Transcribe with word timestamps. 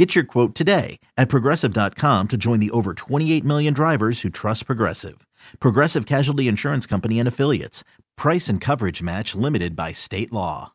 Get 0.00 0.14
your 0.14 0.24
quote 0.24 0.54
today 0.54 0.98
at 1.18 1.28
progressive.com 1.28 2.28
to 2.28 2.36
join 2.38 2.58
the 2.58 2.70
over 2.70 2.94
28 2.94 3.44
million 3.44 3.74
drivers 3.74 4.22
who 4.22 4.30
trust 4.30 4.64
Progressive. 4.64 5.26
Progressive 5.60 6.06
Casualty 6.06 6.48
Insurance 6.48 6.86
Company 6.86 7.18
and 7.18 7.28
Affiliates. 7.28 7.84
Price 8.16 8.48
and 8.48 8.62
coverage 8.62 9.02
match 9.02 9.34
limited 9.34 9.76
by 9.76 9.92
state 9.92 10.32
law. 10.32 10.72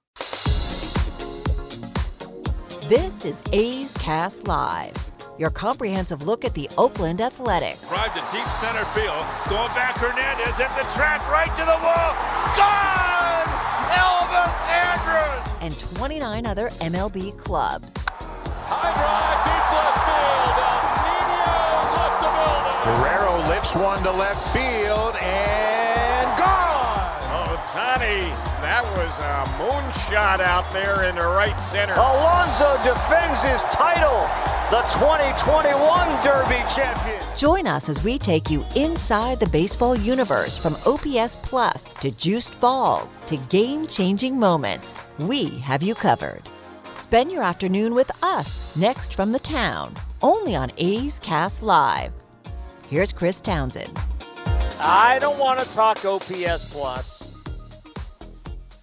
This 2.88 3.25
is 3.25 3.41
A's 3.52 3.97
Cast 3.97 4.47
Live, 4.47 4.93
your 5.39 5.49
comprehensive 5.49 6.27
look 6.27 6.45
at 6.45 6.53
the 6.53 6.69
Oakland 6.77 7.19
Athletics. 7.19 7.89
Drive 7.89 8.13
to 8.13 8.19
deep 8.31 8.45
center 8.45 8.85
field. 8.94 9.25
Going 9.49 9.73
back, 9.73 9.97
Hernandez 9.97 10.59
at 10.59 10.69
the 10.69 10.85
track, 10.94 11.27
right 11.31 11.49
to 11.49 11.66
the 11.66 11.80
wall. 11.81 12.13
Gone! 12.53 13.47
Elvis 13.89 14.55
Andrus! 14.69 15.52
And 15.61 15.97
29 15.97 16.45
other 16.45 16.67
MLB 16.69 17.35
clubs. 17.39 17.91
High 18.67 18.93
drive, 18.97 19.39
deep 19.45 19.65
left 19.77 19.99
field. 20.09 20.55
Nino 21.05 21.55
left 21.93 22.17
the 22.21 22.31
building. 22.33 22.77
Guerrero 22.85 23.33
lifts 23.49 23.75
one 23.75 24.01
to 24.03 24.11
left 24.11 24.41
field 24.53 25.15
and 25.21 26.25
gone. 26.38 27.19
Oh, 27.29 27.53
Tani, 27.69 28.29
that 28.65 28.83
was 28.97 29.13
a 29.21 29.45
moonshot 29.61 30.39
out 30.41 30.69
there 30.71 31.05
in 31.09 31.16
the 31.16 31.27
right 31.27 31.57
center. 31.59 31.94
Alonso 31.94 32.69
defends 32.83 33.44
his 33.44 33.63
title, 33.66 34.19
the 34.72 34.81
2021 34.94 35.75
Derby 36.23 36.63
champion. 36.69 37.19
Join 37.38 37.67
us 37.67 37.89
as 37.89 38.03
we 38.03 38.17
take 38.17 38.50
you 38.50 38.66
inside 38.75 39.39
the 39.39 39.50
baseball 39.50 39.95
universe 39.95 40.57
from 40.57 40.75
OPS 40.85 41.35
Plus 41.44 41.94
to 42.02 42.11
juiced 42.11 42.59
balls 42.61 43.16
to 43.27 43.38
game 43.50 43.85
changing 43.88 44.39
moments. 44.39 44.94
We 45.19 45.50
have 45.59 45.83
you 45.83 45.94
covered. 45.95 46.41
Spend 46.97 47.29
your 47.29 47.43
afternoon 47.43 47.93
with 47.93 48.09
us 48.23 48.73
next 48.77 49.15
from 49.15 49.33
the 49.33 49.39
town, 49.39 49.93
only 50.21 50.55
on 50.55 50.71
A's 50.77 51.19
Cast 51.19 51.61
Live. 51.61 52.13
Here's 52.89 53.11
Chris 53.11 53.41
Townsend. 53.41 53.91
I 54.81 55.17
don't 55.19 55.38
want 55.38 55.59
to 55.59 55.75
talk 55.75 56.03
OPS 56.05 56.73
Plus. 56.73 57.33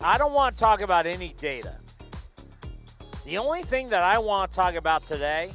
I 0.03 0.19
don't 0.19 0.35
want 0.35 0.55
to 0.55 0.61
talk 0.61 0.83
about 0.83 1.07
any 1.07 1.35
data. 1.39 1.75
The 3.25 3.39
only 3.39 3.63
thing 3.63 3.87
that 3.87 4.03
I 4.03 4.19
want 4.19 4.51
to 4.51 4.57
talk 4.57 4.75
about 4.75 5.03
today 5.03 5.51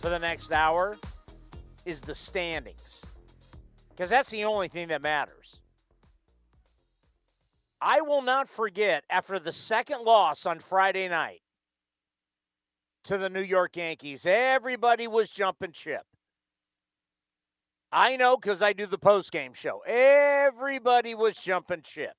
for 0.00 0.08
the 0.08 0.18
next 0.18 0.50
hour 0.50 0.96
is 1.86 2.00
the 2.00 2.16
standings. 2.16 3.04
Because 3.90 4.10
that's 4.10 4.30
the 4.30 4.42
only 4.42 4.66
thing 4.66 4.88
that 4.88 5.02
matters. 5.02 5.60
I 7.80 8.00
will 8.00 8.22
not 8.22 8.48
forget 8.48 9.04
after 9.08 9.38
the 9.38 9.52
second 9.52 10.02
loss 10.02 10.46
on 10.46 10.58
Friday 10.58 11.08
night 11.08 11.41
to 13.04 13.18
the 13.18 13.28
New 13.28 13.42
York 13.42 13.76
Yankees, 13.76 14.26
everybody 14.26 15.06
was 15.06 15.30
jumping 15.30 15.72
ship. 15.72 16.06
I 17.90 18.16
know 18.16 18.36
because 18.36 18.62
I 18.62 18.72
do 18.72 18.86
the 18.86 18.98
post 18.98 19.32
game 19.32 19.52
show. 19.52 19.82
Everybody 19.86 21.14
was 21.14 21.36
jumping 21.36 21.82
ship. 21.84 22.14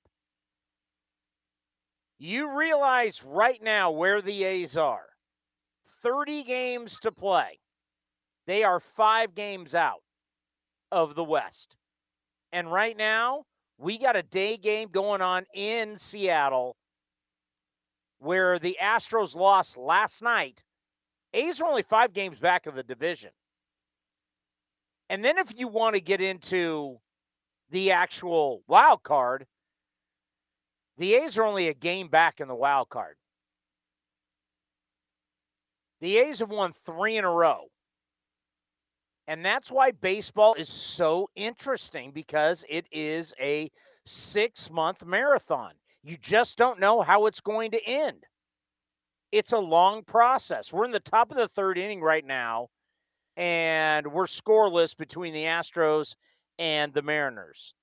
You 2.19 2.55
realize 2.57 3.23
right 3.23 3.61
now 3.61 3.89
where 3.91 4.21
the 4.21 4.43
A's 4.43 4.77
are 4.77 5.07
30 5.85 6.43
games 6.43 6.99
to 6.99 7.11
play. 7.11 7.59
They 8.45 8.63
are 8.63 8.79
five 8.79 9.33
games 9.33 9.73
out 9.73 10.03
of 10.91 11.15
the 11.15 11.23
West. 11.23 11.75
And 12.51 12.71
right 12.71 12.95
now, 12.95 13.45
we 13.79 13.97
got 13.97 14.15
a 14.15 14.21
day 14.21 14.57
game 14.57 14.89
going 14.91 15.21
on 15.21 15.45
in 15.55 15.95
Seattle 15.95 16.75
where 18.19 18.59
the 18.59 18.77
Astros 18.81 19.35
lost 19.35 19.75
last 19.75 20.21
night. 20.21 20.63
A's 21.33 21.59
are 21.59 21.67
only 21.67 21.81
five 21.81 22.13
games 22.13 22.39
back 22.39 22.65
of 22.65 22.75
the 22.75 22.83
division. 22.83 23.31
And 25.09 25.23
then 25.23 25.37
if 25.37 25.57
you 25.57 25.67
want 25.67 25.95
to 25.95 26.01
get 26.01 26.21
into 26.21 26.99
the 27.69 27.91
actual 27.91 28.63
wild 28.67 29.03
card, 29.03 29.47
the 30.97 31.15
A's 31.15 31.37
are 31.37 31.43
only 31.43 31.67
a 31.67 31.73
game 31.73 32.07
back 32.07 32.39
in 32.39 32.47
the 32.47 32.55
wild 32.55 32.89
card. 32.89 33.15
The 36.01 36.17
A's 36.17 36.39
have 36.39 36.49
won 36.49 36.71
three 36.73 37.17
in 37.17 37.23
a 37.25 37.31
row. 37.31 37.67
And 39.27 39.43
that's 39.43 39.71
why 39.71 39.91
baseball 39.91 40.53
is 40.55 40.67
so 40.67 41.29
interesting 41.35 42.11
because 42.11 42.65
it 42.69 42.87
is 42.91 43.33
a 43.39 43.71
six 44.05 44.69
month 44.69 45.05
marathon. 45.05 45.73
You 46.03 46.17
just 46.17 46.57
don't 46.57 46.79
know 46.79 47.01
how 47.01 47.25
it's 47.25 47.39
going 47.39 47.71
to 47.71 47.79
end. 47.85 48.25
It's 49.33 49.51
a 49.51 49.57
long 49.57 50.03
process. 50.03 50.71
We're 50.71 50.85
in 50.85 50.91
the 50.91 50.99
top 50.99 51.31
of 51.31 51.37
the 51.37 51.47
third 51.47 51.79
inning 51.79 52.01
right 52.01 52.23
now, 52.23 52.67
and 53.35 54.13
we're 54.13 54.27
scoreless 54.27 54.95
between 54.95 55.33
the 55.33 55.45
Astros 55.45 56.15
and 56.59 56.93
the 56.93 57.01
Mariners. 57.01 57.73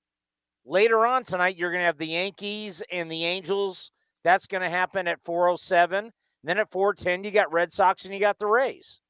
Later 0.65 1.05
on 1.05 1.25
tonight, 1.25 1.57
you're 1.57 1.71
going 1.71 1.81
to 1.81 1.87
have 1.87 1.97
the 1.97 2.07
Yankees 2.07 2.81
and 2.89 3.11
the 3.11 3.25
Angels. 3.25 3.91
That's 4.23 4.47
going 4.47 4.61
to 4.61 4.69
happen 4.69 5.09
at 5.09 5.21
407. 5.21 6.13
Then 6.41 6.57
at 6.57 6.71
410, 6.71 7.25
you 7.25 7.31
got 7.31 7.51
Red 7.51 7.73
Sox 7.73 8.05
and 8.05 8.13
you 8.13 8.21
got 8.21 8.39
the 8.39 8.47
Rays. 8.47 9.01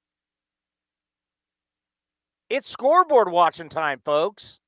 It's 2.49 2.67
scoreboard 2.67 3.31
watching 3.31 3.69
time, 3.69 4.01
folks. 4.03 4.61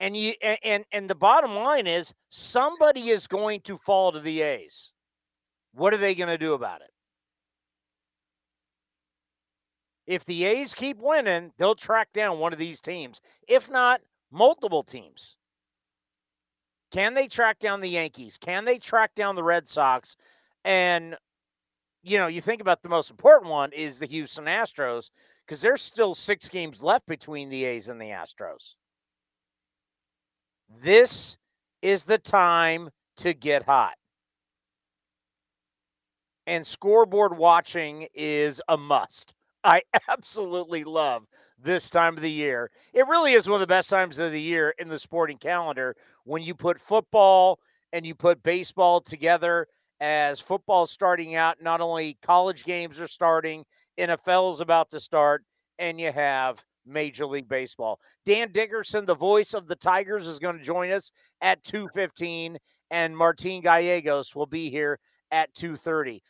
And 0.00 0.16
you 0.16 0.32
and 0.64 0.86
and 0.90 1.10
the 1.10 1.14
bottom 1.14 1.54
line 1.54 1.86
is 1.86 2.14
somebody 2.30 3.10
is 3.10 3.26
going 3.26 3.60
to 3.62 3.76
fall 3.76 4.12
to 4.12 4.20
the 4.20 4.40
A's. 4.40 4.94
What 5.72 5.94
are 5.94 5.98
they 5.98 6.14
going 6.14 6.28
to 6.28 6.38
do 6.38 6.54
about 6.54 6.80
it? 6.80 6.90
If 10.06 10.24
the 10.24 10.44
A's 10.44 10.74
keep 10.74 10.98
winning, 10.98 11.52
they'll 11.58 11.74
track 11.74 12.12
down 12.14 12.38
one 12.38 12.52
of 12.52 12.58
these 12.58 12.80
teams. 12.80 13.20
If 13.46 13.70
not, 13.70 14.00
multiple 14.32 14.82
teams. 14.82 15.36
Can 16.90 17.12
they 17.12 17.28
track 17.28 17.58
down 17.58 17.80
the 17.80 17.90
Yankees? 17.90 18.38
Can 18.38 18.64
they 18.64 18.78
track 18.78 19.14
down 19.14 19.36
the 19.36 19.44
Red 19.44 19.68
Sox? 19.68 20.16
And 20.64 21.16
you 22.02 22.16
know, 22.16 22.26
you 22.26 22.40
think 22.40 22.62
about 22.62 22.82
the 22.82 22.88
most 22.88 23.10
important 23.10 23.50
one 23.50 23.70
is 23.72 23.98
the 23.98 24.06
Houston 24.06 24.46
Astros 24.46 25.10
because 25.44 25.60
there's 25.60 25.82
still 25.82 26.14
six 26.14 26.48
games 26.48 26.82
left 26.82 27.06
between 27.06 27.50
the 27.50 27.66
A's 27.66 27.88
and 27.88 28.00
the 28.00 28.06
Astros. 28.06 28.76
This 30.82 31.36
is 31.82 32.04
the 32.04 32.18
time 32.18 32.90
to 33.18 33.34
get 33.34 33.64
hot. 33.64 33.97
And 36.48 36.66
scoreboard 36.66 37.36
watching 37.36 38.06
is 38.14 38.62
a 38.68 38.78
must. 38.78 39.34
I 39.62 39.82
absolutely 40.08 40.82
love 40.82 41.26
this 41.62 41.90
time 41.90 42.16
of 42.16 42.22
the 42.22 42.30
year. 42.30 42.70
It 42.94 43.06
really 43.06 43.34
is 43.34 43.46
one 43.46 43.56
of 43.56 43.60
the 43.60 43.66
best 43.66 43.90
times 43.90 44.18
of 44.18 44.32
the 44.32 44.40
year 44.40 44.74
in 44.78 44.88
the 44.88 44.98
sporting 44.98 45.36
calendar 45.36 45.94
when 46.24 46.42
you 46.42 46.54
put 46.54 46.80
football 46.80 47.58
and 47.92 48.06
you 48.06 48.14
put 48.14 48.42
baseball 48.42 49.02
together 49.02 49.66
as 50.00 50.40
football 50.40 50.86
starting 50.86 51.34
out. 51.34 51.58
Not 51.60 51.82
only 51.82 52.16
college 52.22 52.64
games 52.64 52.98
are 52.98 53.08
starting, 53.08 53.66
NFL 53.98 54.52
is 54.52 54.62
about 54.62 54.88
to 54.92 55.00
start, 55.00 55.44
and 55.78 56.00
you 56.00 56.12
have 56.12 56.64
Major 56.86 57.26
League 57.26 57.48
Baseball. 57.48 58.00
Dan 58.24 58.52
Dickerson, 58.52 59.04
the 59.04 59.14
voice 59.14 59.52
of 59.52 59.68
the 59.68 59.76
Tigers, 59.76 60.26
is 60.26 60.38
going 60.38 60.56
to 60.56 60.64
join 60.64 60.92
us 60.92 61.10
at 61.42 61.62
2:15, 61.62 62.56
and 62.90 63.14
Martin 63.14 63.60
Gallegos 63.60 64.34
will 64.34 64.46
be 64.46 64.70
here 64.70 64.98
at 65.30 65.54
2:30. 65.54 66.22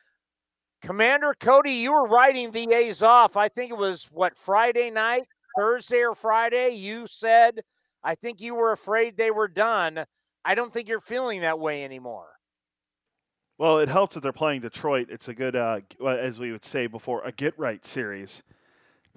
Commander 0.82 1.34
Cody, 1.38 1.72
you 1.72 1.92
were 1.92 2.06
writing 2.06 2.50
the 2.50 2.72
A's 2.72 3.02
off. 3.02 3.36
I 3.36 3.48
think 3.48 3.70
it 3.70 3.76
was 3.76 4.08
what 4.12 4.36
Friday 4.36 4.90
night, 4.90 5.24
Thursday 5.56 6.02
or 6.02 6.14
Friday. 6.14 6.70
You 6.70 7.06
said, 7.06 7.62
I 8.04 8.14
think 8.14 8.40
you 8.40 8.54
were 8.54 8.72
afraid 8.72 9.16
they 9.16 9.30
were 9.30 9.48
done. 9.48 10.04
I 10.44 10.54
don't 10.54 10.72
think 10.72 10.88
you're 10.88 11.00
feeling 11.00 11.40
that 11.40 11.58
way 11.58 11.84
anymore. 11.84 12.28
Well, 13.58 13.78
it 13.78 13.88
helps 13.88 14.14
that 14.14 14.20
they're 14.20 14.32
playing 14.32 14.60
Detroit. 14.60 15.08
It's 15.10 15.28
a 15.28 15.34
good, 15.34 15.56
uh, 15.56 15.80
as 16.06 16.38
we 16.38 16.52
would 16.52 16.64
say 16.64 16.86
before, 16.86 17.22
a 17.24 17.32
get 17.32 17.58
right 17.58 17.84
series. 17.84 18.44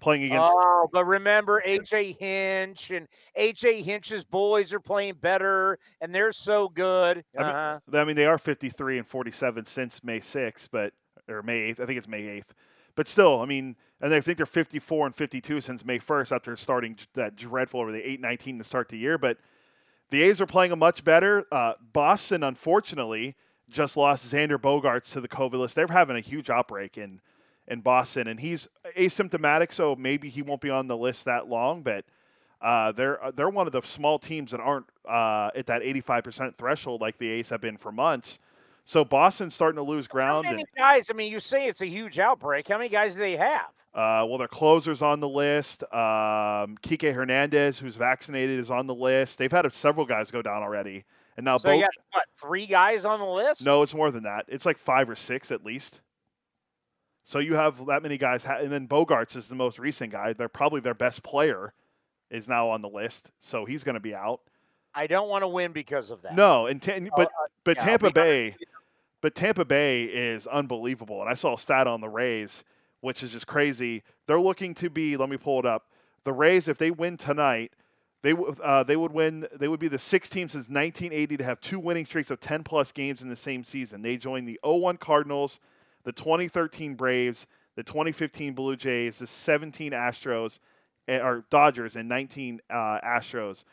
Playing 0.01 0.23
against. 0.23 0.51
Oh, 0.51 0.89
but 0.91 1.05
remember 1.05 1.61
AJ 1.63 2.17
Hinch 2.19 2.89
and 2.89 3.07
AJ 3.37 3.83
Hinch's 3.83 4.23
boys 4.23 4.73
are 4.73 4.79
playing 4.79 5.13
better, 5.21 5.77
and 6.01 6.13
they're 6.13 6.31
so 6.31 6.69
good. 6.69 7.19
Uh-huh. 7.37 7.77
I, 7.87 7.91
mean, 7.91 8.01
I 8.01 8.03
mean, 8.05 8.15
they 8.15 8.25
are 8.25 8.39
53 8.39 8.97
and 8.97 9.07
47 9.07 9.67
since 9.67 10.03
May 10.03 10.19
6th, 10.19 10.69
but 10.71 10.91
or 11.31 11.43
May 11.43 11.71
8th. 11.71 11.79
I 11.79 11.85
think 11.85 11.97
it's 11.97 12.07
May 12.07 12.23
8th. 12.23 12.53
But 12.95 13.07
still, 13.07 13.41
I 13.41 13.45
mean, 13.45 13.75
and 14.01 14.13
I 14.13 14.21
think 14.21 14.37
they're 14.37 14.45
54 14.45 15.07
and 15.07 15.15
52 15.15 15.61
since 15.61 15.85
May 15.85 15.99
1st 15.99 16.35
after 16.35 16.55
starting 16.55 16.97
that 17.13 17.35
dreadful 17.35 17.79
over 17.79 17.91
the 17.91 18.01
8-19 18.01 18.57
to 18.57 18.63
start 18.63 18.89
the 18.89 18.97
year. 18.97 19.17
But 19.17 19.37
The 20.09 20.23
A's 20.23 20.41
are 20.41 20.45
playing 20.45 20.71
a 20.71 20.75
much 20.75 21.03
better. 21.03 21.45
Uh, 21.51 21.73
Boston, 21.93 22.43
unfortunately, 22.43 23.35
just 23.69 23.95
lost 23.95 24.31
Xander 24.31 24.57
Bogaerts 24.57 25.13
to 25.13 25.21
the 25.21 25.27
COVID 25.27 25.53
list. 25.53 25.75
They're 25.75 25.87
having 25.87 26.17
a 26.17 26.21
huge 26.21 26.49
outbreak 26.49 26.97
in 26.97 27.21
in 27.67 27.79
Boston, 27.79 28.27
and 28.27 28.39
he's 28.39 28.67
asymptomatic, 28.97 29.71
so 29.71 29.95
maybe 29.95 30.29
he 30.29 30.41
won't 30.41 30.59
be 30.59 30.69
on 30.69 30.87
the 30.87 30.97
list 30.97 31.25
that 31.25 31.47
long. 31.47 31.83
But 31.83 32.05
uh, 32.61 32.91
they're 32.91 33.19
they're 33.35 33.49
one 33.49 33.65
of 33.65 33.71
the 33.71 33.81
small 33.83 34.19
teams 34.19 34.51
that 34.51 34.59
aren't 34.59 34.87
uh, 35.07 35.51
at 35.55 35.67
that 35.67 35.81
85% 35.81 36.55
threshold 36.55 37.01
like 37.01 37.17
the 37.17 37.29
A's 37.29 37.49
have 37.49 37.61
been 37.61 37.77
for 37.77 37.91
months. 37.91 38.39
So 38.83 39.05
Boston's 39.05 39.53
starting 39.53 39.77
to 39.77 39.83
lose 39.83 40.07
ground. 40.07 40.45
How 40.45 40.51
many 40.51 40.63
and, 40.63 40.77
guys? 40.77 41.09
I 41.09 41.13
mean, 41.13 41.31
you 41.31 41.39
say 41.39 41.67
it's 41.67 41.81
a 41.81 41.87
huge 41.87 42.19
outbreak. 42.19 42.67
How 42.67 42.77
many 42.77 42.89
guys 42.89 43.15
do 43.15 43.21
they 43.21 43.35
have? 43.37 43.69
uh, 43.93 44.25
well, 44.27 44.37
their 44.37 44.47
closers 44.47 45.01
on 45.01 45.19
the 45.19 45.29
list. 45.29 45.83
Um, 45.83 46.77
Kike 46.81 47.13
Hernandez, 47.13 47.79
who's 47.79 47.95
vaccinated, 47.95 48.59
is 48.59 48.71
on 48.71 48.87
the 48.87 48.95
list. 48.95 49.37
They've 49.37 49.51
had 49.51 49.71
several 49.73 50.05
guys 50.05 50.31
go 50.31 50.41
down 50.41 50.63
already, 50.63 51.03
and 51.37 51.43
now 51.43 51.57
So 51.57 51.69
Bo- 51.69 51.75
you 51.75 51.81
got 51.81 51.89
what? 52.11 52.23
Three 52.33 52.65
guys 52.65 53.05
on 53.05 53.19
the 53.19 53.25
list? 53.25 53.65
No, 53.65 53.83
it's 53.83 53.93
more 53.93 54.09
than 54.11 54.23
that. 54.23 54.45
It's 54.47 54.65
like 54.65 54.77
five 54.77 55.09
or 55.09 55.15
six 55.15 55.51
at 55.51 55.65
least. 55.65 56.01
So 57.23 57.39
you 57.39 57.55
have 57.55 57.85
that 57.85 58.01
many 58.01 58.17
guys, 58.17 58.43
ha- 58.43 58.57
and 58.57 58.71
then 58.71 58.87
Bogaerts 58.87 59.35
is 59.35 59.47
the 59.47 59.55
most 59.55 59.77
recent 59.77 60.11
guy. 60.11 60.33
They're 60.33 60.49
probably 60.49 60.81
their 60.81 60.93
best 60.93 61.21
player 61.21 61.73
is 62.29 62.47
now 62.49 62.69
on 62.69 62.81
the 62.81 62.89
list, 62.89 63.29
so 63.39 63.65
he's 63.65 63.83
going 63.83 63.93
to 63.93 64.01
be 64.01 64.15
out. 64.15 64.41
I 64.93 65.07
don't 65.07 65.29
want 65.29 65.43
to 65.43 65.47
win 65.47 65.71
because 65.71 66.11
of 66.11 66.21
that. 66.23 66.35
No, 66.35 66.65
and 66.65 66.81
but 67.15 67.31
but 67.63 67.77
yeah, 67.77 67.85
Tampa 67.85 68.11
Bay, 68.11 68.55
but 69.21 69.35
Tampa 69.35 69.65
Bay 69.65 70.03
is 70.03 70.47
unbelievable. 70.47 71.21
And 71.21 71.29
I 71.29 71.35
saw 71.35 71.53
a 71.53 71.57
stat 71.57 71.87
on 71.87 72.01
the 72.01 72.09
Rays, 72.09 72.63
which 73.01 73.23
is 73.23 73.31
just 73.31 73.47
crazy. 73.47 74.03
They're 74.27 74.39
looking 74.39 74.73
to 74.75 74.89
be. 74.89 75.15
Let 75.15 75.29
me 75.29 75.37
pull 75.37 75.59
it 75.59 75.65
up. 75.65 75.87
The 76.23 76.33
Rays, 76.33 76.67
if 76.67 76.77
they 76.77 76.91
win 76.91 77.17
tonight, 77.17 77.71
they 78.23 78.33
uh, 78.63 78.83
they 78.83 78.95
would 78.95 79.11
win. 79.11 79.47
They 79.53 79.67
would 79.67 79.79
be 79.79 79.87
the 79.87 79.97
sixth 79.97 80.31
team 80.31 80.49
since 80.49 80.67
1980 80.69 81.37
to 81.37 81.43
have 81.43 81.59
two 81.59 81.79
winning 81.79 82.05
streaks 82.05 82.29
of 82.29 82.39
10 82.39 82.63
plus 82.63 82.91
games 82.91 83.21
in 83.21 83.29
the 83.29 83.35
same 83.35 83.63
season. 83.63 84.01
They 84.01 84.17
joined 84.17 84.47
the 84.47 84.59
01 84.63 84.97
Cardinals, 84.97 85.59
the 86.03 86.11
2013 86.11 86.95
Braves, 86.95 87.47
the 87.75 87.83
2015 87.83 88.53
Blue 88.53 88.75
Jays, 88.75 89.19
the 89.19 89.27
17 89.27 89.91
Astros, 89.91 90.59
eh, 91.07 91.19
or 91.19 91.45
Dodgers, 91.49 91.95
and 91.95 92.07
19 92.07 92.61
uh, 92.69 92.99
Astros. 93.03 93.63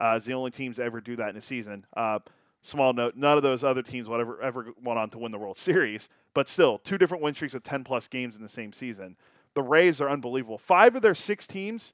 Uh, 0.00 0.14
is 0.16 0.24
the 0.24 0.32
only 0.32 0.52
teams 0.52 0.78
ever 0.78 1.00
do 1.00 1.16
that 1.16 1.30
in 1.30 1.36
a 1.36 1.42
season. 1.42 1.84
Uh, 1.96 2.20
small 2.62 2.92
note: 2.92 3.16
none 3.16 3.36
of 3.36 3.42
those 3.42 3.64
other 3.64 3.82
teams 3.82 4.08
would 4.08 4.20
ever 4.20 4.40
ever 4.40 4.72
went 4.82 4.98
on 4.98 5.10
to 5.10 5.18
win 5.18 5.32
the 5.32 5.38
World 5.38 5.58
Series, 5.58 6.08
but 6.34 6.48
still, 6.48 6.78
two 6.78 6.98
different 6.98 7.22
win 7.22 7.34
streaks 7.34 7.54
of 7.54 7.62
10 7.62 7.84
plus 7.84 8.08
games 8.08 8.36
in 8.36 8.42
the 8.42 8.48
same 8.48 8.72
season. 8.72 9.16
The 9.54 9.62
Rays 9.62 10.00
are 10.00 10.08
unbelievable. 10.08 10.58
Five 10.58 10.94
of 10.94 11.02
their 11.02 11.14
six 11.14 11.46
teams 11.46 11.92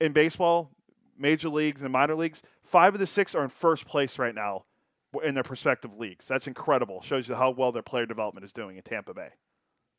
in 0.00 0.12
baseball, 0.12 0.70
major 1.18 1.48
leagues 1.48 1.82
and 1.82 1.92
minor 1.92 2.14
leagues, 2.14 2.42
five 2.62 2.94
of 2.94 3.00
the 3.00 3.06
six 3.06 3.34
are 3.34 3.42
in 3.42 3.48
first 3.48 3.86
place 3.86 4.18
right 4.18 4.34
now 4.34 4.64
in 5.24 5.34
their 5.34 5.44
respective 5.48 5.96
leagues. 5.98 6.26
That's 6.26 6.46
incredible. 6.46 7.00
Shows 7.00 7.28
you 7.28 7.34
how 7.34 7.50
well 7.50 7.72
their 7.72 7.82
player 7.82 8.06
development 8.06 8.44
is 8.44 8.52
doing 8.52 8.76
in 8.76 8.82
Tampa 8.82 9.14
Bay. 9.14 9.30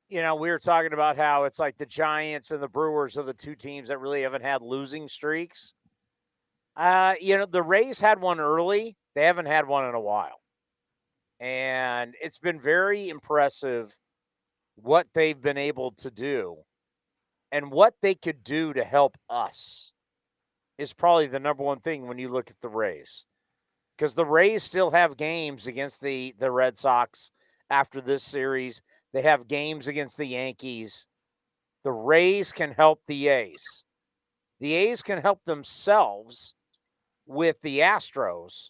You 0.10 0.22
know, 0.22 0.36
we 0.36 0.50
were 0.50 0.60
talking 0.60 0.94
about 0.94 1.18
how 1.18 1.44
it's 1.44 1.60
like 1.60 1.78
the 1.78 1.86
Giants 1.86 2.52
and 2.52 2.64
the 2.64 2.70
Brewers 2.70 3.18
are 3.18 3.24
the 3.24 3.34
two 3.34 3.56
teams 3.56 3.90
that 3.90 4.00
really 4.00 4.22
haven't 4.22 4.44
had 4.44 4.62
losing 4.62 5.10
streaks. 5.10 5.74
Uh, 6.78 7.16
you 7.20 7.38
know, 7.38 7.46
the 7.46 7.64
Rays 7.64 8.00
had 8.00 8.22
one 8.22 8.40
early. 8.40 8.96
They 9.18 9.24
haven't 9.24 9.48
had 9.48 9.68
one 9.68 9.90
in 9.90 9.96
a 9.96 10.00
while. 10.00 10.44
And 11.40 12.14
it's 12.22 12.38
been 12.38 12.60
very 12.60 13.10
impressive 13.10 13.98
what 14.76 15.08
they've 15.16 15.42
been 15.42 15.58
able 15.58 15.90
to 15.94 16.12
do 16.12 16.58
and 17.52 17.72
what 17.72 17.96
they 18.04 18.14
could 18.14 18.44
do 18.44 18.74
to 18.74 18.84
help 18.84 19.18
us 19.28 19.92
is 20.78 20.94
probably 20.94 21.26
the 21.26 21.40
number 21.40 21.64
one 21.64 21.80
thing 21.80 22.06
when 22.06 22.20
you 22.20 22.28
look 22.28 22.52
at 22.52 22.62
the 22.62 22.70
Rays. 22.70 23.26
Because 23.98 24.14
the 24.14 24.24
Rays 24.24 24.62
still 24.62 24.92
have 24.92 25.18
games 25.18 25.66
against 25.66 26.00
the 26.02 26.36
the 26.38 26.52
Red 26.52 26.78
Sox 26.78 27.32
after 27.72 28.00
this 28.00 28.22
series. 28.22 28.84
They 29.14 29.24
have 29.24 29.48
games 29.48 29.88
against 29.88 30.18
the 30.18 30.28
Yankees. 30.28 31.08
The 31.84 31.92
Rays 31.92 32.52
can 32.52 32.74
help 32.74 33.02
the 33.08 33.30
A's. 33.30 33.84
The 34.60 34.76
A's 34.76 35.02
can 35.02 35.24
help 35.24 35.44
themselves 35.46 36.54
with 37.26 37.62
the 37.62 37.80
Astros. 37.80 38.70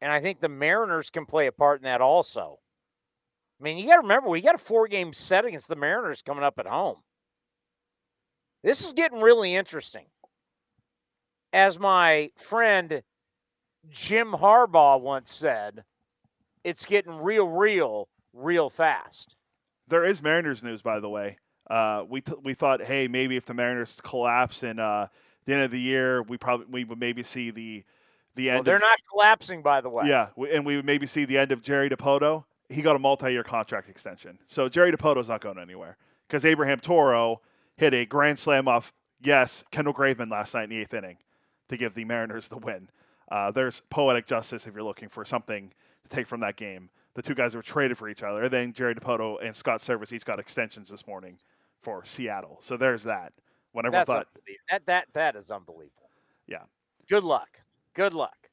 And 0.00 0.12
I 0.12 0.20
think 0.20 0.40
the 0.40 0.48
Mariners 0.48 1.10
can 1.10 1.26
play 1.26 1.46
a 1.46 1.52
part 1.52 1.80
in 1.80 1.84
that 1.84 2.00
also. 2.00 2.58
I 3.60 3.64
mean, 3.64 3.78
you 3.78 3.86
got 3.86 3.96
to 3.96 4.02
remember, 4.02 4.28
we 4.28 4.40
got 4.40 4.54
a 4.54 4.58
four 4.58 4.86
game 4.86 5.12
set 5.12 5.44
against 5.44 5.68
the 5.68 5.76
Mariners 5.76 6.22
coming 6.22 6.44
up 6.44 6.58
at 6.58 6.66
home. 6.66 6.98
This 8.62 8.86
is 8.86 8.92
getting 8.92 9.20
really 9.20 9.54
interesting. 9.54 10.06
As 11.52 11.78
my 11.78 12.30
friend 12.36 13.02
Jim 13.90 14.32
Harbaugh 14.32 15.00
once 15.00 15.32
said, 15.32 15.84
it's 16.62 16.84
getting 16.84 17.16
real, 17.20 17.48
real, 17.48 18.08
real 18.32 18.68
fast. 18.68 19.36
There 19.88 20.04
is 20.04 20.22
Mariners 20.22 20.62
news, 20.62 20.82
by 20.82 21.00
the 21.00 21.08
way. 21.08 21.38
Uh, 21.70 22.04
we 22.08 22.20
t- 22.20 22.34
we 22.42 22.54
thought, 22.54 22.82
hey, 22.82 23.08
maybe 23.08 23.36
if 23.36 23.46
the 23.46 23.54
Mariners 23.54 23.98
collapse 24.02 24.62
in 24.62 24.78
uh, 24.78 25.08
the 25.44 25.54
end 25.54 25.62
of 25.62 25.70
the 25.70 25.80
year, 25.80 26.22
we 26.22 26.36
probably 26.36 26.66
we 26.70 26.84
would 26.84 26.98
maybe 26.98 27.22
see 27.22 27.50
the 27.50 27.84
the 28.38 28.48
end. 28.48 28.56
Well, 28.58 28.62
they're 28.64 28.76
of, 28.76 28.82
not 28.82 28.98
collapsing, 29.12 29.62
by 29.62 29.80
the 29.82 29.90
way. 29.90 30.04
Yeah, 30.06 30.28
and 30.50 30.64
we 30.64 30.76
would 30.76 30.86
maybe 30.86 31.06
see 31.06 31.26
the 31.26 31.36
end 31.36 31.52
of 31.52 31.62
Jerry 31.62 31.90
Dipoto. 31.90 32.44
He 32.70 32.82
got 32.82 32.96
a 32.96 32.98
multi-year 32.98 33.44
contract 33.44 33.88
extension, 33.88 34.38
so 34.46 34.68
Jerry 34.68 34.92
Dipoto's 34.92 35.28
not 35.28 35.40
going 35.40 35.58
anywhere 35.58 35.96
because 36.26 36.44
Abraham 36.44 36.80
Toro 36.80 37.40
hit 37.76 37.92
a 37.94 38.06
grand 38.06 38.38
slam 38.38 38.68
off. 38.68 38.92
Yes, 39.20 39.64
Kendall 39.70 39.94
Graveman 39.94 40.30
last 40.30 40.54
night 40.54 40.64
in 40.64 40.70
the 40.70 40.78
eighth 40.78 40.94
inning 40.94 41.18
to 41.68 41.76
give 41.76 41.94
the 41.94 42.04
Mariners 42.04 42.48
the 42.48 42.58
win. 42.58 42.88
Uh, 43.30 43.50
there's 43.50 43.82
poetic 43.90 44.26
justice 44.26 44.66
if 44.66 44.74
you're 44.74 44.82
looking 44.82 45.08
for 45.08 45.24
something 45.24 45.72
to 46.02 46.08
take 46.08 46.26
from 46.26 46.40
that 46.40 46.56
game. 46.56 46.90
The 47.14 47.22
two 47.22 47.34
guys 47.34 47.54
were 47.54 47.62
traded 47.62 47.98
for 47.98 48.08
each 48.08 48.22
other. 48.22 48.42
And 48.42 48.50
then 48.50 48.72
Jerry 48.72 48.94
Dipoto 48.94 49.44
and 49.44 49.54
Scott 49.54 49.80
Servais 49.80 50.12
each 50.12 50.24
got 50.24 50.38
extensions 50.38 50.88
this 50.88 51.06
morning 51.06 51.36
for 51.82 52.04
Seattle. 52.04 52.58
So 52.62 52.76
there's 52.76 53.02
that. 53.04 53.32
When 53.72 53.84
everyone 53.86 54.04
That's 54.06 54.10
thought, 54.10 54.28
that 54.70 54.86
that 54.86 55.06
that 55.12 55.36
is 55.36 55.50
unbelievable. 55.50 56.10
Yeah. 56.46 56.62
Good 57.08 57.24
luck. 57.24 57.48
Good 57.98 58.14
luck. 58.14 58.48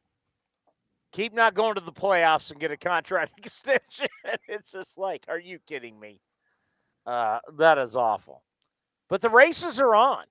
Keep 1.11 1.35
not 1.35 1.53
going 1.53 1.75
to 1.75 1.81
the 1.81 1.91
playoffs 1.91 2.49
and 2.49 2.59
get 2.59 2.71
a 2.71 2.77
contract 2.77 3.33
extension. 3.37 4.07
it's 4.47 4.71
just 4.71 4.97
like, 4.97 5.23
are 5.27 5.37
you 5.37 5.59
kidding 5.67 5.99
me? 5.99 6.19
Uh, 7.05 7.37
that 7.55 7.77
is 7.77 7.95
awful. 7.95 8.41
But 9.07 9.21
the 9.21 9.29
races 9.29 9.79
are 9.79 9.93
on. 9.93 10.23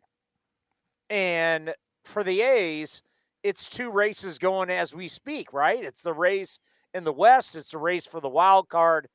And 1.09 1.75
for 2.05 2.25
the 2.25 2.43
A's, 2.43 3.05
it's 3.45 3.71
two 3.71 3.89
races 3.89 4.37
going 4.39 4.69
as 4.69 4.93
we 4.93 5.07
speak, 5.07 5.53
right? 5.53 5.85
It's 5.85 6.03
the 6.03 6.13
race 6.13 6.59
in 6.93 7.05
the 7.05 7.13
West, 7.13 7.55
it's 7.55 7.71
the 7.71 7.79
race 7.79 8.07
for 8.07 8.21
the 8.21 8.29
wild 8.29 8.69
card. 8.69 9.07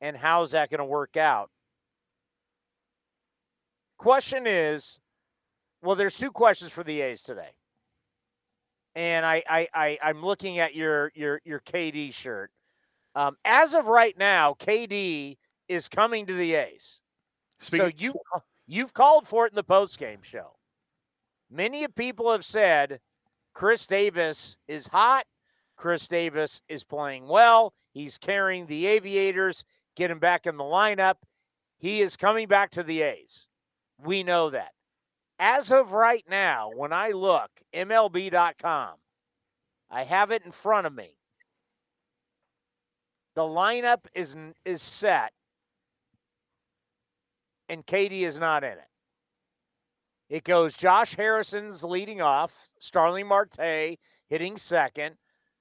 And 0.00 0.16
how's 0.16 0.52
that 0.52 0.70
going 0.70 0.78
to 0.78 0.84
work 0.84 1.16
out? 1.16 1.50
Question 3.96 4.44
is, 4.46 5.00
well, 5.82 5.96
there's 5.96 6.16
two 6.16 6.30
questions 6.30 6.70
for 6.70 6.84
the 6.84 7.00
A's 7.00 7.24
today. 7.24 7.50
And 8.98 9.24
I, 9.24 9.44
I, 9.48 9.68
I 9.72 9.98
I'm 10.02 10.24
looking 10.24 10.58
at 10.58 10.74
your 10.74 11.12
your 11.14 11.40
your 11.44 11.60
KD 11.60 12.12
shirt. 12.12 12.50
Um, 13.14 13.36
as 13.44 13.72
of 13.74 13.86
right 13.86 14.18
now, 14.18 14.56
KD 14.58 15.36
is 15.68 15.88
coming 15.88 16.26
to 16.26 16.34
the 16.34 16.56
A's. 16.56 17.00
speaking, 17.60 17.86
so 17.86 17.92
you 17.96 18.14
you've 18.66 18.92
called 18.94 19.24
for 19.24 19.46
it 19.46 19.52
in 19.52 19.54
the 19.56 19.62
post 19.62 20.00
game 20.00 20.22
show. 20.22 20.56
Many 21.48 21.86
people 21.86 22.32
have 22.32 22.44
said 22.44 22.98
Khris 23.54 23.86
Davis 23.86 24.58
is 24.66 24.88
hot. 24.88 25.26
Khris 25.76 26.08
Davis 26.08 26.60
is 26.68 26.82
playing 26.82 27.28
well. 27.28 27.74
He's 27.92 28.18
carrying 28.18 28.66
the 28.66 28.88
Aviators, 28.88 29.64
getting 29.94 30.18
back 30.18 30.44
in 30.44 30.56
the 30.56 30.64
lineup. 30.64 31.18
He 31.78 32.00
is 32.00 32.16
coming 32.16 32.48
back 32.48 32.70
to 32.72 32.82
the 32.82 33.02
A's. 33.02 33.46
We 33.96 34.24
know 34.24 34.50
that. 34.50 34.72
As 35.38 35.70
of 35.70 35.92
right 35.92 36.24
now, 36.28 36.70
when 36.74 36.92
I 36.92 37.10
look, 37.10 37.50
MLB.com, 37.72 38.94
I 39.90 40.04
have 40.04 40.30
it 40.30 40.44
in 40.44 40.50
front 40.50 40.86
of 40.86 40.94
me. 40.94 41.16
The 43.34 43.42
lineup 43.42 44.06
is 44.14 44.36
is 44.64 44.82
set, 44.82 45.32
and 47.68 47.86
KD 47.86 48.22
is 48.22 48.40
not 48.40 48.64
in 48.64 48.72
it. 48.72 48.88
It 50.28 50.44
goes 50.44 50.76
Josh 50.76 51.14
Harrison's 51.14 51.84
leading 51.84 52.20
off, 52.20 52.68
Starling 52.80 53.28
Marte 53.28 53.98
hitting 54.28 54.56
second, 54.56 55.16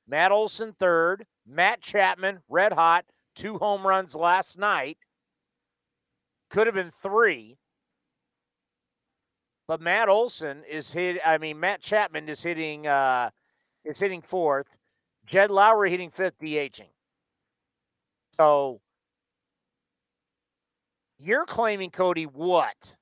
Matt 0.07 0.31
Olson 0.31 0.73
third, 0.73 1.25
Matt 1.45 1.81
Chapman, 1.81 2.39
red 2.49 2.73
hot, 2.73 3.05
two 3.35 3.59
home 3.59 3.85
runs 3.85 4.15
last 4.15 4.57
night. 4.57 4.97
Could 6.49 6.65
have 6.67 6.75
been 6.75 6.91
three. 6.91 7.57
But 9.67 9.81
Matt 9.81 10.07
Olson 10.07 10.63
is 10.69 10.91
hit. 10.91 11.19
I 11.25 11.37
mean, 11.37 11.59
Matt 11.59 11.81
Chapman 11.81 12.29
is 12.29 12.41
hitting 12.41 12.87
uh, 12.87 13.31
is 13.83 13.99
hitting 13.99 14.21
fourth. 14.21 14.67
Jed 15.25 15.49
Lowrie 15.49 15.89
hitting 15.89 16.09
fifth, 16.09 16.37
DHing. 16.37 16.89
So 18.37 18.79
you're 21.19 21.45
claiming 21.45 21.89
Cody 21.89 22.25
what 22.25 22.95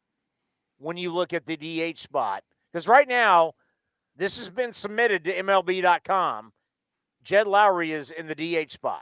when 0.80 0.98
you 0.98 1.12
look 1.12 1.34
at 1.34 1.46
the 1.46 1.56
DH 1.58 2.00
spot? 2.00 2.44
Because 2.72 2.88
right 2.88 3.08
now, 3.08 3.54
This 4.18 4.38
has 4.38 4.50
been 4.50 4.72
submitted 4.72 5.24
to 5.26 5.34
MLB.com. 5.44 6.54
Jed 7.24 7.48
Lowrie 7.48 7.90
is 7.92 8.12
in 8.12 8.28
the 8.28 8.36
DH 8.36 8.72
spot. 8.72 9.02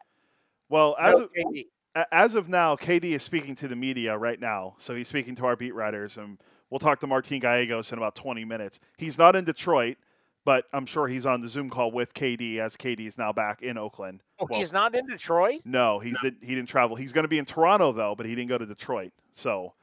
Well, 0.69 0.95
as 0.99 1.17
No 1.17 1.25
of, 1.25 1.29
KD. 1.33 1.65
as 2.11 2.35
of 2.35 2.49
now, 2.49 2.75
KD 2.75 3.13
is 3.13 3.21
speaking 3.21 3.53
to 3.55 3.67
the 3.67 3.75
media 3.75 4.17
right 4.17 4.39
now. 4.39 4.75
So 4.79 4.95
he's 4.95 5.07
speaking 5.07 5.35
to 5.35 5.45
our 5.45 5.55
beat 5.55 5.75
writers, 5.75 6.17
and 6.17 6.39
we'll 6.73 6.79
talk 6.79 6.99
to 6.99 7.05
Martin 7.05 7.37
Gallegos 7.37 7.91
in 7.91 7.99
about 7.99 8.15
20 8.15 8.45
minutes. 8.45 8.79
He's 8.97 9.19
not 9.19 9.35
in 9.35 9.45
Detroit, 9.45 9.97
but 10.43 10.65
I'm 10.73 10.87
sure 10.87 11.07
he's 11.07 11.23
on 11.23 11.39
the 11.41 11.47
Zoom 11.47 11.69
call 11.69 11.91
with 11.91 12.15
KD 12.15 12.57
as 12.57 12.75
KD 12.75 13.01
is 13.01 13.15
now 13.15 13.31
back 13.31 13.61
in 13.61 13.77
Oakland. 13.77 14.23
Oh, 14.39 14.47
Well, 14.49 14.59
he's 14.59 14.73
not 14.73 14.95
in 14.95 15.05
Detroit. 15.05 15.61
No, 15.65 15.99
he 15.99 16.15
did. 16.23 16.37
He 16.41 16.55
didn't 16.55 16.69
travel. 16.69 16.95
He's 16.95 17.13
going 17.13 17.25
to 17.25 17.29
be 17.29 17.37
in 17.37 17.45
Toronto 17.45 17.91
though, 17.91 18.15
but 18.15 18.25
he 18.25 18.33
didn't 18.33 18.49
go 18.49 18.57
to 18.57 18.65
Detroit. 18.65 19.11
So, 19.33 19.75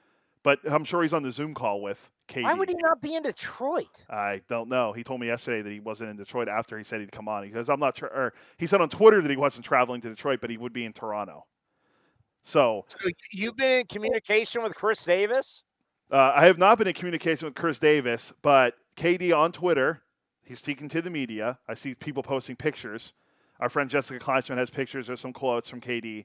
but 0.42 0.58
I'm 0.68 0.82
sure 0.84 1.02
he's 1.02 1.12
on 1.12 1.22
the 1.22 1.30
Zoom 1.30 1.54
call 1.54 1.80
with 1.80 2.10
KD. 2.26 2.42
Why 2.42 2.54
would 2.54 2.68
he 2.68 2.74
not 2.80 3.00
be 3.00 3.14
in 3.14 3.22
Detroit? 3.22 4.04
I 4.10 4.40
don't 4.48 4.68
know. 4.68 4.92
He 4.92 5.04
told 5.04 5.20
me 5.20 5.28
yesterday 5.28 5.62
that 5.62 5.70
he 5.70 5.78
wasn't 5.78 6.10
in 6.10 6.16
Detroit 6.16 6.48
after 6.48 6.76
he 6.76 6.82
said 6.82 6.98
he'd 6.98 7.12
come 7.12 7.28
on. 7.28 7.44
He 7.44 7.52
says 7.52 7.70
I'm 7.70 7.78
not. 7.78 7.94
Tra- 7.94 8.08
or 8.12 8.34
he 8.58 8.66
said 8.66 8.80
on 8.80 8.88
Twitter 8.88 9.22
that 9.22 9.30
he 9.30 9.36
wasn't 9.36 9.64
traveling 9.64 10.00
to 10.00 10.08
Detroit, 10.08 10.40
but 10.40 10.50
he 10.50 10.56
would 10.56 10.72
be 10.72 10.84
in 10.84 10.92
Toronto. 10.92 11.46
So 12.42 12.84
So 12.88 13.08
you've 13.32 13.56
been 13.56 13.80
in 13.80 13.86
communication 13.86 14.64
with 14.64 14.74
Khris 14.74 15.04
Davis? 15.04 15.62
Uh, 16.10 16.32
I 16.34 16.46
have 16.46 16.58
not 16.58 16.78
been 16.78 16.88
in 16.88 16.94
communication 16.94 17.46
with 17.46 17.54
Khris 17.54 17.78
Davis, 17.78 18.32
but 18.42 18.74
KD 18.96 19.36
on 19.36 19.52
Twitter, 19.52 20.02
he's 20.44 20.58
speaking 20.58 20.88
to 20.88 21.00
the 21.02 21.10
media. 21.10 21.58
I 21.68 21.74
see 21.74 21.94
people 21.94 22.22
posting 22.22 22.56
pictures. 22.56 23.14
Our 23.60 23.68
friend 23.68 23.88
Jessica 23.88 24.24
Kleinschmidt 24.24 24.56
has 24.56 24.70
pictures 24.70 25.08
or 25.08 25.16
some 25.16 25.32
quotes 25.32 25.68
from 25.68 25.80
KD. 25.80 26.24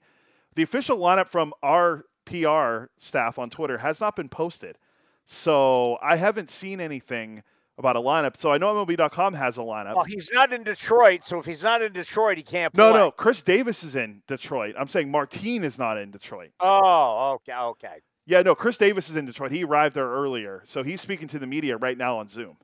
The 0.56 0.64
official 0.64 0.98
lineup 0.98 1.28
from 1.28 1.54
our 1.62 2.06
PR 2.26 2.86
staff 2.98 3.38
on 3.38 3.50
Twitter 3.50 3.80
has 3.80 4.00
not 4.00 4.16
been 4.16 4.30
posted. 4.30 4.78
So 5.26 5.98
I 6.02 6.16
haven't 6.16 6.50
seen 6.50 6.80
anything 6.80 7.44
about 7.78 7.96
a 7.96 8.00
lineup. 8.00 8.38
So 8.38 8.52
I 8.52 8.58
know 8.58 8.74
MLB.com 8.86 9.34
has 9.34 9.58
a 9.58 9.62
lineup. 9.62 9.96
Well, 9.96 10.06
he's 10.06 10.30
not 10.34 10.54
in 10.54 10.64
Detroit, 10.64 11.24
so 11.24 11.40
if 11.40 11.46
he's 11.46 11.64
not 11.64 11.82
in 11.82 11.94
Detroit, 11.94 12.38
he 12.38 12.44
can't 12.44 12.74
play. 12.74 12.84
no, 12.84 12.94
no, 12.94 13.12
Khris 13.12 13.44
Davis 13.44 13.84
is 13.84 13.96
in 13.96 14.22
Detroit. 14.28 14.76
I'm 14.80 14.88
saying 14.88 15.12
Martine 15.12 15.64
is 15.64 15.78
not 15.78 15.98
in 15.98 16.12
Detroit. 16.12 16.52
Oh, 16.60 17.34
okay, 17.36 17.54
okay. 17.54 18.02
Yeah, 18.28 18.42
no, 18.42 18.56
Khris 18.56 18.78
Davis 18.78 19.10
is 19.10 19.16
in 19.16 19.26
Detroit. 19.26 19.52
He 19.52 19.64
arrived 19.64 19.96
there 19.96 20.10
earlier. 20.10 20.64
So 20.66 20.82
he's 20.84 21.02
speaking 21.02 21.28
to 21.30 21.40
the 21.40 21.46
media 21.48 21.78
right 21.78 21.98
now 21.98 22.18
on 22.18 22.28
Zoom. 22.28 22.58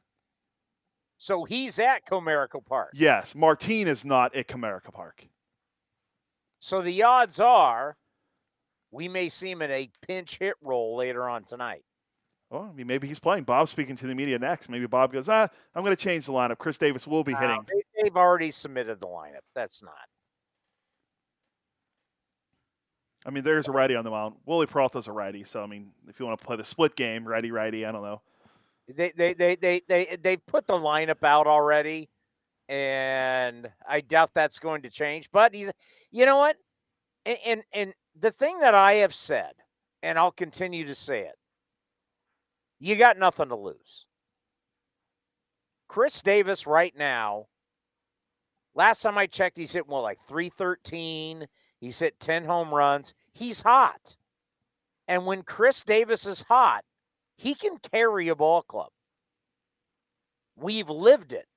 So 1.17 1.43
he's 1.45 1.77
at 1.77 2.05
Comerica 2.07 2.65
Park. 2.65 2.89
Yes, 2.93 3.35
Martine 3.35 3.87
is 3.87 4.03
not 4.03 4.35
at 4.35 4.47
Comerica 4.47 4.91
Park. 4.91 5.27
So 6.59 6.81
the 6.81 7.03
odds 7.03 7.39
are 7.39 7.97
we 8.89 9.07
may 9.07 9.29
see 9.29 9.51
him 9.51 9.61
in 9.61 9.71
a 9.71 9.89
pinch 10.05 10.37
hit 10.39 10.55
role 10.61 10.97
later 10.97 11.29
on 11.29 11.43
tonight. 11.43 11.83
Well, 12.49 12.69
I 12.69 12.73
mean, 12.75 12.87
maybe 12.87 13.07
he's 13.07 13.19
playing. 13.19 13.43
Bob's 13.45 13.71
speaking 13.71 13.95
to 13.95 14.07
the 14.07 14.13
media 14.15 14.37
next. 14.37 14.67
Maybe 14.67 14.85
Bob 14.85 15.13
goes, 15.13 15.29
ah, 15.29 15.47
I'm 15.73 15.83
going 15.83 15.95
to 15.95 16.03
change 16.03 16.25
the 16.25 16.33
lineup. 16.33 16.57
Khris 16.57 16.77
Davis 16.77 17.07
will 17.07 17.23
be 17.23 17.33
Wow, 17.33 17.39
hitting. 17.39 17.65
they- 17.67 18.03
they've 18.03 18.17
already 18.17 18.51
submitted 18.51 18.99
the 18.99 19.07
lineup. 19.07 19.39
That's 19.55 19.81
not. 19.81 19.93
I 23.25 23.29
mean, 23.29 23.43
there's 23.43 23.67
a 23.67 23.71
righty 23.71 23.95
on 23.95 24.03
the 24.03 24.09
mound. 24.09 24.35
Wily 24.45 24.65
Peralta's 24.65 25.07
a 25.07 25.11
righty. 25.11 25.43
So, 25.43 25.61
I 25.61 25.67
mean, 25.67 25.91
if 26.07 26.19
you 26.19 26.25
want 26.25 26.39
to 26.39 26.45
play 26.45 26.55
the 26.55 26.63
split 26.63 26.95
game, 26.95 27.27
righty, 27.27 27.51
righty, 27.51 27.85
I 27.85 27.91
don't 27.91 28.03
know. 28.03 28.21
They 28.87 29.11
they 29.15 29.33
they 29.33 29.55
they 29.55 29.81
they 29.87 30.17
they 30.21 30.37
put 30.37 30.67
the 30.67 30.73
lineup 30.73 31.23
out 31.23 31.47
already, 31.47 32.09
and 32.67 33.69
I 33.87 34.01
doubt 34.01 34.33
that's 34.33 34.59
going 34.59 34.81
to 34.81 34.89
change. 34.89 35.29
But 35.31 35.53
he's, 35.53 35.71
you 36.11 36.25
know 36.25 36.37
what, 36.37 36.57
and 37.25 37.37
and, 37.45 37.63
and 37.73 37.93
the 38.19 38.31
thing 38.31 38.59
that 38.59 38.73
I 38.73 38.93
have 38.93 39.13
said, 39.13 39.53
and 40.01 40.17
I'll 40.17 40.31
continue 40.31 40.85
to 40.87 40.95
say 40.95 41.21
it, 41.21 41.35
you 42.79 42.95
got 42.95 43.19
nothing 43.19 43.49
to 43.49 43.55
lose. 43.55 44.07
Khris 45.87 46.21
Davis 46.21 46.65
right 46.65 46.97
now. 46.97 47.47
Last 48.73 49.01
time 49.01 49.17
I 49.17 49.27
checked, 49.27 49.57
he's 49.57 49.73
hitting 49.73 49.91
well 49.91 50.01
like 50.01 50.19
three 50.19 50.49
thirteen. 50.49 51.47
He's 51.81 51.99
hit 51.99 52.17
ten 52.21 52.45
home 52.45 52.73
runs. 52.73 53.13
He's 53.33 53.63
hot, 53.63 54.15
and 55.07 55.25
when 55.25 55.43
Khris 55.43 55.83
Davis 55.83 56.25
is 56.25 56.43
hot 56.43 56.85
he 57.41 57.55
can 57.55 57.77
carry 57.77 58.27
a 58.27 58.35
ball 58.35 58.61
club. 58.61 58.91
We've 60.55 60.91
lived 60.91 61.33
it. 61.33 61.47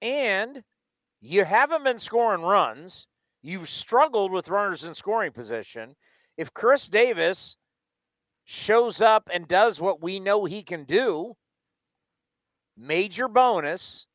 And 0.00 0.62
you 1.20 1.44
haven't 1.44 1.82
been 1.82 1.98
scoring 1.98 2.42
runs. 2.42 3.08
You've 3.42 3.68
struggled 3.68 4.30
with 4.30 4.50
runners 4.50 4.84
in 4.84 4.94
scoring 4.94 5.32
position. 5.32 5.96
If 6.36 6.54
Khris 6.54 6.88
Davis 6.88 7.56
shows 8.44 9.00
up 9.00 9.28
and 9.32 9.48
does 9.48 9.80
what 9.80 10.00
we 10.00 10.20
know 10.20 10.44
he 10.44 10.62
can 10.62 10.84
do, 10.84 11.34
major 12.76 13.26
bonus. 13.26 14.06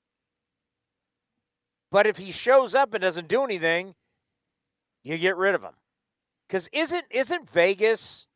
But 1.91 2.07
if 2.07 2.17
he 2.17 2.31
shows 2.31 2.73
up 2.73 2.93
and 2.93 3.01
doesn't 3.01 3.27
do 3.27 3.43
anything, 3.43 3.95
you 5.03 5.17
get 5.17 5.35
rid 5.35 5.55
of 5.55 5.61
him. 5.61 5.73
Because 6.47 6.69
isn't 6.73 7.05
isn't 7.11 7.49
Vegas 7.49 8.27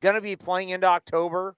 going 0.00 0.14
to 0.14 0.20
be 0.20 0.36
playing 0.36 0.68
into 0.70 0.86
October 0.86 1.56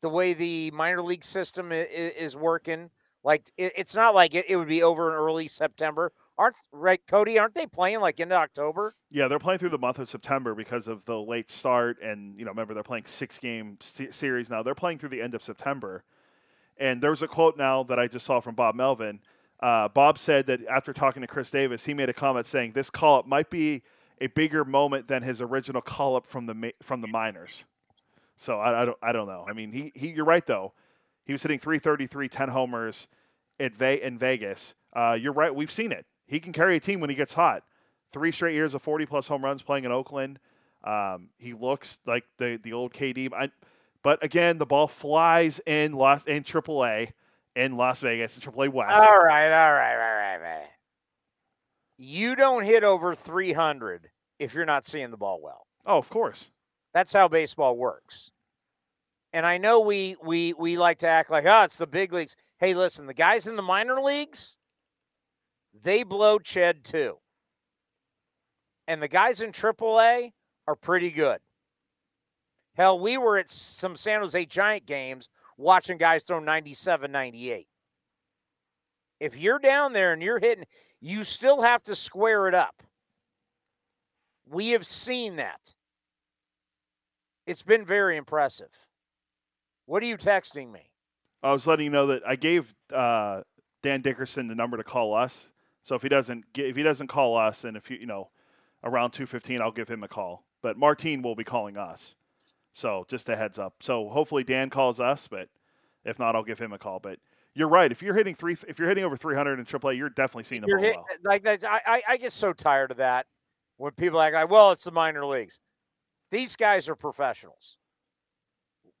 the 0.00 0.08
way 0.08 0.32
the 0.32 0.70
minor 0.70 1.02
league 1.02 1.24
system 1.24 1.70
is, 1.72 2.36
working. 2.36 2.90
Like 3.22 3.50
it, 3.56 3.72
it's 3.76 3.94
not 3.94 4.14
like 4.14 4.34
it, 4.34 4.56
would 4.56 4.68
be 4.68 4.82
over 4.82 5.10
in 5.10 5.16
early 5.16 5.46
September. 5.46 6.12
Aren't 6.38 6.56
right, 6.72 7.00
Cody? 7.06 7.38
Aren't 7.38 7.54
they 7.54 7.66
playing 7.66 8.00
like 8.00 8.18
into 8.18 8.34
October? 8.34 8.94
Yeah, 9.10 9.28
they're 9.28 9.38
playing 9.38 9.58
through 9.58 9.68
the 9.70 9.78
month 9.78 9.98
of 9.98 10.08
September 10.08 10.54
because 10.54 10.88
of 10.88 11.04
the 11.04 11.20
late 11.20 11.50
start. 11.50 12.00
And, 12.02 12.38
you 12.38 12.46
know, 12.46 12.50
remember, 12.50 12.72
they're 12.72 12.82
playing 12.82 13.04
six 13.04 13.38
game 13.38 13.76
se- 13.80 14.12
series 14.12 14.48
now. 14.48 14.62
They're 14.62 14.74
playing 14.74 14.98
through 14.98 15.10
the 15.10 15.20
end 15.20 15.34
of 15.34 15.44
September. 15.44 16.02
And 16.78 17.02
there's 17.02 17.20
a 17.20 17.28
quote 17.28 17.58
now 17.58 17.82
that 17.82 17.98
I 17.98 18.08
just 18.08 18.24
saw 18.24 18.40
from 18.40 18.54
Bob 18.54 18.74
Melvin. 18.74 19.20
Uh, 19.62 19.88
Bob 19.88 20.18
said 20.18 20.46
that 20.46 20.66
after 20.66 20.92
talking 20.92 21.20
to 21.20 21.28
Khris 21.28 21.50
Davis, 21.50 21.84
he 21.84 21.94
made 21.94 22.08
a 22.08 22.14
comment 22.14 22.46
saying 22.46 22.72
this 22.72 22.88
call 22.90 23.18
up 23.18 23.26
might 23.26 23.50
be 23.50 23.82
a 24.20 24.26
bigger 24.28 24.64
moment 24.64 25.08
than 25.08 25.22
his 25.22 25.40
original 25.40 25.82
call 25.82 26.16
up 26.16 26.26
from 26.26 26.46
the 26.46 26.72
from 26.82 27.00
the 27.00 27.06
minors. 27.06 27.64
So 28.36 28.58
I, 28.58 28.82
I 28.82 28.84
don't 28.86 28.98
I 29.02 29.12
don't 29.12 29.26
know. 29.26 29.44
I 29.48 29.52
mean, 29.52 29.72
he, 29.72 29.92
he 29.94 30.08
you're 30.08 30.24
right 30.24 30.46
though. 30.46 30.72
He 31.24 31.32
was 31.32 31.42
hitting 31.42 31.58
333, 31.58 32.28
10 32.28 32.48
homers 32.48 33.06
at 33.60 33.74
Ve- 33.74 34.00
in 34.02 34.18
Vegas. 34.18 34.74
Uh, 34.92 35.16
you're 35.20 35.32
right. 35.32 35.54
We've 35.54 35.70
seen 35.70 35.92
it. 35.92 36.06
He 36.26 36.40
can 36.40 36.52
carry 36.52 36.76
a 36.76 36.80
team 36.80 37.00
when 37.00 37.10
he 37.10 37.14
gets 37.14 37.34
hot. 37.34 37.62
Three 38.12 38.32
straight 38.32 38.54
years 38.54 38.74
of 38.74 38.82
40 38.82 39.06
plus 39.06 39.28
home 39.28 39.44
runs 39.44 39.62
playing 39.62 39.84
in 39.84 39.92
Oakland. 39.92 40.40
Um, 40.82 41.28
he 41.38 41.52
looks 41.52 42.00
like 42.06 42.24
the 42.38 42.58
the 42.62 42.72
old 42.72 42.94
KD. 42.94 43.30
I, 43.34 43.50
but 44.02 44.24
again, 44.24 44.56
the 44.56 44.66
ball 44.66 44.88
flies 44.88 45.60
in 45.66 45.92
Las 45.92 46.24
in 46.24 46.42
AAA 46.42 47.12
in 47.56 47.76
Las 47.76 48.00
Vegas, 48.00 48.36
in 48.36 48.42
AAA 48.42 48.68
West. 48.68 48.92
All 48.92 49.18
right, 49.18 49.52
all 49.52 49.72
right, 49.72 49.94
all 49.94 49.98
right, 49.98 50.34
all 50.34 50.40
right. 50.40 50.68
You 51.98 52.34
don't 52.34 52.64
hit 52.64 52.82
over 52.82 53.14
300 53.14 54.10
if 54.38 54.54
you're 54.54 54.64
not 54.64 54.84
seeing 54.84 55.10
the 55.10 55.16
ball 55.16 55.40
well. 55.42 55.66
Oh, 55.86 55.98
of 55.98 56.08
course. 56.08 56.50
That's 56.94 57.12
how 57.12 57.28
baseball 57.28 57.76
works. 57.76 58.30
And 59.32 59.46
I 59.46 59.58
know 59.58 59.80
we 59.80 60.16
we 60.22 60.54
we 60.54 60.76
like 60.76 60.98
to 60.98 61.06
act 61.06 61.30
like, 61.30 61.44
oh, 61.46 61.62
it's 61.62 61.76
the 61.76 61.86
big 61.86 62.12
leagues. 62.12 62.36
Hey, 62.58 62.74
listen, 62.74 63.06
the 63.06 63.14
guys 63.14 63.46
in 63.46 63.54
the 63.54 63.62
minor 63.62 64.00
leagues, 64.00 64.56
they 65.72 66.02
blow 66.02 66.38
Ched 66.38 66.82
too. 66.82 67.18
And 68.88 69.00
the 69.00 69.08
guys 69.08 69.40
in 69.40 69.52
AAA 69.52 70.32
are 70.66 70.74
pretty 70.74 71.10
good. 71.10 71.38
Hell, 72.74 72.98
we 72.98 73.18
were 73.18 73.38
at 73.38 73.48
some 73.48 73.94
San 73.94 74.20
Jose 74.20 74.46
Giant 74.46 74.86
games 74.86 75.28
watching 75.60 75.98
guys 75.98 76.24
throw 76.24 76.40
97, 76.40 77.12
98. 77.12 77.66
If 79.20 79.36
you're 79.36 79.58
down 79.58 79.92
there 79.92 80.12
and 80.12 80.22
you're 80.22 80.38
hitting, 80.38 80.64
you 81.00 81.24
still 81.24 81.62
have 81.62 81.82
to 81.84 81.94
square 81.94 82.48
it 82.48 82.54
up. 82.54 82.82
We 84.46 84.70
have 84.70 84.86
seen 84.86 85.36
that. 85.36 85.74
It's 87.46 87.62
been 87.62 87.84
very 87.84 88.16
impressive. 88.16 88.70
What 89.86 90.02
are 90.02 90.06
you 90.06 90.16
texting 90.16 90.72
me? 90.72 90.90
I 91.42 91.52
was 91.52 91.66
letting 91.66 91.84
you 91.84 91.90
know 91.90 92.06
that 92.06 92.22
I 92.26 92.36
gave 92.36 92.74
uh, 92.92 93.42
Dan 93.82 94.02
Dickerson 94.02 94.48
the 94.48 94.54
number 94.54 94.76
to 94.76 94.84
call 94.84 95.14
us. 95.14 95.48
So 95.82 95.94
if 95.94 96.02
he 96.02 96.08
doesn't 96.08 96.52
get, 96.52 96.66
if 96.66 96.76
he 96.76 96.82
doesn't 96.82 97.06
call 97.06 97.36
us, 97.36 97.64
and 97.64 97.76
if 97.76 97.90
you 97.90 97.96
you 97.96 98.06
know 98.06 98.30
around 98.84 99.12
two 99.12 99.26
fifteen, 99.26 99.62
I'll 99.62 99.72
give 99.72 99.88
him 99.88 100.04
a 100.04 100.08
call. 100.08 100.44
But 100.62 100.76
Martine 100.76 101.22
will 101.22 101.34
be 101.34 101.44
calling 101.44 101.78
us. 101.78 102.14
So 102.72 103.04
just 103.08 103.28
a 103.28 103.36
heads 103.36 103.58
up. 103.58 103.74
So 103.80 104.08
hopefully 104.08 104.44
Dan 104.44 104.70
calls 104.70 105.00
us, 105.00 105.28
but 105.28 105.48
if 106.04 106.18
not, 106.18 106.34
I'll 106.36 106.44
give 106.44 106.58
him 106.58 106.72
a 106.72 106.78
call. 106.78 107.00
But 107.00 107.18
you're 107.54 107.68
right. 107.68 107.90
If 107.90 108.02
you're 108.02 108.14
hitting 108.14 108.34
three, 108.34 108.56
if 108.68 108.78
you're 108.78 108.88
hitting 108.88 109.04
over 109.04 109.16
300 109.16 109.58
in 109.58 109.64
AAA, 109.66 109.96
you're 109.96 110.08
definitely 110.10 110.44
seeing 110.44 110.62
the 110.62 110.68
You're 110.68 110.78
ball 110.78 110.86
hit, 110.86 110.96
well. 110.96 111.06
like 111.24 111.42
that's, 111.42 111.64
I, 111.64 111.80
I 111.84 112.02
I 112.10 112.16
get 112.16 112.32
so 112.32 112.52
tired 112.52 112.90
of 112.90 112.98
that 112.98 113.26
when 113.76 113.92
people 113.92 114.20
act 114.20 114.34
like, 114.34 114.50
well, 114.50 114.72
it's 114.72 114.84
the 114.84 114.92
minor 114.92 115.26
leagues. 115.26 115.58
These 116.30 116.54
guys 116.56 116.88
are 116.88 116.94
professionals. 116.94 117.76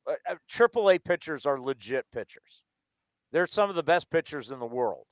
Uh, 0.06 0.14
uh, 0.28 0.34
AAA 0.50 1.04
pitchers 1.04 1.46
are 1.46 1.60
legit 1.60 2.06
pitchers. 2.12 2.64
They're 3.30 3.46
some 3.46 3.70
of 3.70 3.76
the 3.76 3.82
best 3.84 4.10
pitchers 4.10 4.50
in 4.50 4.58
the 4.58 4.66
world. 4.66 5.06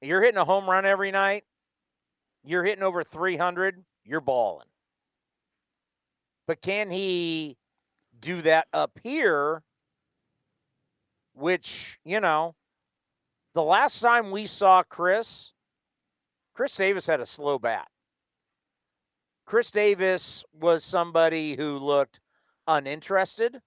You're 0.00 0.22
hitting 0.22 0.38
a 0.38 0.44
home 0.44 0.70
run 0.70 0.86
every 0.86 1.10
night. 1.10 1.44
You're 2.44 2.62
hitting 2.64 2.84
over 2.84 3.02
300. 3.02 3.84
You're 4.04 4.20
balling. 4.20 4.66
But 6.46 6.60
can 6.60 6.90
he 6.90 7.56
do 8.18 8.42
that 8.42 8.68
up 8.72 8.98
here 9.02 9.62
which, 11.36 11.98
you 12.02 12.18
know, 12.18 12.54
the 13.54 13.62
last 13.62 14.00
time 14.00 14.30
we 14.30 14.46
saw 14.46 14.82
Khris, 14.82 15.52
Khris 16.54 16.76
Davis 16.76 17.06
had 17.06 17.20
a 17.20 17.26
slow 17.26 17.58
bat. 17.58 17.88
Khris 19.44 19.70
Davis 19.70 20.44
was 20.52 20.82
somebody 20.82 21.56
who 21.56 21.78
looked 21.78 22.20
uninterested. 22.66 23.60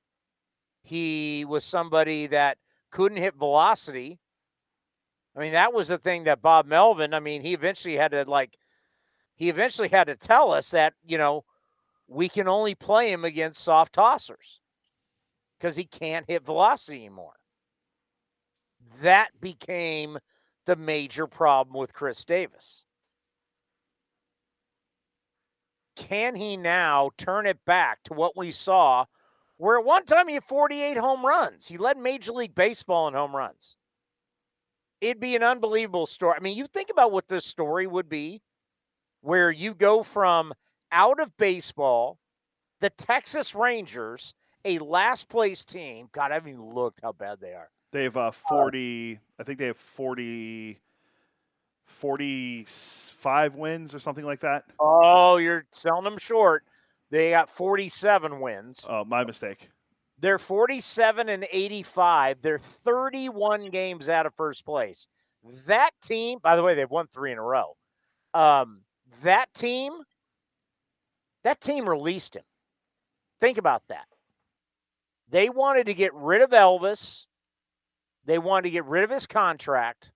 He 0.83 1.45
was 1.45 1.63
somebody 1.63 2.27
that 2.27 2.57
couldn't 2.91 3.19
hit 3.19 3.36
velocity. 3.36 4.19
I 5.38 5.39
mean, 5.39 5.53
that 5.53 5.71
was 5.71 5.88
the 5.88 5.98
thing 5.98 6.24
that 6.24 6.41
Bob 6.41 6.65
Melvin, 6.65 7.13
I 7.13 7.19
mean, 7.19 7.43
he 7.43 7.53
eventually 7.53 7.95
had 7.95 8.12
to 8.12 8.25
like 8.27 8.57
he 9.36 9.48
eventually 9.48 9.88
had 9.88 10.07
to 10.07 10.15
tell 10.15 10.51
us 10.51 10.71
that, 10.71 10.95
you 11.05 11.17
know, 11.17 11.45
we 12.09 12.27
can 12.27 12.47
only 12.47 12.75
play 12.75 13.11
him 13.11 13.23
against 13.23 13.63
soft 13.63 13.93
tossers 13.93 14.59
because 15.57 15.75
he 15.75 15.83
can't 15.83 16.25
hit 16.27 16.45
velocity 16.45 16.97
anymore. 16.97 17.35
That 19.01 19.29
became 19.39 20.17
the 20.65 20.75
major 20.75 21.27
problem 21.27 21.77
with 21.77 21.93
Khris 21.93 22.25
Davis. 22.25 22.85
Can 25.95 26.35
he 26.35 26.57
now 26.57 27.11
turn 27.17 27.45
it 27.45 27.63
back 27.65 28.03
to 28.03 28.13
what 28.13 28.35
we 28.35 28.51
saw, 28.51 29.05
where 29.57 29.77
at 29.77 29.85
one 29.85 30.05
time 30.05 30.27
he 30.27 30.35
had 30.35 30.43
48 30.43 30.97
home 30.97 31.25
runs? 31.25 31.67
He 31.67 31.77
led 31.77 31.97
Major 31.97 32.31
League 32.31 32.55
Baseball 32.55 33.07
in 33.07 33.13
home 33.13 33.35
runs. 33.35 33.75
It'd 35.01 35.19
be 35.19 35.35
an 35.35 35.43
unbelievable 35.43 36.07
story. 36.07 36.35
I 36.37 36.41
mean, 36.41 36.57
you 36.57 36.65
think 36.65 36.89
about 36.89 37.11
what 37.11 37.27
this 37.27 37.45
story 37.45 37.85
would 37.85 38.09
be 38.09 38.41
where 39.21 39.51
you 39.51 39.73
go 39.73 40.01
from 40.03 40.53
out 40.91 41.19
of 41.19 41.36
baseball, 41.38 42.19
the 42.79 42.89
Texas 42.89 43.53
Rangers, 43.55 44.34
a 44.65 44.79
last 44.79 45.29
place 45.29 45.65
team. 45.65 46.10
God, 46.12 46.31
I 46.31 46.36
haven't 46.36 46.53
even 46.53 46.74
looked 46.74 47.00
how 47.01 47.12
bad 47.12 47.39
they 47.39 47.53
are. 47.53 47.69
They 47.91 48.03
have 48.03 48.17
uh, 48.17 48.31
40, 48.31 49.19
I 49.39 49.43
think 49.43 49.58
they 49.58 49.65
have 49.65 49.77
40, 49.77 50.79
45 51.86 53.55
wins 53.55 53.96
or 53.96 54.00
something 54.00 54.25
like 54.25 54.41
that. 54.41 54.65
Oh, 54.79 55.38
you're 55.38 55.65
selling 55.72 56.03
them 56.03 56.17
short. 56.17 56.63
They 57.10 57.31
got 57.31 57.50
47 57.50 58.39
wins. 58.39 58.86
Oh, 58.88 59.03
my 59.03 59.24
mistake. 59.24 59.69
They're 60.19 60.38
47 60.38 61.29
and 61.29 61.48
85. 61.51 62.41
They're 62.41 62.60
31 62.60 63.69
games 63.69 64.10
out 64.10 64.25
of 64.25 64.36
first 64.36 64.65
place. 64.65 65.08
That 65.65 65.91
team, 66.03 66.39
by 66.43 66.55
the 66.55 66.63
way, 66.63 66.75
they've 66.75 66.89
won 66.89 67.08
three 67.08 67.31
in 67.31 67.38
a 67.38 67.43
row. 67.43 67.77
Um, 68.34 68.81
that 69.24 69.53
team, 69.53 69.93
that 71.43 71.62
team 71.62 71.88
released 71.88 72.36
him. 72.36 72.43
Think 73.39 73.58
about 73.58 73.84
that. 73.88 74.05
They 75.29 75.50
wanted 75.50 75.86
to 75.86 75.93
get 75.93 76.13
rid 76.13 76.41
of 76.41 76.50
Elvis. 76.50 77.25
They 78.25 78.38
wanted 78.38 78.63
to 78.63 78.72
get 78.72 78.86
rid 78.86 79.03
of 79.03 79.10
his 79.10 79.27
contract. 79.27 80.12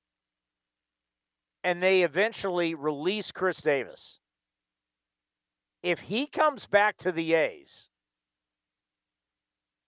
And 1.63 1.81
they 1.81 2.03
eventually 2.03 2.75
released 2.75 3.33
Khris 3.33 3.61
Davis. 3.61 4.19
If 5.81 6.01
he 6.01 6.27
comes 6.27 6.65
back 6.65 6.97
to 6.97 7.11
the 7.11 7.33
A's 7.33 7.89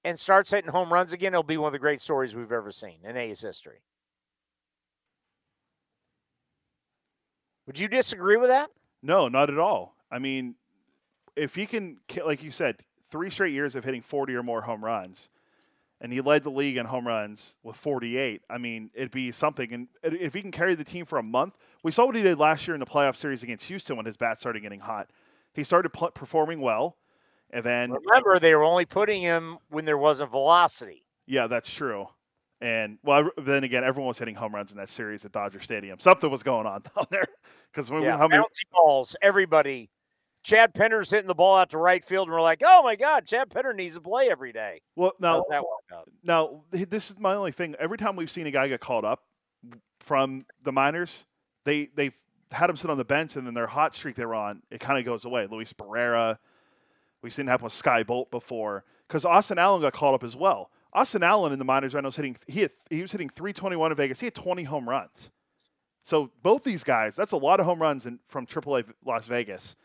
and 0.04 0.20
starts 0.20 0.52
hitting 0.52 0.72
home 0.72 0.94
runs 0.94 1.14
again, 1.14 1.34
it'll 1.34 1.44
be 1.44 1.58
one 1.58 1.68
of 1.68 1.74
the 1.74 1.80
great 1.80 2.02
stories 2.02 2.36
we've 2.36 2.52
ever 2.52 2.72
seen 2.72 3.00
in 3.04 3.18
A's 3.18 3.42
history. 3.42 3.82
Would 7.66 7.80
you 7.80 7.88
disagree 7.88 8.38
with 8.38 8.50
that? 8.50 8.70
No, 9.02 9.28
not 9.28 9.50
at 9.50 9.58
all. 9.58 9.96
I 10.12 10.20
mean, 10.20 10.56
if 11.36 11.56
he 11.56 11.66
can, 11.66 11.98
like 12.26 12.44
you 12.44 12.52
said, 12.52 12.78
three 13.10 13.30
straight 13.30 13.54
years 13.54 13.76
of 13.76 13.84
hitting 13.84 14.02
40 14.02 14.36
or 14.36 14.44
more 14.44 14.62
home 14.62 14.84
runs, 14.84 15.30
and 16.02 16.12
he 16.12 16.22
led 16.22 16.44
the 16.44 16.52
league 16.52 16.78
in 16.78 16.86
home 16.86 17.08
runs 17.08 17.56
with 17.64 17.76
48. 17.76 18.42
I 18.50 18.58
mean, 18.58 18.92
it'd 18.94 19.12
be 19.12 19.32
something. 19.32 19.72
And 19.74 19.88
if 20.04 20.34
he 20.34 20.42
can 20.42 20.52
carry 20.52 20.76
the 20.76 20.84
team 20.84 21.06
for 21.06 21.18
a 21.18 21.24
month, 21.24 21.56
we 21.84 21.92
saw 21.92 22.06
what 22.06 22.16
he 22.16 22.22
did 22.22 22.38
last 22.38 22.68
year 22.68 22.76
in 22.76 22.80
the 22.80 22.86
playoff 22.86 23.16
series 23.16 23.44
against 23.44 23.66
Houston 23.66 23.96
when 23.96 24.06
his 24.06 24.18
bat 24.18 24.40
started 24.40 24.62
getting 24.62 24.82
hot. 24.82 25.10
He 25.54 25.64
started 25.64 25.90
performing 25.90 26.60
well, 26.60 26.98
and 27.50 27.64
then 27.64 27.92
remember 27.92 28.40
they 28.40 28.54
were 28.56 28.66
only 28.66 28.86
putting 28.86 29.22
him 29.22 29.58
when 29.70 29.86
there 29.86 29.98
wasn't 29.98 30.32
velocity. 30.32 31.06
Yeah, 31.26 31.48
that's 31.48 31.72
true. 31.72 32.08
And 32.62 32.98
well, 33.04 33.30
then 33.38 33.64
again, 33.64 33.84
everyone 33.84 34.08
was 34.08 34.18
hitting 34.18 34.36
home 34.36 34.54
runs 34.54 34.72
in 34.72 34.78
that 34.78 34.90
series 34.90 35.26
at 35.26 35.32
Dodger 35.32 35.60
Stadium. 35.60 36.00
Something 36.00 36.30
was 36.30 36.44
going 36.44 36.66
on 36.66 36.82
down 36.96 37.06
there 37.10 37.26
because 37.72 37.90
when 37.90 38.04
yeah, 38.04 38.16
we, 38.16 38.20
how 38.20 38.28
many 38.28 38.44
balls, 38.72 39.16
everybody. 39.22 39.90
Chad 40.46 40.76
Pinder's 40.76 41.10
hitting 41.10 41.28
the 41.28 41.34
ball 41.34 41.58
out 41.58 41.72
to 41.72 41.80
right 41.80 42.06
field, 42.06 42.28
and 42.28 42.34
we're 42.36 42.42
like, 42.42 42.62
"Oh 42.64 42.84
my 42.84 42.96
God, 42.96 43.26
Chad 43.26 43.50
Pinder 43.50 43.74
needs 43.74 43.96
to 43.96 44.02
play 44.02 44.30
every 44.30 44.54
day." 44.54 44.80
Well, 44.96 45.14
now, 45.20 45.44
now 46.24 46.62
this 46.72 47.10
is 47.10 47.18
my 47.18 47.34
only 47.34 47.52
thing. 47.52 47.76
Every 47.80 47.98
time 47.98 48.16
we've 48.16 48.30
seen 48.30 48.46
a 48.46 48.52
guy 48.52 48.68
get 48.68 48.80
called 48.80 49.06
up 49.06 49.24
from 50.00 50.44
the 50.62 50.72
minors, 50.72 51.26
they 51.64 51.88
they've 51.96 52.14
had 52.52 52.70
him 52.70 52.78
sit 52.78 52.92
on 52.92 52.98
the 52.98 53.06
bench, 53.06 53.36
and 53.36 53.48
then 53.48 53.56
their 53.56 53.66
hot 53.66 53.96
streak 53.96 54.16
they 54.16 54.26
were 54.26 54.36
on, 54.36 54.62
it 54.70 54.80
kind 54.80 55.00
of 55.00 55.06
goes 55.06 55.26
away. 55.26 55.48
Luis 55.50 55.74
Barrera, 55.74 56.38
we've 57.24 57.34
seen 57.34 57.48
it 57.48 57.50
happen 57.50 57.64
with 57.64 57.74
Skye 57.74 58.04
Bolt 58.04 58.30
before, 58.30 58.84
because 59.08 59.26
Austin 59.26 59.58
Allen 59.58 59.82
got 59.82 59.94
called 59.94 60.14
up 60.14 60.24
as 60.24 60.36
well. 60.36 60.70
Austin 60.94 61.24
Allen 61.24 61.54
in 61.54 61.60
the 61.60 61.66
minors 61.66 61.96
right 61.96 62.04
now 62.04 62.10
is 62.10 62.16
hitting 62.18 62.38
he 62.46 62.62
had, 62.62 62.72
he 62.92 63.02
was 63.02 63.12
hitting 63.12 63.30
321 63.30 63.92
in 63.92 63.98
Vegas. 63.98 64.20
He 64.20 64.28
had 64.28 64.36
20 64.36 64.62
home 64.66 64.88
runs. 64.88 65.32
So 66.04 66.30
both 66.44 66.64
these 66.64 66.84
guys, 66.84 67.16
that's 67.16 67.32
a 67.32 67.38
lot 67.38 67.60
of 67.60 67.66
home 67.66 67.82
runs 67.82 68.06
in, 68.06 68.20
from 68.28 68.46
AAA 68.46 68.94
Las 69.04 69.26
Vegas 69.26 69.76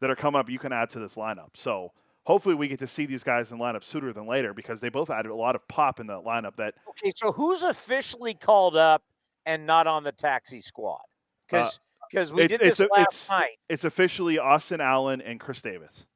that 0.00 0.10
are 0.10 0.16
coming 0.16 0.38
up. 0.38 0.48
You 0.48 0.58
can 0.58 0.72
add 0.72 0.90
to 0.90 0.98
this 0.98 1.14
lineup. 1.14 1.50
So 1.54 1.92
hopefully 2.24 2.54
we 2.54 2.68
get 2.68 2.78
to 2.80 2.86
see 2.86 3.06
these 3.06 3.24
guys 3.24 3.52
in 3.52 3.58
lineup 3.58 3.84
sooner 3.84 4.12
than 4.12 4.26
later 4.26 4.52
because 4.52 4.80
they 4.80 4.88
both 4.88 5.10
added 5.10 5.30
a 5.30 5.34
lot 5.34 5.54
of 5.54 5.66
pop 5.68 6.00
in 6.00 6.06
the 6.06 6.20
lineup. 6.20 6.56
That 6.56 6.74
okay. 6.90 7.12
So 7.16 7.32
who's 7.32 7.62
officially 7.62 8.34
called 8.34 8.76
up 8.76 9.02
and 9.46 9.66
not 9.66 9.86
on 9.86 10.04
the 10.04 10.12
taxi 10.12 10.60
squad? 10.60 11.02
Because 11.48 11.76
uh, 11.76 11.78
because 12.10 12.32
we 12.32 12.48
did 12.48 12.60
this 12.60 12.80
last 12.80 13.06
it's, 13.08 13.30
night. 13.30 13.56
It's 13.68 13.84
officially 13.84 14.38
Austin 14.38 14.80
Allen 14.80 15.20
and 15.20 15.38
Khris 15.38 15.62
Davis. 15.62 16.06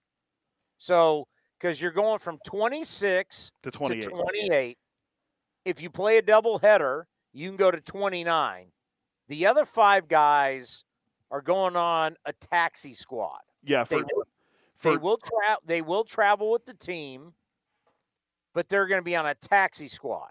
So 0.79 1.27
because 1.59 1.81
you're 1.81 1.93
going 1.93 2.19
from 2.19 2.39
26 2.47 3.53
to 3.63 3.71
28. 3.71 4.03
to 4.03 4.11
28. 4.11 4.79
If 5.65 5.81
you 5.81 5.91
play 5.91 6.19
a 6.19 6.23
double 6.23 6.59
header, 6.59 7.07
you 7.33 7.49
can 7.49 7.57
go 7.57 7.71
to 7.71 7.81
29. 7.81 8.67
The 9.29 9.47
other 9.47 9.65
five 9.65 10.09
guys 10.09 10.85
are 11.31 11.41
going 11.41 11.77
on 11.77 12.17
a 12.27 12.33
taxi 12.33 12.95
squad. 12.95 13.41
Yeah, 13.65 13.85
for, 13.85 13.97
they 13.97 14.03
will, 14.03 14.25
for, 14.77 14.91
they 14.91 14.97
will 14.97 15.17
tra- 15.19 15.59
they 15.65 15.83
will 15.83 16.05
travel 16.05 16.51
with 16.51 16.67
the 16.67 16.75
team, 16.75 17.35
but 18.53 18.69
they're 18.69 18.87
going 18.87 19.01
to 19.01 19.05
be 19.05 19.17
on 19.17 19.27
a 19.27 19.35
taxi 19.35 19.89
squad. 19.89 20.31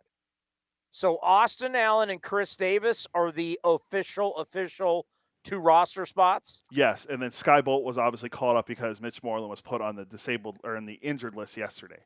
So 0.89 1.20
Austin 1.22 1.76
Allen 1.76 2.10
and 2.10 2.22
Khris 2.22 2.58
Davis 2.58 3.08
are 3.13 3.32
the 3.32 3.60
official 3.63 4.36
official 4.38 5.06
two 5.44 5.58
roster 5.58 6.06
spots? 6.06 6.62
Yes, 6.72 7.08
and 7.10 7.22
then 7.22 7.32
Skye 7.32 7.62
Bolt 7.62 7.84
was 7.84 7.98
obviously 7.98 8.30
called 8.30 8.58
up 8.58 8.67
because 8.67 9.02
Mitch 9.02 9.24
Moreland 9.24 9.50
was 9.50 9.62
put 9.62 9.82
on 9.82 9.96
the 9.96 10.06
disabled 10.06 10.60
or 10.63 10.76
in 10.76 10.86
the 10.86 10.96
injured 10.96 11.36
list 11.36 11.58
yesterday. 11.58 12.04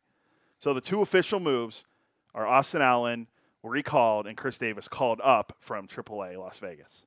So 0.60 0.74
the 0.74 0.82
two 0.82 1.02
official 1.02 1.40
moves 1.40 1.86
are 2.34 2.46
Austin 2.46 2.82
Allen 2.82 3.28
recalled 3.64 4.28
and 4.28 4.38
Khris 4.38 4.58
Davis 4.58 4.88
called 4.88 5.20
up 5.24 5.56
from 5.60 5.88
AAA 5.88 6.38
Las 6.38 6.60
Vegas. 6.60 7.06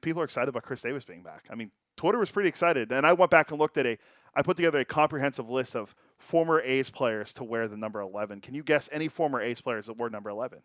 People 0.00 0.22
are 0.22 0.24
excited 0.24 0.48
about 0.48 0.62
Khris 0.62 0.82
Davis 0.82 1.04
being 1.04 1.22
back. 1.22 1.44
I 1.50 1.54
mean, 1.54 1.70
Twitter 2.00 2.18
was 2.18 2.30
pretty 2.30 2.48
excited, 2.48 2.92
and 2.92 3.06
I 3.06 3.12
went 3.12 3.30
back 3.30 3.50
and 3.50 3.60
looked 3.60 3.76
at 3.76 3.84
a. 3.84 3.98
I 4.34 4.40
put 4.40 4.56
together 4.56 4.78
a 4.78 4.86
comprehensive 4.86 5.50
list 5.50 5.76
of 5.76 5.94
former 6.16 6.62
A's 6.62 6.88
players 6.88 7.34
to 7.34 7.44
wear 7.44 7.68
the 7.68 7.76
number 7.76 8.00
11. 8.00 8.40
Can 8.40 8.54
you 8.54 8.62
guess 8.62 8.88
any 8.90 9.08
former 9.08 9.38
A's 9.38 9.60
players 9.60 9.84
that 9.84 9.98
wore 9.98 10.08
number 10.08 10.30
11? 10.30 10.60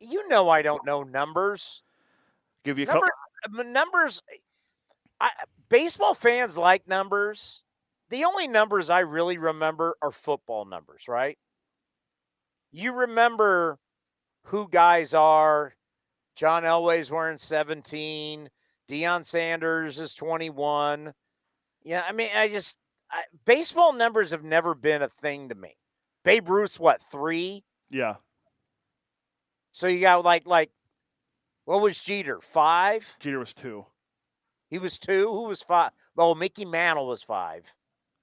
You 0.00 0.26
know 0.26 0.48
I 0.48 0.62
don't 0.62 0.86
know 0.86 1.02
numbers. 1.02 1.82
Give 2.64 2.78
you 2.78 2.84
a 2.84 2.86
number, 2.86 3.10
couple 3.42 3.64
numbers. 3.64 4.22
I, 5.20 5.28
baseball 5.68 6.14
fans 6.14 6.56
like 6.56 6.88
numbers. 6.88 7.62
The 8.08 8.24
only 8.24 8.48
numbers 8.48 8.88
I 8.88 9.00
really 9.00 9.36
remember 9.36 9.96
are 10.00 10.10
football 10.10 10.64
numbers, 10.64 11.08
right? 11.08 11.36
You 12.72 12.94
remember 12.94 13.78
who 14.44 14.66
guys 14.66 15.12
are. 15.12 15.74
John 16.36 16.62
Elway's 16.62 17.10
wearing 17.10 17.36
17. 17.36 18.48
Deion 18.88 19.24
Sanders 19.24 19.98
is 19.98 20.14
21. 20.14 21.14
Yeah, 21.82 22.02
I 22.06 22.12
mean, 22.12 22.30
I 22.34 22.48
just 22.48 22.76
I, 23.10 23.22
baseball 23.44 23.92
numbers 23.92 24.30
have 24.30 24.44
never 24.44 24.74
been 24.74 25.02
a 25.02 25.08
thing 25.08 25.48
to 25.48 25.54
me. 25.54 25.76
Babe 26.24 26.48
Ruth's 26.48 26.80
what 26.80 27.02
three? 27.02 27.64
Yeah. 27.90 28.16
So 29.72 29.86
you 29.86 30.00
got 30.00 30.24
like 30.24 30.46
like 30.46 30.70
what 31.64 31.80
was 31.80 32.00
Jeter? 32.00 32.40
Five? 32.40 33.16
Jeter 33.20 33.38
was 33.38 33.54
two. 33.54 33.86
He 34.70 34.78
was 34.78 34.98
two? 34.98 35.28
Who 35.28 35.42
was 35.44 35.62
five? 35.62 35.90
Well, 36.16 36.30
oh, 36.30 36.34
Mickey 36.34 36.64
Mantle 36.64 37.06
was 37.06 37.22
five. 37.22 37.72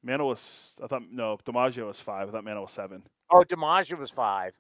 Mantle 0.04 0.30
was, 0.30 0.76
I 0.84 0.88
thought, 0.88 1.04
no, 1.12 1.38
DiMaggio 1.46 1.86
was 1.86 2.00
five. 2.00 2.28
I 2.28 2.32
thought 2.32 2.44
Mantle 2.44 2.64
was 2.64 2.72
seven. 2.72 3.04
Oh, 3.30 3.44
DiMaggio 3.48 3.98
was 3.98 4.10
five. 4.10 4.54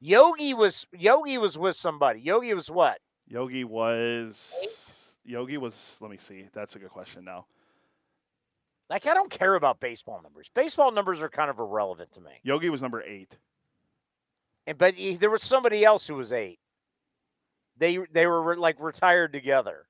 Yogi 0.00 0.52
was 0.52 0.86
Yogi 0.92 1.38
was 1.38 1.56
with 1.56 1.76
somebody. 1.76 2.20
Yogi 2.20 2.52
was 2.52 2.70
what? 2.70 2.98
Yogi 3.26 3.64
was 3.64 4.52
Eight? 4.62 4.93
Yogi 5.24 5.56
was 5.56 5.98
let 6.00 6.10
me 6.10 6.18
see. 6.18 6.46
That's 6.52 6.76
a 6.76 6.78
good 6.78 6.90
question 6.90 7.24
now. 7.24 7.46
Like 8.90 9.06
I 9.06 9.14
don't 9.14 9.30
care 9.30 9.54
about 9.54 9.80
baseball 9.80 10.20
numbers. 10.22 10.50
Baseball 10.54 10.92
numbers 10.92 11.20
are 11.20 11.28
kind 11.28 11.50
of 11.50 11.58
irrelevant 11.58 12.12
to 12.12 12.20
me. 12.20 12.32
Yogi 12.42 12.68
was 12.68 12.82
number 12.82 13.02
eight. 13.02 13.36
And 14.66 14.76
but 14.78 14.94
he, 14.94 15.16
there 15.16 15.30
was 15.30 15.42
somebody 15.42 15.84
else 15.84 16.06
who 16.06 16.14
was 16.14 16.32
eight. 16.32 16.58
They 17.78 17.98
they 18.12 18.26
were 18.26 18.56
like 18.56 18.76
retired 18.80 19.32
together. 19.32 19.86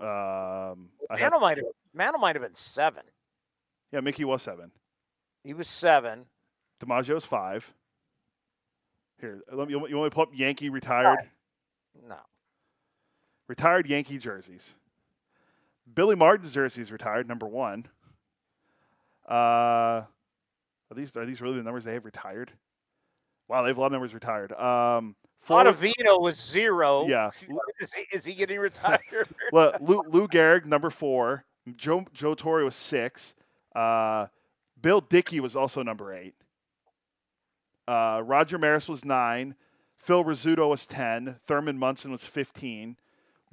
Um, 0.00 0.88
had- 1.10 1.20
Mantle 1.20 1.40
might 1.40 1.58
have 1.58 1.66
Mantle 1.92 2.20
might 2.20 2.34
have 2.34 2.42
been 2.42 2.54
seven. 2.54 3.02
yeah, 3.92 4.00
Mickey 4.00 4.24
was 4.24 4.42
seven. 4.42 4.72
He 5.44 5.54
was 5.54 5.68
seven. 5.68 6.24
DiMaggio's 6.80 7.24
five. 7.24 7.72
Here, 9.20 9.42
let 9.52 9.68
me, 9.68 9.74
you 9.74 9.78
want 9.80 9.92
me 9.92 10.02
to 10.02 10.10
pull 10.10 10.24
up 10.24 10.30
Yankee 10.34 10.70
retired? 10.70 11.30
No. 12.08 12.16
Retired 13.48 13.86
Yankee 13.86 14.18
jerseys. 14.18 14.74
Billy 15.92 16.16
Martin's 16.16 16.52
jersey 16.54 16.80
is 16.80 16.90
retired, 16.90 17.28
number 17.28 17.46
one. 17.46 17.86
Uh, 19.28 19.32
are 19.34 20.06
these 20.94 21.16
are 21.16 21.26
these 21.26 21.40
really 21.40 21.56
the 21.56 21.62
numbers 21.62 21.84
they 21.84 21.94
have 21.94 22.04
retired? 22.04 22.52
Wow, 23.48 23.62
they 23.62 23.68
have 23.68 23.76
a 23.76 23.80
lot 23.80 23.86
of 23.86 23.92
numbers 23.92 24.14
retired. 24.14 24.52
Um, 24.52 25.14
forward- 25.40 25.66
Ottavino 25.66 26.20
was 26.20 26.40
zero. 26.40 27.06
Yeah. 27.06 27.30
Is 27.80 27.92
he, 27.92 28.16
is 28.16 28.24
he 28.24 28.34
getting 28.34 28.58
retired? 28.58 29.28
well, 29.52 29.74
Lou, 29.80 30.02
Lou 30.08 30.26
Gehrig, 30.28 30.64
number 30.64 30.88
four. 30.90 31.44
Joe 31.76 32.04
Joe 32.14 32.34
Torre 32.34 32.64
was 32.64 32.74
six. 32.74 33.34
Uh, 33.74 34.26
Bill 34.80 35.00
Dickey 35.00 35.40
was 35.40 35.56
also 35.56 35.82
number 35.82 36.14
eight. 36.14 36.34
Uh, 37.86 38.22
Roger 38.24 38.58
Maris 38.58 38.88
was 38.88 39.04
nine. 39.04 39.54
Phil 39.96 40.24
Rizzuto 40.24 40.68
was 40.68 40.86
ten. 40.86 41.36
Thurman 41.46 41.78
Munson 41.78 42.12
was 42.12 42.22
fifteen. 42.22 42.96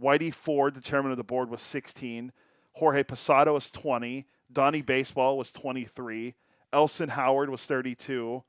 Whitey 0.01 0.33
Ford, 0.33 0.73
the 0.75 0.81
chairman 0.81 1.11
of 1.11 1.17
the 1.17 1.23
board, 1.23 1.49
was 1.49 1.61
sixteen. 1.61 2.31
Jorge 2.73 3.03
Posada 3.03 3.53
was 3.53 3.69
twenty. 3.69 4.25
Donnie 4.51 4.81
Baseball 4.81 5.37
was 5.37 5.51
twenty-three. 5.51 6.35
Elston 6.73 7.09
Howard 7.09 7.49
was 7.49 7.65
thirty-two. 7.65 8.43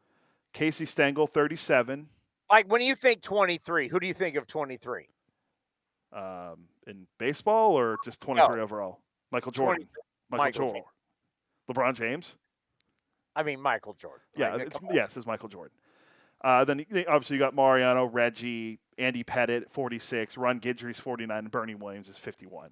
Casey 0.52 0.84
Stengel, 0.86 1.26
thirty-seven. 1.26 2.08
like 2.50 2.70
when 2.70 2.82
you 2.82 2.94
think 2.94 3.22
23, 3.22 3.88
who 3.88 3.98
do 3.98 4.06
you 4.06 4.12
think 4.14 4.36
of 4.36 4.46
23? 4.46 5.08
Um, 6.12 6.68
in 6.86 7.06
baseball 7.18 7.72
or 7.78 7.96
just 8.04 8.20
twenty-three 8.20 8.56
No. 8.56 8.62
overall? 8.62 9.00
Michael 9.30 9.52
20 9.52 9.66
Jordan. 9.66 9.88
Michael, 10.30 10.44
Michael 10.44 10.66
Jordan. 10.68 10.82
LeBron 11.70 11.94
James. 11.94 12.36
I 13.34 13.42
mean 13.42 13.60
Michael 13.62 13.94
Jordan. 13.94 14.20
Yeah, 14.36 14.56
it's- 14.56 14.80
yes, 14.92 15.16
it's 15.16 15.24
Michael 15.26 15.48
Jordan. 15.48 15.74
Uh, 16.42 16.64
then 16.64 16.84
obviously 17.08 17.36
you 17.36 17.40
got 17.40 17.54
Mariano, 17.54 18.04
Reggie, 18.06 18.80
Andy 18.98 19.22
Pettitte, 19.24 19.70
46, 19.70 20.36
Ron 20.36 20.58
Guidry's 20.58 20.98
49, 20.98 21.36
and 21.38 21.50
Bernie 21.50 21.74
Williams 21.74 22.08
is 22.08 22.16
51. 22.18 22.70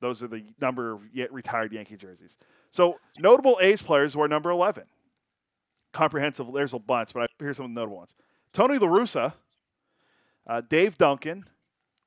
Those 0.00 0.22
are 0.22 0.28
the 0.28 0.44
number 0.60 0.92
of 0.92 1.00
yet 1.12 1.32
retired 1.32 1.72
Yankee 1.72 1.96
jerseys. 1.96 2.36
So 2.70 2.96
notable 3.18 3.58
A's 3.60 3.82
players 3.82 4.14
were 4.16 4.28
number 4.28 4.50
11. 4.50 4.84
Comprehensive, 5.92 6.46
there's 6.54 6.74
a 6.74 6.78
bunch, 6.78 7.14
but 7.14 7.22
I, 7.22 7.26
here's 7.38 7.56
some 7.56 7.66
of 7.66 7.70
the 7.74 7.80
notable 7.80 7.96
ones. 7.98 8.14
Tony 8.52 8.78
La 8.78 8.86
Russa, 8.86 9.32
uh, 10.46 10.60
Dave 10.60 10.98
Duncan, 10.98 11.46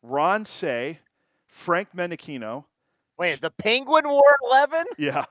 Ron 0.02 0.46
Say, 0.46 1.00
Frank 1.48 1.90
Menechino, 1.96 2.66
Wait, 3.18 3.42
the 3.42 3.50
Penguin 3.50 4.08
wore 4.08 4.38
11? 4.50 4.86
yeah. 4.98 5.26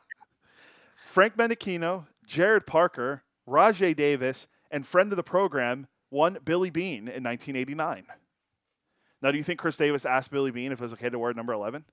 Frank 0.96 1.36
Menechino, 1.36 2.06
Jarrod 2.28 2.66
Parker, 2.66 3.22
Rajay 3.46 3.94
Davis, 3.94 4.46
and 4.70 4.86
friend 4.86 5.12
of 5.12 5.16
the 5.16 5.22
program, 5.22 5.86
one 6.10 6.38
Billy 6.44 6.70
Beane 6.70 7.08
in 7.08 7.22
1989. 7.24 8.04
Now, 9.20 9.32
do 9.32 9.38
you 9.38 9.44
think 9.44 9.58
Khris 9.58 9.76
Davis 9.76 10.06
asked 10.06 10.30
Billy 10.30 10.50
Beane 10.50 10.72
if 10.72 10.80
it 10.80 10.82
was 10.82 10.92
okay 10.92 11.10
to 11.10 11.18
wear 11.18 11.32
number 11.34 11.52
11? 11.52 11.84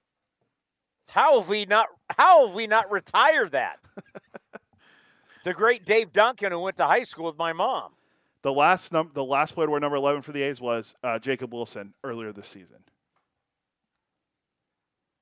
How 1.07 1.39
have 1.39 1.49
we 1.49 1.65
not 1.65 1.87
how 2.17 2.47
have 2.47 2.55
we 2.55 2.67
not 2.67 2.91
retired 2.91 3.51
that? 3.51 3.79
the 5.43 5.53
great 5.53 5.85
Dave 5.85 6.11
Duncan 6.11 6.51
who 6.51 6.59
went 6.59 6.77
to 6.77 6.85
high 6.85 7.03
school 7.03 7.25
with 7.25 7.37
my 7.37 7.53
mom. 7.53 7.91
The 8.41 8.53
last 8.53 8.91
num- 8.91 9.11
the 9.13 9.23
last 9.23 9.53
player 9.53 9.67
to 9.67 9.71
wear 9.71 9.79
number 9.79 9.97
11 9.97 10.21
for 10.21 10.31
the 10.31 10.41
A's 10.43 10.59
was 10.59 10.95
uh, 11.03 11.19
Jacob 11.19 11.53
Wilson 11.53 11.93
earlier 12.03 12.31
this 12.31 12.47
season. 12.47 12.77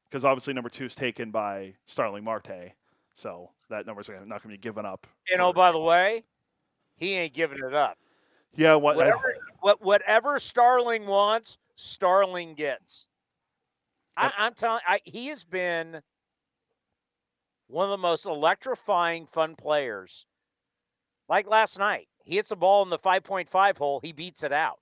Because 0.05 0.25
obviously 0.25 0.53
number 0.53 0.69
two 0.69 0.85
is 0.85 0.95
taken 0.95 1.31
by 1.31 1.73
Starling 1.85 2.23
Marte, 2.23 2.73
so 3.15 3.49
that 3.69 3.85
number's 3.85 4.09
not 4.09 4.27
going 4.27 4.41
to 4.41 4.47
be 4.49 4.57
given 4.57 4.85
up. 4.85 5.07
And 5.31 5.41
oh, 5.41 5.51
by 5.53 5.71
the 5.71 5.79
way, 5.79 6.23
he 6.95 7.13
ain't 7.13 7.34
giving 7.34 7.60
it 7.60 7.73
up. 7.73 7.97
yeah, 8.56 8.75
what, 8.75 8.95
Whatever, 8.95 9.36
what, 9.62 9.82
whatever 9.82 10.39
Starling 10.39 11.06
wants, 11.06 11.58
Starling 11.75 12.53
gets. 12.53 13.08
I, 14.15 14.32
I'm 14.38 14.53
telling 14.53 14.82
I, 14.88 14.99
he 15.03 15.27
has 15.27 15.43
been 15.43 16.01
one 17.67 17.86
of 17.86 17.91
the 17.91 17.97
most 17.97 18.25
electrifying, 18.25 19.25
fun 19.25 19.56
players. 19.56 20.27
Like 21.27 21.47
last 21.47 21.79
night, 21.79 22.08
he 22.23 22.36
hits 22.36 22.51
a 22.51 22.56
ball 22.56 22.84
in 22.84 22.89
the 22.89 22.99
5.5 22.99 23.77
hole, 23.77 23.99
he 24.03 24.12
beats 24.12 24.43
it 24.43 24.51
out. 24.51 24.79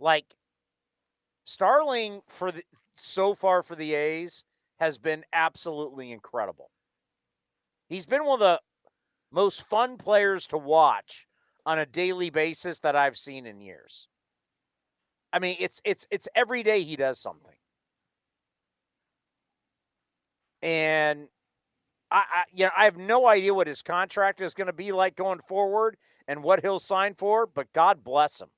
Like 0.00 0.34
Starling 1.44 2.22
for 2.26 2.50
the 2.50 2.64
so 2.96 3.34
far 3.34 3.62
for 3.62 3.76
the 3.76 3.94
A's 3.94 4.42
has 4.80 4.98
been 4.98 5.24
absolutely 5.32 6.10
incredible. 6.10 6.70
He's 7.88 8.06
been 8.06 8.24
one 8.24 8.40
of 8.42 8.48
the 8.48 8.60
most 9.36 9.68
fun 9.68 9.98
players 9.98 10.46
to 10.46 10.56
watch 10.56 11.28
on 11.66 11.78
a 11.78 11.84
daily 11.84 12.30
basis 12.30 12.78
that 12.78 12.96
I've 12.96 13.18
seen 13.18 13.44
in 13.44 13.60
years. 13.60 14.08
I 15.30 15.38
mean, 15.38 15.56
it's 15.60 15.82
it's 15.84 16.06
it's 16.10 16.26
every 16.34 16.62
day 16.62 16.80
he 16.80 16.96
does 16.96 17.18
something. 17.18 17.54
And 20.62 21.28
I, 22.10 22.24
I 22.32 22.42
you 22.50 22.64
know, 22.64 22.70
I 22.74 22.84
have 22.84 22.96
no 22.96 23.26
idea 23.26 23.52
what 23.52 23.66
his 23.66 23.82
contract 23.82 24.40
is 24.40 24.54
going 24.54 24.68
to 24.68 24.72
be 24.72 24.90
like 24.90 25.16
going 25.16 25.40
forward 25.40 25.98
and 26.26 26.42
what 26.42 26.62
he'll 26.62 26.78
sign 26.78 27.12
for, 27.12 27.46
but 27.46 27.72
God 27.74 28.02
bless 28.02 28.40
him. 28.40 28.48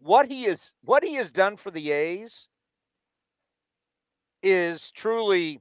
What 0.00 0.26
he 0.26 0.44
is 0.44 0.74
what 0.82 1.04
he 1.04 1.14
has 1.14 1.30
done 1.30 1.56
for 1.56 1.70
the 1.70 1.92
A's 1.92 2.48
is 4.42 4.90
truly 4.90 5.60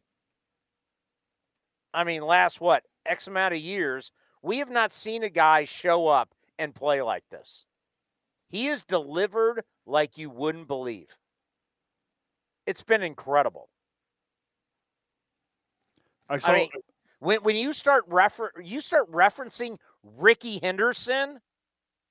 I 1.93 2.03
mean, 2.03 2.23
last 2.23 2.59
what, 2.59 2.83
X 3.05 3.27
amount 3.27 3.53
of 3.53 3.59
years, 3.59 4.11
we 4.41 4.59
have 4.59 4.69
not 4.69 4.93
seen 4.93 5.23
a 5.23 5.29
guy 5.29 5.65
show 5.65 6.07
up 6.07 6.33
and 6.57 6.75
play 6.75 7.01
like 7.01 7.23
this. 7.29 7.65
He 8.49 8.67
is 8.67 8.83
delivered 8.83 9.63
like 9.85 10.17
you 10.17 10.29
wouldn't 10.29 10.67
believe. 10.67 11.17
It's 12.65 12.83
been 12.83 13.03
incredible. 13.03 13.69
I 16.29 16.39
saw. 16.39 16.51
I 16.51 16.55
mean, 16.55 16.69
when 17.19 17.39
when 17.41 17.55
you 17.55 17.73
start 17.73 18.05
refer 18.07 18.51
you 18.63 18.81
start 18.81 19.11
referencing 19.11 19.77
Rickey 20.03 20.59
Henderson, 20.61 21.39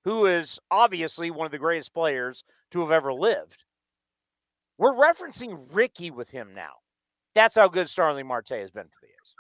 who 0.05 0.27
is 0.27 0.59
obviously 0.71 1.31
one 1.31 1.47
of 1.47 1.53
the 1.53 1.59
greatest 1.59 1.95
players 1.95 2.45
to 2.71 2.81
have 2.81 2.91
ever 2.91 3.12
lived. 3.12 3.64
We're 4.77 4.95
referencing 4.95 5.59
Ricky 5.73 6.11
with 6.11 6.31
him 6.31 6.55
now. 6.55 6.75
That's 7.35 7.57
how 7.57 7.69
good 7.69 7.88
Starling 7.88 8.27
Marte 8.27 8.51
has 8.51 8.71
been 8.71 8.87
for 8.87 9.01
the 9.03 9.09
A's. 9.09 9.35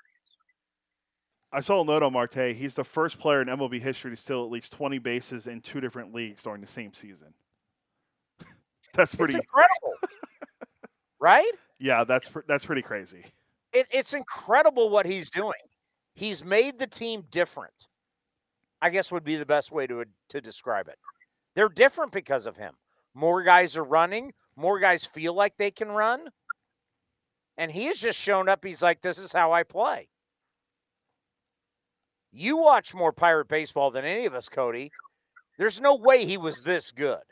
I 1.52 1.60
saw 1.60 1.80
a 1.80 1.84
note 1.84 2.02
on 2.02 2.12
Marte. 2.12 2.52
He's 2.54 2.74
the 2.74 2.84
first 2.84 3.18
player 3.18 3.40
in 3.40 3.48
MLB 3.48 3.80
history 3.80 4.10
to 4.10 4.16
steal 4.16 4.44
at 4.44 4.50
least 4.50 4.72
20 4.74 4.98
bases 4.98 5.46
in 5.46 5.60
two 5.62 5.80
different 5.80 6.14
leagues 6.14 6.42
during 6.42 6.60
the 6.60 6.66
same 6.66 6.92
season. 6.92 7.32
that's 8.94 9.14
It's 9.14 9.16
pretty. 9.16 9.36
incredible, 9.36 9.94
right? 11.20 11.50
Yeah, 11.78 12.04
that's 12.04 12.28
pr- 12.28 12.40
that's 12.46 12.66
pretty 12.66 12.82
crazy. 12.82 13.24
It, 13.72 13.86
it's 13.92 14.12
incredible 14.14 14.90
what 14.90 15.06
he's 15.06 15.30
doing. 15.30 15.52
He's 16.14 16.44
made 16.44 16.78
the 16.78 16.86
team 16.86 17.24
different. 17.30 17.86
I 18.82 18.90
guess 18.90 19.10
would 19.10 19.24
be 19.24 19.36
the 19.36 19.46
best 19.46 19.72
way 19.72 19.86
to 19.86 20.04
to 20.30 20.40
describe 20.40 20.88
it. 20.88 20.98
They're 21.54 21.68
different 21.68 22.12
because 22.12 22.46
of 22.46 22.56
him. 22.56 22.74
More 23.14 23.42
guys 23.42 23.76
are 23.76 23.84
running. 23.84 24.32
More 24.54 24.78
guys 24.80 25.04
feel 25.04 25.34
like 25.34 25.56
they 25.56 25.70
can 25.70 25.88
run. 25.90 26.28
And 27.56 27.72
he 27.72 27.86
has 27.86 27.98
just 28.00 28.18
shown 28.20 28.48
up. 28.48 28.64
He's 28.64 28.82
like, 28.82 29.00
this 29.00 29.18
is 29.18 29.32
how 29.32 29.52
I 29.52 29.62
play. 29.64 30.08
You 32.30 32.56
watch 32.58 32.94
more 32.94 33.12
pirate 33.12 33.48
baseball 33.48 33.90
than 33.90 34.04
any 34.04 34.26
of 34.26 34.34
us, 34.34 34.48
Cody. 34.48 34.90
There's 35.58 35.80
no 35.80 35.94
way 35.96 36.24
he 36.24 36.36
was 36.36 36.62
this 36.62 36.92
good. 36.92 37.22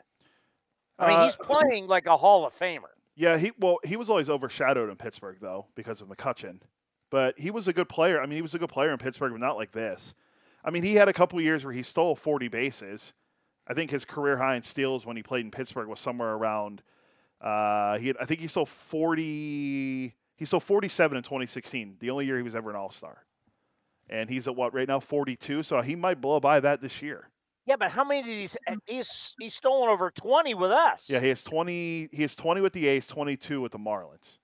I 0.99 1.07
mean, 1.07 1.17
Uh, 1.17 1.23
he's 1.25 1.37
playing 1.37 1.87
like 1.87 2.07
a 2.07 2.17
Hall 2.17 2.45
of 2.45 2.53
Famer. 2.53 2.89
Yeah, 3.15 3.37
he 3.37 3.51
well, 3.57 3.79
he 3.83 3.95
was 3.95 4.09
always 4.09 4.29
overshadowed 4.29 4.89
in 4.89 4.95
Pittsburgh 4.95 5.37
though 5.39 5.67
because 5.75 6.01
of 6.01 6.07
McCutcheon. 6.07 6.61
But 7.09 7.39
he 7.39 7.51
was 7.51 7.67
a 7.67 7.73
good 7.73 7.87
player. 7.87 8.21
I 8.21 8.25
mean, 8.25 8.35
he 8.35 8.41
was 8.41 8.53
a 8.53 8.59
good 8.59 8.69
player 8.69 8.91
in 8.91 8.97
Pittsburgh, 8.97 9.31
but 9.31 9.39
not 9.39 9.55
like 9.55 9.71
this. 9.71 10.13
I 10.63 10.71
mean, 10.71 10.83
he 10.83 10.95
had 10.95 11.07
a 11.07 11.13
couple 11.13 11.39
years 11.39 11.63
where 11.63 11.73
he 11.73 11.81
stole 11.83 12.15
40 12.15 12.49
bases. 12.49 13.13
I 13.65 13.73
think 13.73 13.91
his 13.91 14.03
career 14.03 14.37
high 14.37 14.55
in 14.55 14.63
steals 14.63 15.05
when 15.05 15.15
he 15.15 15.23
played 15.23 15.45
in 15.45 15.51
Pittsburgh 15.51 15.87
was 15.87 15.99
somewhere 15.99 16.33
around. 16.33 16.83
Uh, 17.39 17.97
he 17.97 18.07
had, 18.07 18.17
I 18.19 18.25
think 18.25 18.41
he 18.41 18.47
stole 18.47 18.65
40. 18.65 20.15
He 20.37 20.45
stole 20.45 20.59
47 20.59 21.17
in 21.17 21.23
2016, 21.23 21.97
the 21.99 22.09
only 22.09 22.25
year 22.25 22.37
he 22.37 22.43
was 22.43 22.55
ever 22.55 22.69
an 22.69 22.75
All 22.75 22.91
Star. 22.91 23.23
And 24.09 24.29
he's 24.29 24.47
at 24.47 24.55
what 24.55 24.73
right 24.73 24.87
now 24.87 24.99
42, 24.99 25.63
so 25.63 25.81
he 25.81 25.95
might 25.95 26.21
blow 26.21 26.39
by 26.39 26.59
that 26.61 26.81
this 26.81 27.01
year. 27.01 27.29
Yeah, 27.67 27.75
but 27.75 27.91
how 27.91 28.05
many 28.05 28.23
did 28.23 28.37
he? 28.37 28.43
Eh, 28.67 28.75
mm. 28.75 28.77
He's 28.85 29.35
he's 29.37 29.53
stolen 29.53 29.89
over 29.89 30.09
twenty 30.09 30.53
with 30.53 30.71
us. 30.71 31.09
Yeah, 31.09 31.19
he 31.19 31.27
has 31.27 31.43
20. 31.43 32.07
He 32.13 32.21
has 32.21 32.33
20 32.33 32.61
with 32.61 32.71
the 32.71 32.87
A's, 32.87 33.05
22 33.07 33.59
with 33.59 33.73
the 33.73 33.77
Marlins. 33.77 34.37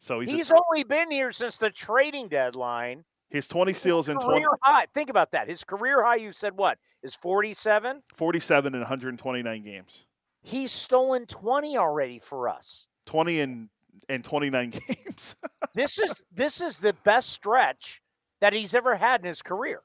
So 0.00 0.20
he's, 0.20 0.30
he's 0.30 0.50
a, 0.50 0.54
only 0.54 0.82
been 0.82 1.10
here 1.10 1.30
since 1.30 1.56
the 1.56 1.70
trading 1.70 2.28
deadline, 2.28 3.04
His 3.30 3.46
20 3.48 3.74
steals 3.74 4.08
in 4.08 4.16
20 4.16 4.42
20, 4.42 4.46
high. 4.62 4.86
Think 4.92 5.08
about 5.08 5.32
that. 5.32 5.48
His 5.48 5.62
career 5.64 6.04
high, 6.04 6.16
you 6.16 6.32
said 6.32 6.56
what? 6.56 6.78
Is 7.02 7.14
47? 7.14 8.02
47 8.14 8.74
in 8.74 8.80
129 8.80 9.64
games. 9.64 10.06
He's 10.42 10.72
stolen 10.72 11.26
20 11.26 11.76
already 11.76 12.18
for 12.18 12.48
us. 12.48 12.88
20 13.06 13.40
in 13.40 13.70
in 14.08 14.22
29 14.22 14.70
games. 14.88 15.36
this 15.74 15.98
is 15.98 16.24
this 16.32 16.60
is 16.60 16.80
the 16.80 16.94
best 17.04 17.30
stretch 17.30 18.02
that 18.40 18.52
he's 18.52 18.74
ever 18.74 18.96
had 18.96 19.20
in 19.20 19.26
his 19.26 19.42
career. 19.42 19.82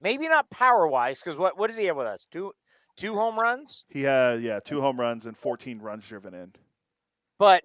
Maybe 0.00 0.28
not 0.28 0.50
power 0.50 0.86
wise, 0.86 1.20
because 1.20 1.36
what 1.36 1.58
what 1.58 1.68
does 1.68 1.76
he 1.76 1.86
have 1.86 1.96
with 1.96 2.06
us? 2.06 2.26
Two 2.30 2.52
two 2.96 3.14
home 3.14 3.38
runs? 3.38 3.84
he 3.88 4.02
had 4.02 4.42
yeah, 4.42 4.60
two 4.60 4.80
home 4.80 4.98
runs 4.98 5.26
and 5.26 5.36
14 5.36 5.80
runs 5.80 6.06
driven 6.06 6.34
in. 6.34 6.52
But 7.38 7.64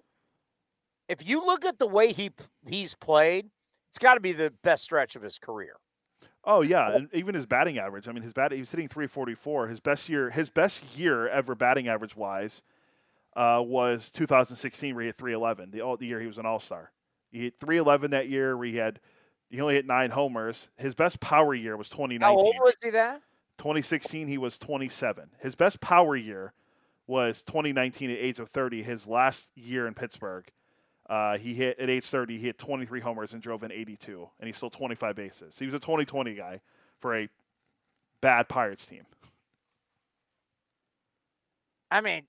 if 1.08 1.26
you 1.26 1.44
look 1.44 1.64
at 1.64 1.78
the 1.78 1.86
way 1.86 2.12
he 2.12 2.30
he's 2.68 2.94
played, 2.94 3.50
it's 3.88 3.98
got 3.98 4.14
to 4.14 4.20
be 4.20 4.32
the 4.32 4.52
best 4.62 4.84
stretch 4.84 5.16
of 5.16 5.22
his 5.22 5.38
career. 5.38 5.76
Oh 6.44 6.60
yeah, 6.60 6.94
and 6.94 7.08
even 7.12 7.34
his 7.34 7.46
batting 7.46 7.78
average. 7.78 8.08
I 8.08 8.12
mean, 8.12 8.22
his 8.22 8.32
bat 8.32 8.52
he 8.52 8.60
was 8.60 8.70
hitting 8.70 8.88
344. 8.88 9.68
His 9.68 9.80
best 9.80 10.08
year, 10.08 10.30
his 10.30 10.50
best 10.50 10.98
year 10.98 11.28
ever 11.28 11.54
batting 11.54 11.88
average 11.88 12.16
wise, 12.16 12.62
uh, 13.36 13.62
was 13.64 14.10
2016 14.10 14.94
where 14.94 15.02
he 15.02 15.06
hit 15.06 15.16
311. 15.16 15.70
The 15.70 15.80
all 15.80 15.96
the 15.96 16.06
year 16.06 16.20
he 16.20 16.26
was 16.26 16.38
an 16.38 16.46
All 16.46 16.60
Star. 16.60 16.90
He 17.30 17.44
hit 17.44 17.54
311 17.60 18.10
that 18.10 18.28
year 18.28 18.56
where 18.56 18.66
he 18.66 18.76
had 18.76 19.00
he 19.54 19.60
only 19.60 19.74
hit 19.74 19.86
nine 19.86 20.10
homers. 20.10 20.68
His 20.76 20.96
best 20.96 21.20
power 21.20 21.54
year 21.54 21.76
was 21.76 21.88
2019. 21.88 22.20
How 22.20 22.34
old 22.34 22.56
was 22.58 22.76
he 22.82 22.90
that? 22.90 23.22
2016 23.58 24.26
he 24.26 24.36
was 24.36 24.58
27. 24.58 25.30
His 25.38 25.54
best 25.54 25.80
power 25.80 26.16
year 26.16 26.52
was 27.06 27.44
2019 27.44 28.10
at 28.10 28.18
age 28.18 28.40
of 28.40 28.48
30. 28.48 28.82
His 28.82 29.06
last 29.06 29.48
year 29.54 29.86
in 29.86 29.94
Pittsburgh. 29.94 30.44
Uh, 31.08 31.38
he 31.38 31.54
hit 31.54 31.78
at 31.78 31.88
age 31.88 32.04
30. 32.04 32.36
He 32.36 32.46
hit 32.46 32.58
23 32.58 32.98
homers 32.98 33.32
and 33.32 33.40
drove 33.40 33.62
in 33.62 33.70
82, 33.70 34.28
and 34.40 34.46
he 34.48 34.52
stole 34.52 34.70
25 34.70 35.14
bases. 35.14 35.56
He 35.56 35.66
was 35.66 35.74
a 35.74 35.78
2020 35.78 36.34
guy 36.34 36.60
for 36.98 37.14
a 37.14 37.28
bad 38.20 38.48
Pirates 38.48 38.86
team. 38.86 39.04
I 41.92 42.00
mean, 42.00 42.22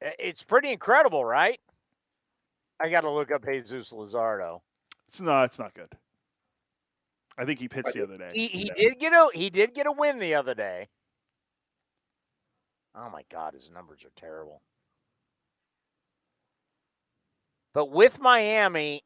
it's 0.00 0.44
pretty 0.44 0.72
incredible, 0.72 1.26
right? 1.26 1.60
I 2.80 2.88
got 2.88 3.02
to 3.02 3.10
look 3.10 3.30
up 3.30 3.44
Jesus 3.44 3.92
Luzardo. 3.92 4.62
It's 5.08 5.20
not. 5.20 5.44
It's 5.44 5.58
not 5.58 5.74
good. 5.74 5.92
I 7.38 7.44
think 7.44 7.58
he 7.58 7.68
pitched 7.68 7.94
the 7.94 8.02
other 8.02 8.18
day. 8.18 8.32
He, 8.34 8.46
he 8.48 8.70
did 8.74 8.98
get 8.98 9.12
a 9.12 9.28
he 9.32 9.50
did 9.50 9.74
get 9.74 9.86
a 9.86 9.92
win 9.92 10.18
the 10.18 10.34
other 10.34 10.54
day. 10.54 10.88
Oh 12.94 13.08
my 13.10 13.22
God, 13.30 13.54
his 13.54 13.70
numbers 13.70 14.04
are 14.04 14.10
terrible. 14.16 14.62
But 17.72 17.90
with 17.90 18.20
Miami, 18.20 19.02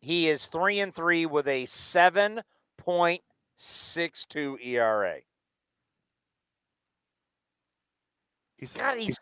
he 0.00 0.28
is 0.28 0.46
three 0.46 0.78
and 0.78 0.94
three 0.94 1.26
with 1.26 1.48
a 1.48 1.64
seven 1.64 2.42
point 2.76 3.22
six 3.54 4.24
two 4.24 4.58
ERA. 4.62 5.16
He's, 8.58 8.72
God, 8.72 8.98
he's 8.98 9.18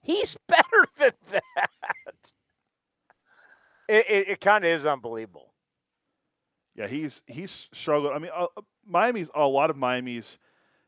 he's 0.00 0.36
better 0.48 0.86
than 0.98 1.12
that. 1.32 2.32
It 3.88 4.06
it, 4.08 4.28
it 4.28 4.40
kind 4.40 4.64
of 4.64 4.70
is 4.70 4.86
unbelievable. 4.86 5.51
Yeah, 6.74 6.86
he's 6.86 7.22
he's 7.26 7.68
struggled. 7.72 8.12
I 8.12 8.18
mean, 8.18 8.30
uh, 8.34 8.46
Miami's 8.86 9.30
a 9.34 9.46
lot 9.46 9.70
of 9.70 9.76
Miami's 9.76 10.38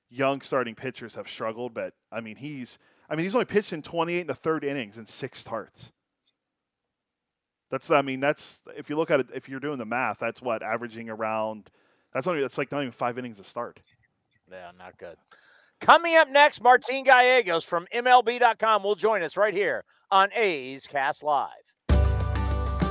young 0.08 0.40
starting 0.40 0.74
pitchers 0.74 1.14
have 1.14 1.28
struggled, 1.28 1.74
but 1.74 1.94
I 2.10 2.20
mean, 2.20 2.36
he's 2.36 2.78
I 3.08 3.16
mean, 3.16 3.24
he's 3.24 3.34
only 3.34 3.44
pitched 3.44 3.72
in 3.72 3.82
28 3.82 4.20
in 4.22 4.26
the 4.26 4.34
third 4.34 4.64
innings 4.64 4.98
in 4.98 5.06
six 5.06 5.38
starts. 5.38 5.90
That's 7.70 7.90
I 7.90 8.02
mean, 8.02 8.20
that's 8.20 8.62
if 8.76 8.88
you 8.88 8.96
look 8.96 9.10
at 9.10 9.20
it, 9.20 9.26
if 9.34 9.48
you're 9.48 9.60
doing 9.60 9.78
the 9.78 9.84
math, 9.84 10.18
that's 10.18 10.40
what 10.40 10.62
averaging 10.62 11.10
around. 11.10 11.70
That's 12.12 12.26
only 12.26 12.40
that's 12.40 12.56
like 12.56 12.70
not 12.70 12.80
even 12.80 12.92
five 12.92 13.18
innings 13.18 13.38
to 13.38 13.44
start. 13.44 13.80
Yeah, 14.50 14.70
not 14.78 14.96
good. 14.98 15.16
Coming 15.80 16.16
up 16.16 16.30
next, 16.30 16.62
Martin 16.62 17.02
Gallegos 17.02 17.64
from 17.64 17.86
MLB.com 17.92 18.82
will 18.82 18.94
join 18.94 19.22
us 19.22 19.36
right 19.36 19.52
here 19.52 19.84
on 20.10 20.30
A's 20.34 20.86
Cast 20.86 21.22
Live. 21.22 21.63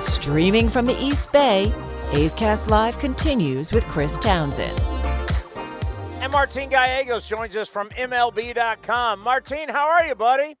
Streaming 0.00 0.68
from 0.68 0.86
the 0.86 0.96
East 1.00 1.32
Bay, 1.32 1.72
A's 2.12 2.34
Cast 2.34 2.70
Live 2.70 2.98
continues 2.98 3.72
with 3.72 3.84
Chris 3.86 4.16
Townsend. 4.18 4.78
And 6.20 6.30
Martin 6.30 6.68
Gallegos 6.68 7.28
joins 7.28 7.56
us 7.56 7.68
from 7.68 7.88
MLB.com. 7.90 9.20
Martin, 9.20 9.68
how 9.68 9.88
are 9.88 10.06
you, 10.06 10.14
buddy? 10.14 10.56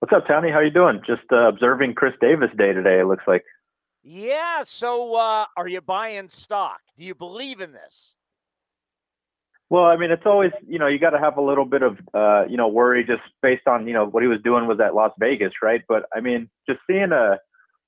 What's 0.00 0.12
up, 0.12 0.26
Tony? 0.26 0.50
How 0.50 0.60
you 0.60 0.70
doing? 0.70 1.00
Just 1.06 1.22
uh, 1.30 1.48
observing 1.48 1.94
Khris 1.94 2.14
Davis 2.20 2.50
Day 2.58 2.72
today. 2.72 3.00
It 3.00 3.06
looks 3.06 3.24
like. 3.26 3.44
Yeah. 4.02 4.62
So, 4.64 5.14
uh, 5.14 5.46
are 5.56 5.68
you 5.68 5.80
buying 5.80 6.28
stock? 6.28 6.80
Do 6.96 7.04
you 7.04 7.14
believe 7.14 7.60
in 7.60 7.72
this? 7.72 8.16
Well, 9.72 9.84
I 9.84 9.96
mean, 9.96 10.10
it's 10.10 10.26
always 10.26 10.50
you 10.68 10.78
know 10.78 10.86
you 10.86 10.98
got 10.98 11.10
to 11.16 11.18
have 11.18 11.38
a 11.38 11.40
little 11.40 11.64
bit 11.64 11.80
of 11.80 11.96
uh, 12.12 12.44
you 12.46 12.58
know 12.58 12.68
worry 12.68 13.04
just 13.04 13.22
based 13.40 13.66
on 13.66 13.88
you 13.88 13.94
know 13.94 14.04
what 14.04 14.22
he 14.22 14.26
was 14.26 14.42
doing 14.44 14.66
was 14.66 14.78
at 14.80 14.94
Las 14.94 15.12
Vegas, 15.18 15.52
right? 15.62 15.80
But 15.88 16.02
I 16.14 16.20
mean, 16.20 16.50
just 16.68 16.80
seeing 16.86 17.10
a 17.10 17.38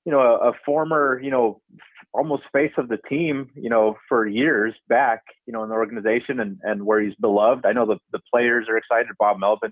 you 0.03 0.11
know 0.11 0.19
a, 0.19 0.49
a 0.49 0.53
former 0.65 1.21
you 1.21 1.29
know 1.29 1.61
almost 2.11 2.41
face 2.51 2.71
of 2.79 2.87
the 2.87 2.97
team, 3.07 3.51
you 3.53 3.69
know, 3.69 3.97
for 4.09 4.25
years 4.25 4.73
back, 4.89 5.21
you 5.45 5.53
know, 5.53 5.61
in 5.61 5.69
the 5.69 5.75
organization 5.75 6.39
and 6.39 6.57
and 6.63 6.87
where 6.87 6.99
he's 6.99 7.13
beloved. 7.21 7.67
I 7.67 7.73
know 7.73 7.85
the 7.85 7.99
the 8.11 8.21
players 8.33 8.65
are 8.67 8.77
excited. 8.77 9.11
Bob 9.19 9.37
Melvin 9.37 9.71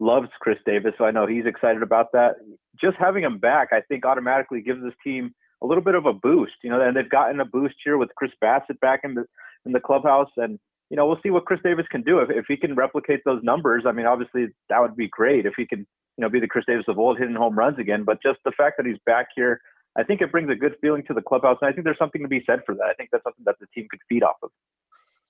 loves 0.00 0.28
Khris 0.40 0.58
Davis, 0.66 0.92
so 0.98 1.06
I 1.06 1.12
know 1.12 1.26
he's 1.26 1.46
excited 1.46 1.82
about 1.82 2.12
that. 2.12 2.34
Just 2.78 2.98
having 2.98 3.24
him 3.24 3.38
back, 3.38 3.68
I 3.72 3.80
think, 3.88 4.04
automatically 4.04 4.60
gives 4.60 4.82
this 4.82 4.92
team 5.02 5.34
a 5.62 5.66
little 5.66 5.82
bit 5.82 5.94
of 5.94 6.04
a 6.04 6.12
boost. 6.12 6.56
You 6.62 6.68
know, 6.68 6.80
and 6.86 6.94
they've 6.94 7.08
gotten 7.08 7.40
a 7.40 7.46
boost 7.46 7.76
here 7.82 7.96
with 7.96 8.14
Chris 8.18 8.32
Bassitt 8.44 8.80
back 8.80 9.00
in 9.02 9.14
the 9.14 9.24
in 9.64 9.72
the 9.72 9.80
clubhouse 9.80 10.30
and 10.36 10.58
you 10.90 10.96
know, 10.96 11.06
we'll 11.06 11.20
see 11.22 11.30
what 11.30 11.44
Khris 11.44 11.60
Davis 11.62 11.86
can 11.90 12.02
do. 12.02 12.20
If, 12.20 12.30
if 12.30 12.46
he 12.48 12.56
can 12.56 12.74
replicate 12.74 13.20
those 13.24 13.42
numbers, 13.42 13.84
I 13.86 13.92
mean, 13.92 14.06
obviously 14.06 14.46
that 14.70 14.80
would 14.80 14.96
be 14.96 15.08
great 15.08 15.46
if 15.46 15.54
he 15.56 15.66
can, 15.66 15.80
you 15.80 16.22
know, 16.22 16.28
be 16.28 16.40
the 16.40 16.48
Khris 16.48 16.64
Davis 16.66 16.86
of 16.88 16.98
old 16.98 17.18
hitting 17.18 17.34
home 17.34 17.58
runs 17.58 17.78
again. 17.78 18.04
But 18.04 18.22
just 18.22 18.38
the 18.44 18.52
fact 18.52 18.76
that 18.78 18.86
he's 18.86 18.98
back 19.04 19.28
here, 19.36 19.60
I 19.96 20.02
think 20.02 20.20
it 20.20 20.32
brings 20.32 20.50
a 20.50 20.54
good 20.54 20.76
feeling 20.80 21.04
to 21.08 21.14
the 21.14 21.22
clubhouse. 21.22 21.58
And 21.60 21.68
I 21.68 21.72
think 21.72 21.84
there's 21.84 21.98
something 21.98 22.22
to 22.22 22.28
be 22.28 22.42
said 22.46 22.60
for 22.64 22.74
that. 22.74 22.84
I 22.84 22.94
think 22.94 23.10
that's 23.10 23.24
something 23.24 23.44
that 23.44 23.56
the 23.60 23.66
team 23.74 23.86
could 23.90 24.00
feed 24.08 24.22
off 24.22 24.36
of. 24.42 24.50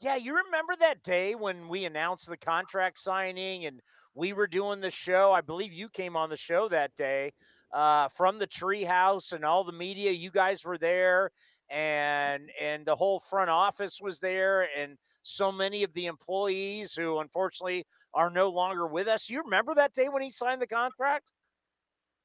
Yeah, 0.00 0.14
you 0.14 0.36
remember 0.36 0.74
that 0.78 1.02
day 1.02 1.34
when 1.34 1.68
we 1.68 1.84
announced 1.84 2.28
the 2.28 2.36
contract 2.36 3.00
signing 3.00 3.64
and 3.64 3.80
we 4.14 4.32
were 4.32 4.46
doing 4.46 4.80
the 4.80 4.92
show? 4.92 5.32
I 5.32 5.40
believe 5.40 5.72
you 5.72 5.88
came 5.88 6.16
on 6.16 6.30
the 6.30 6.36
show 6.36 6.68
that 6.68 6.94
day 6.94 7.32
uh, 7.72 8.08
from 8.08 8.38
the 8.38 8.46
treehouse 8.46 9.32
and 9.32 9.44
all 9.44 9.64
the 9.64 9.72
media. 9.72 10.12
You 10.12 10.30
guys 10.30 10.64
were 10.64 10.78
there 10.78 11.32
and 11.70 12.50
and 12.60 12.86
the 12.86 12.96
whole 12.96 13.20
front 13.20 13.50
office 13.50 14.00
was 14.00 14.20
there 14.20 14.66
and 14.76 14.96
so 15.22 15.52
many 15.52 15.82
of 15.82 15.92
the 15.92 16.06
employees 16.06 16.94
who 16.94 17.18
unfortunately 17.18 17.84
are 18.14 18.30
no 18.30 18.48
longer 18.48 18.86
with 18.86 19.06
us. 19.06 19.28
You 19.28 19.42
remember 19.42 19.74
that 19.74 19.92
day 19.92 20.08
when 20.08 20.22
he 20.22 20.30
signed 20.30 20.62
the 20.62 20.66
contract? 20.66 21.32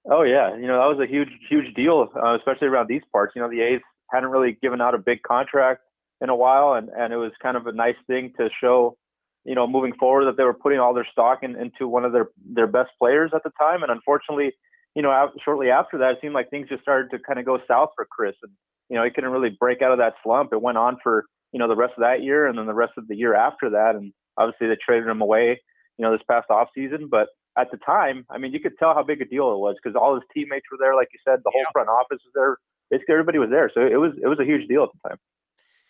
Oh 0.09 0.23
yeah. 0.23 0.55
You 0.55 0.67
know 0.67 0.77
that 0.79 0.97
was 0.97 1.05
a 1.05 1.11
huge 1.11 1.29
huge 1.49 1.73
deal 1.75 2.07
uh, 2.15 2.35
especially 2.35 2.67
around 2.67 2.87
these 2.87 3.01
parts. 3.11 3.33
You 3.35 3.41
know 3.41 3.49
the 3.49 3.61
a's 3.61 3.81
hadn't 4.11 4.29
really 4.29 4.57
given 4.61 4.81
out 4.81 4.95
a 4.95 4.97
big 4.97 5.23
contract 5.23 5.81
in 6.21 6.29
a 6.29 6.35
while 6.35 6.73
and 6.73 6.89
and 6.89 7.11
it 7.11 7.17
was 7.17 7.31
kind 7.41 7.57
of 7.57 7.67
a 7.67 7.71
nice 7.71 7.95
thing 8.07 8.33
to 8.37 8.49
show 8.61 8.97
you 9.43 9.55
know 9.55 9.67
moving 9.67 9.93
forward 9.93 10.25
that 10.25 10.37
they 10.37 10.43
were 10.43 10.53
putting 10.53 10.79
all 10.79 10.93
their 10.93 11.07
stock 11.11 11.39
in, 11.41 11.55
into 11.55 11.87
one 11.87 12.05
of 12.05 12.13
their 12.13 12.29
their 12.45 12.67
best 12.67 12.91
players 12.99 13.31
at 13.35 13.43
the 13.43 13.51
time. 13.59 13.83
And 13.83 13.91
unfortunately 13.91 14.53
you 14.95 15.01
know 15.01 15.31
shortly 15.43 15.69
after 15.69 15.97
that 15.97 16.11
it 16.11 16.17
seemed 16.21 16.33
like 16.33 16.49
things 16.49 16.69
just 16.69 16.81
started 16.81 17.11
to 17.11 17.19
kind 17.19 17.39
of 17.39 17.45
go 17.45 17.59
south 17.67 17.89
for 17.95 18.05
chris. 18.05 18.35
And 18.41 18.51
you 18.89 18.97
know, 18.97 19.03
he 19.03 19.11
couldn't 19.11 19.31
really 19.31 19.55
break 19.59 19.81
out 19.81 19.91
of 19.91 19.97
that 19.99 20.13
slump. 20.23 20.53
It 20.53 20.61
went 20.61 20.77
on 20.77 20.97
for, 21.01 21.25
you 21.51 21.59
know, 21.59 21.67
the 21.67 21.75
rest 21.75 21.93
of 21.97 22.01
that 22.01 22.23
year 22.23 22.47
and 22.47 22.57
then 22.57 22.65
the 22.65 22.73
rest 22.73 22.93
of 22.97 23.07
the 23.07 23.15
year 23.15 23.35
after 23.35 23.69
that. 23.71 23.95
And 23.95 24.13
obviously 24.37 24.67
they 24.67 24.77
traded 24.83 25.07
him 25.07 25.21
away, 25.21 25.61
you 25.97 26.03
know, 26.03 26.11
this 26.11 26.25
past 26.29 26.49
off 26.49 26.69
season. 26.75 27.07
But 27.09 27.27
at 27.57 27.71
the 27.71 27.77
time, 27.77 28.25
I 28.29 28.37
mean, 28.37 28.53
you 28.53 28.59
could 28.59 28.77
tell 28.77 28.93
how 28.93 29.03
big 29.03 29.21
a 29.21 29.25
deal 29.25 29.51
it 29.53 29.59
was 29.59 29.75
because 29.81 29.95
all 29.95 30.15
his 30.15 30.23
teammates 30.33 30.65
were 30.71 30.77
there, 30.79 30.95
like 30.95 31.09
you 31.13 31.19
said, 31.25 31.39
the 31.43 31.51
whole 31.53 31.65
front 31.71 31.89
office 31.89 32.19
was 32.23 32.31
there. 32.33 32.57
Basically, 32.89 33.13
everybody 33.13 33.39
was 33.39 33.49
there, 33.49 33.71
so 33.73 33.81
it 33.81 33.95
was 33.95 34.11
it 34.21 34.27
was 34.27 34.39
a 34.39 34.43
huge 34.43 34.67
deal 34.67 34.83
at 34.83 34.89
the 34.91 35.09
time. 35.09 35.17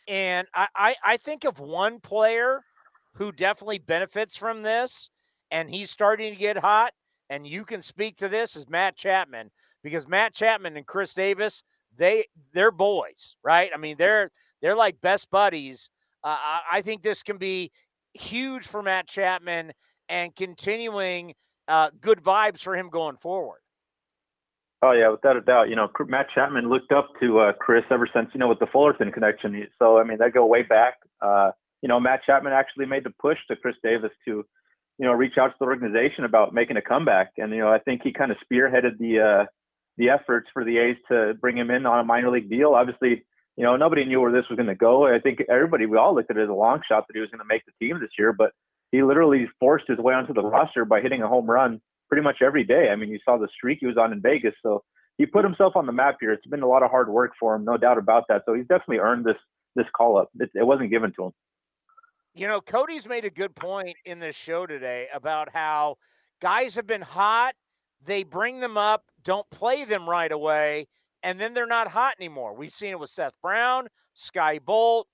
And 0.07 0.47
I, 0.53 0.67
I, 0.75 0.95
I 1.03 1.17
think 1.17 1.43
of 1.43 1.59
one 1.59 1.99
player 1.99 2.61
who 3.15 3.31
definitely 3.31 3.79
benefits 3.79 4.37
from 4.37 4.63
this, 4.63 5.11
and 5.51 5.69
he's 5.69 5.91
starting 5.91 6.33
to 6.33 6.39
get 6.39 6.57
hot, 6.57 6.93
and 7.29 7.47
you 7.47 7.65
can 7.65 7.81
speak 7.81 8.15
to 8.17 8.29
this, 8.29 8.55
is 8.55 8.69
Matt 8.69 8.95
Chapman 8.95 9.51
because 9.83 10.07
Matt 10.07 10.33
Chapman 10.33 10.77
and 10.77 10.87
Khris 10.87 11.13
Davis, 11.13 11.63
they 11.97 12.25
they're 12.53 12.71
boys, 12.71 13.35
right? 13.43 13.69
I 13.73 13.77
mean, 13.77 13.95
they're 13.97 14.29
they're 14.61 14.75
like 14.75 15.01
best 15.01 15.29
buddies. 15.29 15.89
Uh, 16.23 16.37
I 16.71 16.81
think 16.81 17.03
this 17.03 17.23
can 17.23 17.37
be 17.37 17.71
huge 18.13 18.65
for 18.65 18.81
Matt 18.81 19.07
Chapman 19.07 19.73
and 20.07 20.35
continuing 20.35 21.33
uh, 21.67 21.89
good 21.99 22.21
vibes 22.21 22.59
for 22.59 22.75
him 22.75 22.89
going 22.89 23.17
forward. 23.17 23.59
Oh 24.81 24.91
yeah, 24.91 25.09
without 25.09 25.37
a 25.37 25.41
doubt. 25.41 25.69
You 25.69 25.77
know, 25.77 25.89
Matt 26.07 26.27
Chapman 26.35 26.69
looked 26.69 26.91
up 26.91 27.09
to 27.21 27.39
uh, 27.39 27.53
Khris 27.53 27.85
ever 27.89 28.07
since 28.13 28.29
you 28.33 28.39
know 28.39 28.49
with 28.49 28.59
the 28.59 28.67
Fullerton 28.67 29.11
connection. 29.11 29.65
So 29.79 29.97
I 29.97 30.03
mean, 30.03 30.17
that 30.17 30.33
go 30.33 30.45
way 30.45 30.63
back. 30.63 30.95
Uh, 31.21 31.51
you 31.81 31.89
know, 31.89 31.99
Matt 31.99 32.21
Chapman 32.25 32.53
actually 32.53 32.85
made 32.85 33.03
the 33.03 33.13
push 33.19 33.37
to 33.49 33.55
Khris 33.55 33.75
Davis 33.83 34.11
to, 34.25 34.45
you 34.97 35.05
know, 35.05 35.11
reach 35.11 35.37
out 35.37 35.49
to 35.49 35.55
the 35.59 35.65
organization 35.65 36.23
about 36.23 36.53
making 36.53 36.77
a 36.77 36.81
comeback. 36.81 37.31
And 37.37 37.51
you 37.51 37.59
know, 37.59 37.71
I 37.71 37.79
think 37.79 38.01
he 38.03 38.11
kind 38.11 38.31
of 38.31 38.37
spearheaded 38.37 38.97
the 38.99 39.19
uh, 39.19 39.45
the 39.97 40.09
efforts 40.09 40.47
for 40.53 40.63
the 40.63 40.77
A's 40.77 40.97
to 41.09 41.33
bring 41.39 41.57
him 41.57 41.69
in 41.69 41.85
on 41.85 41.99
a 41.99 42.03
minor 42.03 42.31
league 42.31 42.49
deal. 42.49 42.73
Obviously, 42.73 43.23
you 43.55 43.63
know, 43.63 43.75
nobody 43.75 44.05
knew 44.05 44.19
where 44.19 44.31
this 44.31 44.45
was 44.49 44.57
going 44.57 44.67
to 44.67 44.75
go. 44.75 45.07
I 45.07 45.19
think 45.19 45.39
everybody, 45.49 45.85
we 45.85 45.97
all 45.97 46.15
looked 46.15 46.31
at 46.31 46.37
it 46.37 46.43
as 46.43 46.49
a 46.49 46.53
long 46.53 46.81
shot 46.87 47.05
that 47.07 47.13
he 47.13 47.19
was 47.19 47.29
going 47.29 47.39
to 47.39 47.47
make 47.47 47.63
the 47.65 47.85
team 47.85 47.99
this 47.99 48.09
year, 48.17 48.33
but 48.33 48.51
he 48.91 49.03
literally 49.03 49.47
forced 49.59 49.85
his 49.87 49.99
way 49.99 50.13
onto 50.13 50.33
the 50.33 50.41
roster 50.43 50.85
by 50.85 51.01
hitting 51.01 51.21
a 51.21 51.27
home 51.27 51.49
run 51.49 51.81
pretty 52.09 52.23
much 52.23 52.37
every 52.41 52.63
day. 52.63 52.89
I 52.89 52.95
mean, 52.95 53.09
you 53.09 53.19
saw 53.25 53.37
the 53.37 53.47
streak 53.55 53.79
he 53.81 53.87
was 53.87 53.97
on 53.97 54.11
in 54.11 54.21
Vegas. 54.21 54.53
So 54.61 54.83
he 55.17 55.25
put 55.25 55.43
himself 55.43 55.75
on 55.75 55.85
the 55.85 55.91
map 55.91 56.17
here. 56.19 56.31
It's 56.31 56.45
been 56.47 56.61
a 56.61 56.67
lot 56.67 56.83
of 56.83 56.91
hard 56.91 57.09
work 57.09 57.31
for 57.39 57.55
him, 57.55 57.65
no 57.65 57.77
doubt 57.77 57.97
about 57.97 58.25
that. 58.29 58.43
So 58.45 58.53
he's 58.53 58.67
definitely 58.67 58.99
earned 58.99 59.25
this 59.25 59.37
this 59.75 59.87
call 59.95 60.17
up. 60.17 60.29
It, 60.39 60.51
it 60.53 60.65
wasn't 60.65 60.91
given 60.91 61.11
to 61.15 61.25
him. 61.25 61.31
You 62.35 62.47
know, 62.47 62.61
Cody's 62.61 63.07
made 63.07 63.25
a 63.25 63.29
good 63.29 63.55
point 63.55 63.95
in 64.05 64.19
this 64.19 64.35
show 64.35 64.65
today 64.65 65.07
about 65.13 65.49
how 65.53 65.97
guys 66.41 66.75
have 66.75 66.87
been 66.87 67.01
hot. 67.01 67.55
They 68.03 68.23
bring 68.23 68.59
them 68.59 68.77
up, 68.77 69.05
don't 69.23 69.49
play 69.49 69.85
them 69.85 70.09
right 70.09 70.31
away, 70.31 70.87
and 71.21 71.39
then 71.39 71.53
they're 71.53 71.65
not 71.65 71.89
hot 71.89 72.15
anymore. 72.19 72.53
We've 72.53 72.71
seen 72.71 72.91
it 72.91 72.99
with 72.99 73.09
Seth 73.09 73.33
Brown, 73.41 73.87
Skye 74.13 74.59
Bolt. 74.59 75.07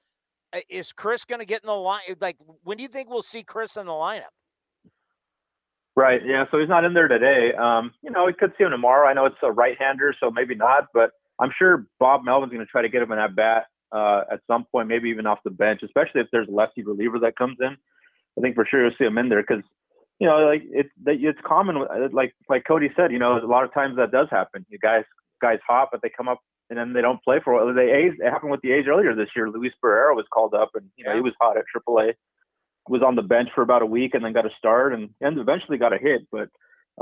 Is 0.68 0.92
Khris 0.94 1.26
going 1.26 1.40
to 1.40 1.46
get 1.46 1.62
in 1.64 1.68
the 1.68 1.74
line? 1.74 2.02
Like, 2.20 2.38
when 2.64 2.78
do 2.78 2.84
you 2.84 2.90
think 2.90 3.10
we'll 3.10 3.22
see 3.22 3.44
Khris 3.44 3.78
in 3.78 3.86
the 3.86 3.92
lineup? 3.92 4.34
Right. 5.96 6.22
Yeah. 6.26 6.46
So 6.50 6.60
he's 6.60 6.70
not 6.70 6.86
in 6.86 6.94
there 6.94 7.08
today. 7.08 7.54
Um, 7.54 7.92
you 8.02 8.10
know, 8.10 8.26
we 8.26 8.34
could 8.34 8.54
see 8.58 8.64
him 8.64 8.72
tomorrow. 8.72 9.08
I 9.08 9.14
know 9.14 9.26
it's 9.26 9.36
a 9.44 9.52
right-hander, 9.52 10.16
so 10.20 10.32
maybe 10.32 10.56
not. 10.56 10.88
But 10.94 11.12
I'm 11.40 11.52
sure 11.58 11.86
Bob 12.00 12.24
Melvin's 12.24 12.52
going 12.52 12.66
to 12.66 12.72
try 12.72 12.82
to 12.82 12.90
get 12.90 13.02
him 13.02 13.12
an 13.12 13.20
at 13.20 13.36
bat 13.36 13.66
uh, 13.92 14.22
at 14.32 14.40
some 14.48 14.66
point, 14.72 14.88
maybe 14.88 15.10
even 15.10 15.28
off 15.28 15.40
the 15.44 15.52
bench, 15.52 15.82
especially 15.84 16.22
if 16.22 16.28
there's 16.32 16.48
a 16.48 16.52
lefty 16.52 16.84
reliever 16.84 17.20
that 17.20 17.36
comes 17.36 17.58
in. 17.60 17.76
I 18.38 18.42
think 18.42 18.56
for 18.56 18.66
sure 18.66 18.82
you'll 18.82 18.96
see 18.98 19.06
him 19.06 19.18
in 19.18 19.30
there 19.30 19.44
because 19.44 19.64
you 20.20 20.28
know, 20.28 20.40
like 20.46 20.64
it's 20.66 20.90
it's 21.06 21.40
common. 21.46 21.86
Like 22.12 22.36
like 22.50 22.64
Cody 22.68 22.90
said, 22.96 23.12
you 23.12 23.20
know, 23.20 23.38
a 23.38 23.48
lot 23.48 23.64
of 23.64 23.74
times 23.74 23.96
that 23.98 24.12
does 24.12 24.28
happen. 24.30 24.66
You 24.70 24.78
guys 24.78 25.04
guys 25.42 25.60
hot, 25.68 25.90
but 25.92 26.02
they 26.02 26.12
come 26.16 26.28
up 26.28 26.40
and 26.70 26.78
then 26.78 26.94
they 26.94 27.02
don't 27.02 27.24
play 27.24 27.40
for 27.44 27.54
a 27.54 27.66
while. 27.66 27.74
The 27.74 27.82
A's, 27.82 28.14
it 28.20 28.30
happened 28.30 28.52
with 28.52 28.62
the 28.62 28.74
A's 28.74 28.86
earlier 28.88 29.16
this 29.16 29.30
year. 29.36 29.50
Luis 29.50 29.72
Barrera 29.84 30.16
was 30.16 30.26
called 30.32 30.54
up, 30.54 30.72
and 30.76 30.86
you 30.98 31.06
know 31.06 31.16
he 31.16 31.22
was 31.22 31.34
hot 31.42 31.58
at 31.58 31.64
AAA. 31.76 32.14
Was 32.88 33.02
on 33.04 33.16
the 33.16 33.22
bench 33.22 33.50
for 33.54 33.62
about 33.62 33.82
a 33.82 33.86
week 33.86 34.16
and 34.16 34.26
then 34.26 34.34
got 34.34 34.46
a 34.46 34.52
start 34.58 34.94
and 34.94 35.10
and 35.22 35.38
eventually 35.38 35.78
got 35.78 35.94
a 35.94 35.98
hit. 35.98 36.28
But 36.32 36.50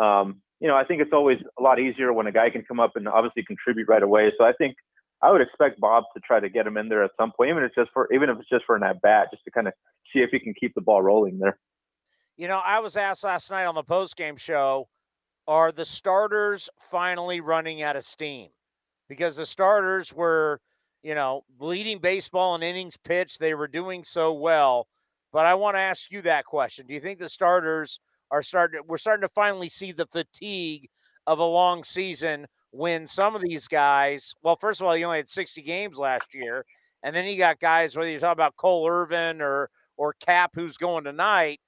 um, 0.02 0.42
you 0.60 0.68
know 0.68 0.76
I 0.76 0.84
think 0.84 1.02
it's 1.02 1.14
always 1.14 1.40
a 1.58 1.62
lot 1.62 1.80
easier 1.80 2.14
when 2.14 2.28
a 2.28 2.32
guy 2.32 2.50
can 2.50 2.64
come 2.64 2.80
up 2.80 2.92
and 2.96 3.08
obviously 3.08 3.44
contribute 3.44 3.88
right 3.88 4.04
away. 4.04 4.32
So 4.38 4.44
I 4.44 4.54
think 4.54 4.76
I 5.24 5.32
would 5.32 5.42
expect 5.42 5.80
Bob 5.80 6.04
to 6.16 6.22
try 6.22 6.40
to 6.40 6.50
get 6.50 6.68
him 6.68 6.78
in 6.78 6.90
there 6.90 7.04
at 7.04 7.12
some 7.20 7.32
point, 7.36 7.50
even 7.50 7.64
if 7.64 7.70
it's 7.70 7.76
just 7.76 7.90
for 7.94 8.12
even 8.14 8.30
if 8.30 8.38
it's 8.40 8.50
just 8.50 8.66
for 8.66 8.76
an 8.76 8.84
at 8.84 9.02
bat, 9.02 9.30
just 9.32 9.44
to 9.46 9.52
kind 9.52 9.68
of 9.68 9.74
see 10.14 10.20
if 10.20 10.30
he 10.30 10.40
can 10.40 10.54
keep 10.60 10.76
the 10.76 10.82
ball 10.82 11.02
rolling 11.02 11.40
there. 11.40 11.58
You 12.38 12.48
know, 12.48 12.62
I 12.64 12.80
was 12.80 12.96
asked 12.98 13.24
last 13.24 13.50
night 13.52 13.66
on 13.66 13.76
the 13.76 13.84
post 13.84 14.16
game 14.16 14.38
show, 14.38 14.88
are 15.48 15.72
the 15.72 15.86
starters 15.86 16.70
finally 16.82 17.42
running 17.42 17.82
out 17.82 17.96
of 17.96 18.04
steam? 18.04 18.50
because 19.10 19.38
the 19.38 19.46
starters 19.48 20.14
were, 20.14 20.62
you 21.04 21.16
know, 21.16 21.44
leading 21.60 22.00
baseball 22.00 22.56
in 22.56 22.64
innings 22.64 22.98
pitched. 22.98 23.40
They 23.40 23.56
were 23.56 23.68
doing 23.68 24.04
so 24.06 24.34
well. 24.34 24.88
But 25.34 25.48
I 25.48 25.56
want 25.56 25.76
to 25.78 25.82
ask 25.82 26.12
you 26.12 26.22
that 26.24 26.46
question. 26.46 26.88
Do 26.88 26.94
you 26.96 27.02
think 27.02 27.20
the 27.20 27.30
starters 27.30 28.00
are 28.32 28.44
starting 28.44 28.82
we're 28.88 28.98
starting 29.00 29.28
to 29.28 29.34
finally 29.34 29.70
see 29.70 29.92
the 29.92 30.08
fatigue 30.08 30.90
of 31.28 31.40
a 31.40 31.46
long 31.46 31.84
season 31.84 32.48
when 32.72 33.08
some 33.08 33.36
of 33.36 33.42
these 33.42 33.68
guys, 33.68 34.36
well, 34.44 34.58
first 34.58 34.82
of 34.82 34.88
all, 34.88 34.94
he 34.94 35.04
only 35.04 35.18
had 35.18 35.30
60 35.30 35.62
games 35.64 35.98
last 36.00 36.36
year, 36.36 36.66
and 37.04 37.16
then 37.16 37.26
you 37.26 37.38
got 37.38 37.60
guys, 37.60 37.96
whether 37.98 38.10
you're 38.10 38.20
talking 38.20 38.34
about 38.34 38.56
Cole 38.58 38.88
Irvin 38.90 39.42
or 39.42 39.70
or 39.98 40.14
Cap 40.26 40.52
who's 40.56 40.78
going 40.78 41.04
tonight, 41.06 41.60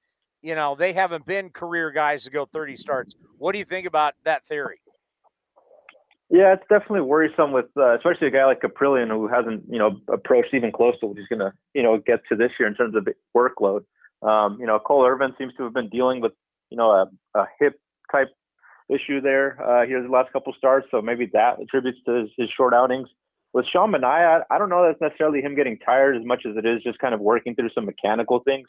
you 0.41 0.55
know, 0.55 0.75
they 0.75 0.93
haven't 0.93 1.25
been 1.25 1.49
career 1.49 1.91
guys 1.91 2.23
to 2.23 2.31
go 2.31 2.45
30 2.45 2.75
starts. 2.75 3.15
What 3.37 3.53
do 3.53 3.59
you 3.59 3.65
think 3.65 3.85
about 3.85 4.13
that 4.23 4.45
theory? 4.45 4.81
Yeah, 6.29 6.53
it's 6.53 6.63
definitely 6.69 7.01
worrisome 7.01 7.51
with, 7.51 7.65
uh, 7.75 7.95
especially 7.95 8.27
a 8.27 8.31
guy 8.31 8.45
like 8.45 8.61
Kaprielian 8.61 9.09
who 9.09 9.27
hasn't, 9.27 9.63
you 9.67 9.79
know, 9.79 9.99
approached 10.07 10.53
even 10.53 10.71
close 10.71 10.93
to 10.99 11.07
what 11.07 11.17
he's 11.17 11.27
going 11.27 11.39
to, 11.39 11.51
you 11.73 11.81
know, 11.81 11.97
get 11.97 12.19
to 12.29 12.35
this 12.35 12.51
year 12.59 12.67
in 12.69 12.75
terms 12.75 12.95
of 12.95 13.07
workload. 13.35 13.81
Um, 14.21 14.57
you 14.59 14.67
know, 14.67 14.77
Cole 14.79 15.05
Irvin 15.05 15.33
seems 15.39 15.53
to 15.57 15.63
have 15.63 15.73
been 15.73 15.89
dealing 15.89 16.21
with, 16.21 16.33
you 16.69 16.77
know, 16.77 16.91
a, 16.91 17.07
a 17.39 17.47
hip 17.59 17.79
type 18.11 18.29
issue 18.89 19.21
there 19.21 19.57
uh, 19.61 19.85
here 19.85 20.01
the 20.01 20.09
last 20.09 20.31
couple 20.33 20.53
starts, 20.57 20.87
so 20.91 21.01
maybe 21.01 21.29
that 21.33 21.59
attributes 21.61 21.99
to 22.05 22.13
his, 22.21 22.29
his 22.37 22.49
short 22.55 22.73
outings. 22.73 23.07
With 23.53 23.65
Sean 23.71 23.91
Manaea, 23.91 24.41
I, 24.49 24.55
I 24.55 24.57
don't 24.59 24.69
know 24.69 24.85
that's 24.85 25.01
necessarily 25.01 25.41
him 25.41 25.55
getting 25.55 25.79
tired 25.79 26.15
as 26.15 26.23
much 26.23 26.43
as 26.47 26.55
it 26.57 26.65
is 26.65 26.83
just 26.83 26.99
kind 26.99 27.15
of 27.15 27.19
working 27.19 27.55
through 27.55 27.69
some 27.73 27.85
mechanical 27.85 28.41
things. 28.41 28.67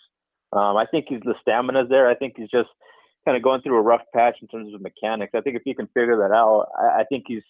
Um, 0.53 0.77
I 0.77 0.87
think 0.91 1.07
he's 1.09 1.21
the 1.21 1.35
stamina's 1.41 1.89
there. 1.89 2.09
I 2.09 2.15
think 2.15 2.35
he's 2.37 2.51
just 2.51 2.69
kind 3.25 3.37
of 3.37 3.43
going 3.43 3.63
through 3.63 3.77
a 3.77 3.83
rough 3.83 4.03
patch 4.15 4.37
in 4.43 4.49
terms 4.49 4.75
of 4.75 4.81
mechanics. 4.81 5.33
I 5.35 5.41
think 5.41 5.57
if 5.57 5.63
he 5.65 5.75
can 5.75 5.87
figure 5.89 6.17
that 6.19 6.35
out, 6.35 6.69
I, 6.79 7.01
I 7.01 7.05
think 7.05 7.25
he's 7.29 7.43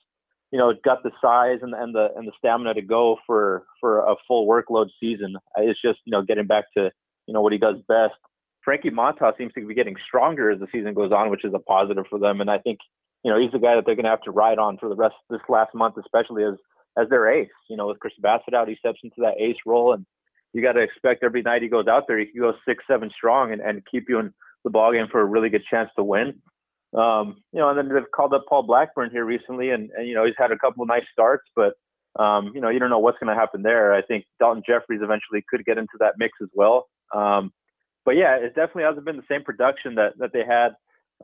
you 0.50 0.58
know 0.58 0.72
got 0.84 1.02
the 1.02 1.12
size 1.22 1.58
and, 1.62 1.74
and 1.74 1.94
the 1.94 2.08
and 2.16 2.26
the 2.26 2.32
stamina 2.38 2.74
to 2.74 2.82
go 2.82 3.16
for 3.26 3.64
for 3.80 4.00
a 4.00 4.14
full 4.26 4.48
workload 4.48 4.88
season. 4.98 5.36
It's 5.56 5.80
just 5.80 6.00
you 6.04 6.10
know 6.10 6.22
getting 6.22 6.46
back 6.46 6.64
to 6.76 6.90
you 7.26 7.34
know 7.34 7.40
what 7.40 7.52
he 7.52 7.58
does 7.58 7.76
best. 7.88 8.14
Frankie 8.64 8.90
Montas 8.90 9.38
seems 9.38 9.52
to 9.54 9.66
be 9.66 9.74
getting 9.74 9.96
stronger 10.06 10.50
as 10.50 10.60
the 10.60 10.66
season 10.70 10.92
goes 10.92 11.12
on, 11.12 11.30
which 11.30 11.44
is 11.44 11.54
a 11.54 11.58
positive 11.58 12.04
for 12.10 12.18
them. 12.18 12.40
And 12.40 12.50
I 12.50 12.58
think 12.58 12.78
you 13.24 13.30
know 13.30 13.40
he's 13.40 13.52
the 13.52 13.58
guy 13.58 13.76
that 13.76 13.86
they're 13.86 13.94
going 13.94 14.04
to 14.04 14.10
have 14.10 14.22
to 14.22 14.30
ride 14.30 14.58
on 14.58 14.76
for 14.78 14.88
the 14.88 14.96
rest 14.96 15.14
this 15.30 15.40
last 15.48 15.74
month, 15.74 15.94
especially 15.98 16.44
as 16.44 16.54
as 16.98 17.08
their 17.08 17.30
ace. 17.30 17.48
You 17.68 17.76
know, 17.76 17.86
with 17.86 18.00
Chris 18.00 18.14
Bassitt 18.22 18.54
out, 18.54 18.68
he 18.68 18.76
steps 18.76 18.98
into 19.02 19.20
that 19.20 19.40
ace 19.40 19.56
role, 19.64 19.92
and 19.94 20.04
you 20.52 20.62
got 20.62 20.72
to 20.72 20.80
expect 20.80 21.22
every 21.22 21.42
night 21.42 21.62
he 21.62 21.68
goes 21.68 21.86
out 21.86 22.04
there, 22.08 22.18
he 22.18 22.26
can 22.26 22.40
go 22.40 22.52
six, 22.66 22.84
seven 22.88 23.10
strong 23.16 23.52
and, 23.52 23.60
and 23.60 23.82
keep 23.90 24.06
you 24.08 24.18
in 24.18 24.32
the 24.64 24.70
ball 24.70 24.92
game 24.92 25.06
for 25.10 25.20
a 25.20 25.24
really 25.24 25.48
good 25.48 25.64
chance 25.70 25.90
to 25.96 26.04
win. 26.04 26.40
Um, 26.96 27.36
you 27.52 27.60
know, 27.60 27.68
and 27.70 27.78
then 27.78 27.88
they've 27.88 28.10
called 28.14 28.34
up 28.34 28.46
Paul 28.48 28.64
Blackburn 28.64 29.10
here 29.10 29.24
recently, 29.24 29.70
and, 29.70 29.90
and 29.96 30.08
you 30.08 30.14
know 30.14 30.24
he's 30.24 30.34
had 30.36 30.50
a 30.50 30.58
couple 30.58 30.82
of 30.82 30.88
nice 30.88 31.04
starts, 31.12 31.44
but 31.54 31.74
um, 32.20 32.50
you 32.52 32.60
know 32.60 32.68
you 32.68 32.80
don't 32.80 32.90
know 32.90 32.98
what's 32.98 33.18
going 33.18 33.32
to 33.32 33.40
happen 33.40 33.62
there. 33.62 33.94
I 33.94 34.02
think 34.02 34.24
Daulton 34.42 34.62
Jefferies 34.66 35.00
eventually 35.02 35.44
could 35.48 35.64
get 35.64 35.78
into 35.78 35.96
that 36.00 36.14
mix 36.18 36.32
as 36.42 36.48
well. 36.52 36.88
Um, 37.14 37.52
but 38.04 38.16
yeah, 38.16 38.36
it 38.36 38.56
definitely 38.56 38.84
hasn't 38.84 39.04
been 39.04 39.16
the 39.16 39.22
same 39.30 39.44
production 39.44 39.94
that 39.94 40.18
that 40.18 40.32
they 40.32 40.42
had, 40.44 40.70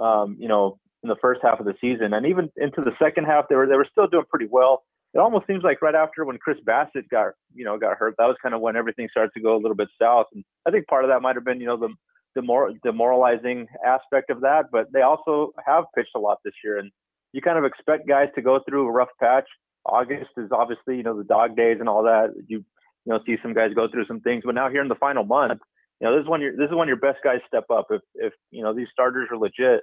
um, 0.00 0.36
you 0.38 0.46
know, 0.46 0.78
in 1.02 1.08
the 1.08 1.16
first 1.20 1.40
half 1.42 1.58
of 1.58 1.66
the 1.66 1.74
season, 1.80 2.14
and 2.14 2.26
even 2.26 2.48
into 2.56 2.82
the 2.82 2.92
second 3.00 3.24
half, 3.24 3.46
they 3.48 3.56
were 3.56 3.66
they 3.66 3.76
were 3.76 3.88
still 3.90 4.06
doing 4.06 4.24
pretty 4.30 4.46
well. 4.48 4.84
It 5.14 5.18
almost 5.18 5.46
seems 5.46 5.62
like 5.64 5.80
right 5.80 5.94
after 5.94 6.24
when 6.24 6.38
Chris 6.38 6.58
Bassitt 6.66 7.08
got 7.10 7.32
you 7.54 7.64
know 7.64 7.78
got 7.78 7.96
hurt, 7.96 8.14
that 8.18 8.26
was 8.26 8.36
kind 8.42 8.54
of 8.54 8.60
when 8.60 8.76
everything 8.76 9.08
started 9.10 9.32
to 9.34 9.40
go 9.40 9.56
a 9.56 9.60
little 9.60 9.76
bit 9.76 9.88
south, 10.00 10.26
and 10.34 10.44
I 10.66 10.70
think 10.70 10.86
part 10.86 11.04
of 11.04 11.10
that 11.10 11.22
might 11.22 11.36
have 11.36 11.44
been 11.44 11.60
you 11.60 11.66
know 11.66 11.78
the 11.78 11.94
demor- 12.36 12.78
demoralizing 12.82 13.66
aspect 13.84 14.30
of 14.30 14.40
that, 14.42 14.66
but 14.70 14.92
they 14.92 15.02
also 15.02 15.52
have 15.64 15.84
pitched 15.94 16.14
a 16.14 16.20
lot 16.20 16.38
this 16.44 16.54
year, 16.62 16.78
and 16.78 16.90
you 17.32 17.40
kind 17.40 17.58
of 17.58 17.64
expect 17.64 18.06
guys 18.06 18.28
to 18.34 18.42
go 18.42 18.60
through 18.68 18.86
a 18.86 18.92
rough 18.92 19.08
patch. 19.20 19.48
August 19.84 20.30
is 20.36 20.50
obviously 20.52 20.96
you 20.96 21.02
know 21.02 21.16
the 21.16 21.24
dog 21.24 21.56
days 21.56 21.78
and 21.80 21.88
all 21.88 22.02
that. 22.02 22.34
You 22.48 22.64
you 23.04 23.12
know 23.12 23.20
see 23.24 23.36
some 23.42 23.54
guys 23.54 23.72
go 23.74 23.88
through 23.88 24.06
some 24.06 24.20
things, 24.20 24.42
but 24.44 24.54
now 24.54 24.68
here 24.68 24.82
in 24.82 24.88
the 24.88 24.96
final 24.96 25.24
month, 25.24 25.60
you 26.00 26.06
know 26.06 26.14
this 26.14 26.24
is 26.24 26.28
when 26.28 26.40
your 26.40 26.56
this 26.56 26.68
is 26.68 26.76
when 26.76 26.88
your 26.88 26.98
best 26.98 27.18
guys 27.24 27.38
step 27.46 27.64
up. 27.70 27.86
If 27.90 28.02
if 28.14 28.32
you 28.50 28.62
know 28.62 28.74
these 28.74 28.88
starters 28.92 29.28
are 29.30 29.38
legit, 29.38 29.82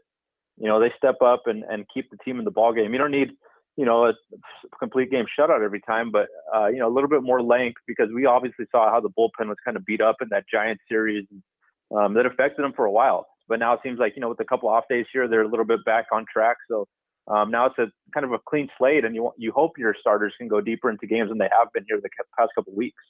you 0.57 0.67
know 0.67 0.79
they 0.79 0.91
step 0.97 1.15
up 1.25 1.43
and 1.45 1.63
and 1.63 1.85
keep 1.93 2.09
the 2.11 2.17
team 2.23 2.39
in 2.39 2.45
the 2.45 2.51
ball 2.51 2.73
game. 2.73 2.91
You 2.91 2.99
don't 2.99 3.11
need 3.11 3.31
you 3.77 3.85
know 3.85 4.05
a 4.07 4.13
complete 4.79 5.09
game 5.11 5.25
shutout 5.37 5.63
every 5.63 5.81
time, 5.81 6.11
but 6.11 6.27
uh, 6.55 6.67
you 6.67 6.79
know 6.79 6.87
a 6.87 6.93
little 6.93 7.09
bit 7.09 7.23
more 7.23 7.41
length 7.41 7.81
because 7.87 8.09
we 8.13 8.25
obviously 8.25 8.65
saw 8.71 8.89
how 8.91 8.99
the 8.99 9.09
bullpen 9.09 9.47
was 9.47 9.57
kind 9.65 9.77
of 9.77 9.85
beat 9.85 10.01
up 10.01 10.17
in 10.21 10.27
that 10.31 10.45
Giant 10.51 10.79
series. 10.89 11.25
Um, 11.95 12.15
that 12.15 12.25
affected 12.25 12.63
them 12.63 12.73
for 12.75 12.85
a 12.85 12.91
while. 12.91 13.27
But 13.47 13.59
now 13.59 13.73
it 13.73 13.81
seems 13.83 13.99
like 13.99 14.13
you 14.15 14.21
know 14.21 14.29
with 14.29 14.39
a 14.39 14.45
couple 14.45 14.69
off 14.69 14.85
days 14.89 15.05
here, 15.13 15.27
they're 15.27 15.43
a 15.43 15.47
little 15.47 15.65
bit 15.65 15.83
back 15.85 16.05
on 16.11 16.25
track. 16.31 16.57
So 16.69 16.87
um, 17.27 17.51
now 17.51 17.67
it's 17.67 17.77
a 17.77 17.87
kind 18.13 18.25
of 18.25 18.31
a 18.31 18.39
clean 18.39 18.69
slate, 18.77 19.05
and 19.05 19.15
you 19.15 19.31
you 19.37 19.51
hope 19.51 19.77
your 19.77 19.95
starters 19.99 20.33
can 20.37 20.47
go 20.47 20.61
deeper 20.61 20.89
into 20.89 21.07
games 21.07 21.29
than 21.29 21.37
they 21.37 21.49
have 21.57 21.71
been 21.73 21.85
here 21.87 21.99
the 22.01 22.09
past 22.37 22.51
couple 22.55 22.73
weeks. 22.75 23.01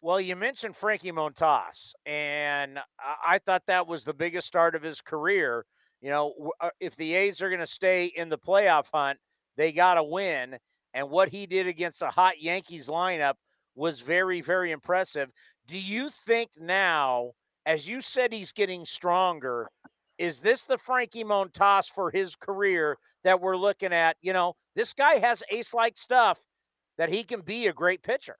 Well, 0.00 0.20
you 0.20 0.36
mentioned 0.36 0.76
Frankie 0.76 1.12
Montas, 1.12 1.92
and 2.04 2.78
I 3.26 3.38
thought 3.38 3.66
that 3.66 3.86
was 3.86 4.04
the 4.04 4.14
biggest 4.14 4.46
start 4.46 4.74
of 4.74 4.82
his 4.82 5.00
career. 5.00 5.66
You 6.00 6.10
know, 6.10 6.52
uh, 6.60 6.70
if 6.78 6.96
the 6.96 7.14
A's 7.14 7.42
are 7.42 7.48
going 7.48 7.60
to 7.60 7.66
stay 7.66 8.04
in 8.06 8.28
the 8.28 8.38
playoff 8.38 8.90
hunt, 8.92 9.18
they 9.56 9.72
got 9.72 9.94
to 9.94 10.04
win. 10.04 10.58
And 10.94 11.10
what 11.10 11.30
he 11.30 11.46
did 11.46 11.66
against 11.66 12.02
a 12.02 12.08
hot 12.08 12.40
Yankees 12.40 12.88
lineup 12.88 13.34
was 13.74 14.00
very, 14.00 14.40
very 14.40 14.70
impressive. 14.70 15.30
Do 15.66 15.78
you 15.78 16.08
think 16.10 16.50
now 16.58 17.32
as 17.66 17.88
you 17.88 18.00
said, 18.00 18.32
he's 18.32 18.52
getting 18.52 18.84
stronger. 18.84 19.68
is 20.18 20.40
this 20.40 20.64
the 20.64 20.78
Frankie 20.78 21.24
Montas 21.24 21.90
for 21.90 22.10
his 22.10 22.36
career 22.36 22.96
that 23.24 23.40
we're 23.40 23.56
looking 23.56 23.92
at? 23.92 24.16
You 24.22 24.32
know, 24.32 24.54
this 24.74 24.94
guy 24.94 25.18
has 25.18 25.42
ace 25.50 25.74
like 25.74 25.98
stuff 25.98 26.44
that 26.96 27.10
he 27.10 27.24
can 27.24 27.40
be 27.42 27.66
a 27.66 27.72
great 27.72 28.02
pitcher. 28.02 28.36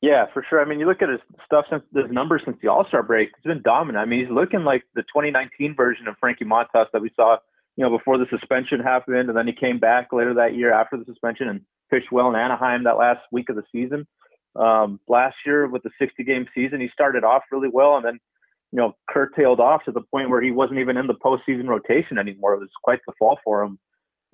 Yeah, 0.00 0.26
for 0.32 0.44
sure. 0.48 0.60
I 0.60 0.64
mean, 0.64 0.80
you 0.80 0.86
look 0.86 1.00
at 1.00 1.08
his 1.08 1.20
stuff 1.46 1.66
since 1.70 1.82
his 1.94 2.10
numbers 2.10 2.42
since 2.44 2.56
the 2.60 2.68
All 2.68 2.84
Star 2.88 3.02
break, 3.02 3.30
he's 3.36 3.48
been 3.48 3.62
dominant. 3.62 4.02
I 4.02 4.06
mean, 4.06 4.20
he's 4.20 4.34
looking 4.34 4.64
like 4.64 4.82
the 4.94 5.02
2019 5.02 5.76
version 5.76 6.08
of 6.08 6.16
Frankie 6.18 6.44
Montas 6.44 6.86
that 6.92 7.00
we 7.00 7.10
saw, 7.14 7.36
you 7.76 7.84
know, 7.84 7.96
before 7.96 8.18
the 8.18 8.26
suspension 8.30 8.80
happened, 8.80 9.28
and 9.28 9.36
then 9.36 9.46
he 9.46 9.52
came 9.52 9.78
back 9.78 10.12
later 10.12 10.34
that 10.34 10.54
year 10.54 10.72
after 10.72 10.96
the 10.96 11.04
suspension 11.04 11.48
and 11.48 11.60
pitched 11.90 12.12
well 12.12 12.28
in 12.28 12.36
Anaheim 12.36 12.84
that 12.84 12.98
last 12.98 13.20
week 13.32 13.48
of 13.48 13.56
the 13.56 13.64
season. 13.72 14.06
Um, 14.56 15.00
last 15.08 15.36
year 15.44 15.66
with 15.66 15.82
the 15.82 15.90
60 15.98 16.22
game 16.24 16.46
season, 16.54 16.80
he 16.80 16.88
started 16.92 17.24
off 17.24 17.42
really 17.50 17.68
well 17.72 17.96
and 17.96 18.04
then, 18.04 18.18
you 18.70 18.78
know, 18.78 18.94
curtailed 19.10 19.60
off 19.60 19.84
to 19.84 19.92
the 19.92 20.02
point 20.12 20.30
where 20.30 20.40
he 20.40 20.52
wasn't 20.52 20.78
even 20.78 20.96
in 20.96 21.08
the 21.08 21.14
postseason 21.14 21.66
rotation 21.66 22.18
anymore. 22.18 22.54
It 22.54 22.60
was 22.60 22.68
quite 22.82 23.00
the 23.06 23.12
fall 23.18 23.38
for 23.44 23.62
him. 23.62 23.78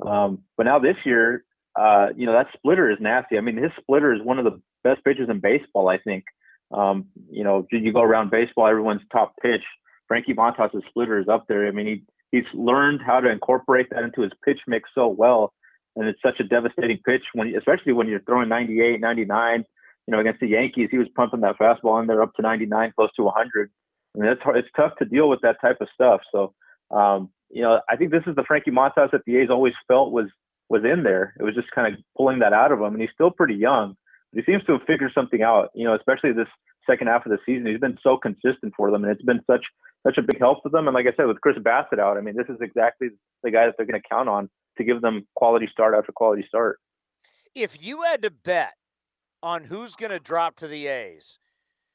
Um, 0.06 0.42
but 0.56 0.64
now 0.64 0.78
this 0.78 0.96
year, 1.04 1.44
uh, 1.78 2.08
you 2.14 2.26
know, 2.26 2.32
that 2.32 2.48
splitter 2.54 2.90
is 2.90 2.98
nasty. 3.00 3.38
I 3.38 3.40
mean, 3.40 3.56
his 3.56 3.72
splitter 3.80 4.12
is 4.12 4.22
one 4.22 4.38
of 4.38 4.44
the 4.44 4.60
best 4.84 5.02
pitchers 5.04 5.28
in 5.30 5.40
baseball, 5.40 5.88
I 5.88 5.98
think. 5.98 6.24
Um, 6.72 7.06
you 7.30 7.42
know, 7.42 7.66
you 7.70 7.92
go 7.92 8.02
around 8.02 8.30
baseball, 8.30 8.66
everyone's 8.66 9.02
top 9.12 9.34
pitch. 9.42 9.62
Frankie 10.08 10.34
Montas' 10.34 10.82
splitter 10.88 11.18
is 11.18 11.28
up 11.28 11.46
there. 11.48 11.66
I 11.66 11.70
mean, 11.70 11.86
he 11.86 12.02
he's 12.32 12.44
learned 12.54 13.00
how 13.04 13.20
to 13.20 13.30
incorporate 13.30 13.88
that 13.90 14.02
into 14.02 14.22
his 14.22 14.32
pitch 14.44 14.60
mix 14.66 14.88
so 14.94 15.08
well, 15.08 15.52
and 15.96 16.06
it's 16.06 16.22
such 16.22 16.40
a 16.40 16.44
devastating 16.44 16.98
pitch 17.04 17.22
when, 17.34 17.54
especially 17.56 17.92
when 17.92 18.08
you're 18.08 18.20
throwing 18.20 18.48
98, 18.48 19.00
99. 19.00 19.64
You 20.06 20.12
know, 20.12 20.20
against 20.20 20.40
the 20.40 20.48
Yankees, 20.48 20.88
he 20.90 20.98
was 20.98 21.08
pumping 21.14 21.40
that 21.40 21.56
fastball 21.58 22.00
in 22.00 22.06
there 22.06 22.22
up 22.22 22.34
to 22.34 22.42
99, 22.42 22.92
close 22.96 23.10
to 23.16 23.22
100. 23.22 23.70
I 24.14 24.18
mean, 24.18 24.30
it's 24.30 24.42
hard, 24.42 24.56
it's 24.56 24.68
tough 24.74 24.92
to 24.98 25.04
deal 25.04 25.28
with 25.28 25.40
that 25.42 25.60
type 25.60 25.76
of 25.80 25.88
stuff. 25.94 26.20
So, 26.32 26.52
um, 26.90 27.30
you 27.50 27.62
know, 27.62 27.80
I 27.88 27.96
think 27.96 28.10
this 28.10 28.24
is 28.26 28.34
the 28.34 28.44
Frankie 28.44 28.70
Montas 28.70 29.12
that 29.12 29.24
the 29.26 29.36
A's 29.36 29.50
always 29.50 29.74
felt 29.86 30.12
was 30.12 30.26
was 30.68 30.82
in 30.84 31.02
there. 31.02 31.34
It 31.38 31.42
was 31.42 31.54
just 31.54 31.70
kind 31.72 31.92
of 31.92 32.00
pulling 32.16 32.38
that 32.40 32.52
out 32.52 32.72
of 32.72 32.78
him, 32.80 32.92
and 32.92 33.00
he's 33.00 33.10
still 33.12 33.30
pretty 33.30 33.54
young. 33.54 33.96
But 34.32 34.44
he 34.44 34.52
seems 34.52 34.64
to 34.64 34.72
have 34.72 34.82
figured 34.86 35.12
something 35.14 35.42
out. 35.42 35.70
You 35.74 35.84
know, 35.84 35.94
especially 35.94 36.32
this 36.32 36.48
second 36.90 37.06
half 37.06 37.26
of 37.26 37.30
the 37.30 37.38
season, 37.46 37.66
he's 37.66 37.80
been 37.80 37.98
so 38.02 38.16
consistent 38.16 38.74
for 38.76 38.90
them, 38.90 39.04
and 39.04 39.12
it's 39.12 39.22
been 39.22 39.40
such 39.46 39.64
such 40.06 40.16
a 40.18 40.22
big 40.22 40.38
help 40.38 40.62
for 40.62 40.70
them. 40.70 40.88
And 40.88 40.94
like 40.94 41.06
I 41.06 41.14
said, 41.16 41.26
with 41.26 41.40
Chris 41.40 41.58
Bassitt 41.58 41.98
out, 41.98 42.16
I 42.16 42.20
mean, 42.20 42.34
this 42.34 42.48
is 42.48 42.56
exactly 42.60 43.08
the 43.42 43.50
guy 43.50 43.66
that 43.66 43.74
they're 43.76 43.86
going 43.86 44.00
to 44.00 44.08
count 44.08 44.28
on 44.28 44.48
to 44.78 44.84
give 44.84 45.02
them 45.02 45.26
quality 45.36 45.68
start 45.70 45.94
after 45.94 46.12
quality 46.12 46.44
start. 46.48 46.78
If 47.54 47.84
you 47.84 48.02
had 48.02 48.22
to 48.22 48.30
bet 48.30 48.72
on 49.42 49.64
who's 49.64 49.96
going 49.96 50.12
to 50.12 50.18
drop 50.18 50.56
to 50.56 50.68
the 50.68 50.86
A's, 50.86 51.38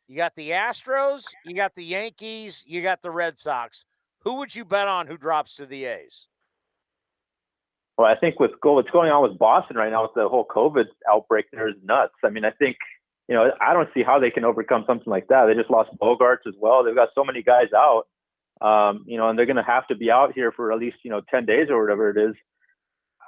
you 0.07 0.17
got 0.17 0.35
the 0.35 0.51
Astros, 0.51 1.25
you 1.45 1.55
got 1.55 1.73
the 1.73 1.83
Yankees, 1.83 2.63
you 2.67 2.83
got 2.83 3.01
the 3.01 3.11
Red 3.11 3.39
Sox. 3.39 3.85
Who 4.19 4.37
would 4.37 4.55
you 4.55 4.65
bet 4.65 4.87
on 4.87 5.07
who 5.07 5.17
drops 5.17 5.55
to 5.55 5.65
the 5.65 5.85
A's? 5.85 6.27
Well, 7.97 8.07
I 8.07 8.15
think 8.15 8.39
with 8.39 8.51
what's 8.61 8.89
going 8.89 9.09
on 9.09 9.27
with 9.27 9.39
Boston 9.39 9.77
right 9.77 9.91
now 9.91 10.03
with 10.03 10.11
the 10.15 10.27
whole 10.27 10.45
COVID 10.45 10.85
outbreak, 11.09 11.45
there 11.51 11.69
is 11.69 11.75
nuts. 11.83 12.13
I 12.23 12.29
mean, 12.29 12.43
I 12.43 12.51
think 12.51 12.75
you 13.27 13.35
know 13.35 13.51
I 13.61 13.73
don't 13.73 13.89
see 13.93 14.03
how 14.03 14.19
they 14.19 14.31
can 14.31 14.45
overcome 14.45 14.83
something 14.87 15.09
like 15.09 15.27
that. 15.27 15.45
They 15.45 15.53
just 15.53 15.71
lost 15.71 15.89
Bogaerts 16.01 16.47
as 16.47 16.53
well. 16.59 16.83
They've 16.83 16.95
got 16.95 17.09
so 17.15 17.23
many 17.23 17.41
guys 17.41 17.69
out, 17.75 18.03
um, 18.61 19.03
you 19.07 19.17
know, 19.17 19.29
and 19.29 19.37
they're 19.37 19.45
going 19.45 19.55
to 19.55 19.63
have 19.63 19.87
to 19.87 19.95
be 19.95 20.11
out 20.11 20.33
here 20.33 20.51
for 20.51 20.71
at 20.71 20.79
least 20.79 20.97
you 21.03 21.11
know 21.11 21.21
ten 21.29 21.45
days 21.45 21.67
or 21.69 21.81
whatever 21.81 22.09
it 22.09 22.17
is. 22.17 22.35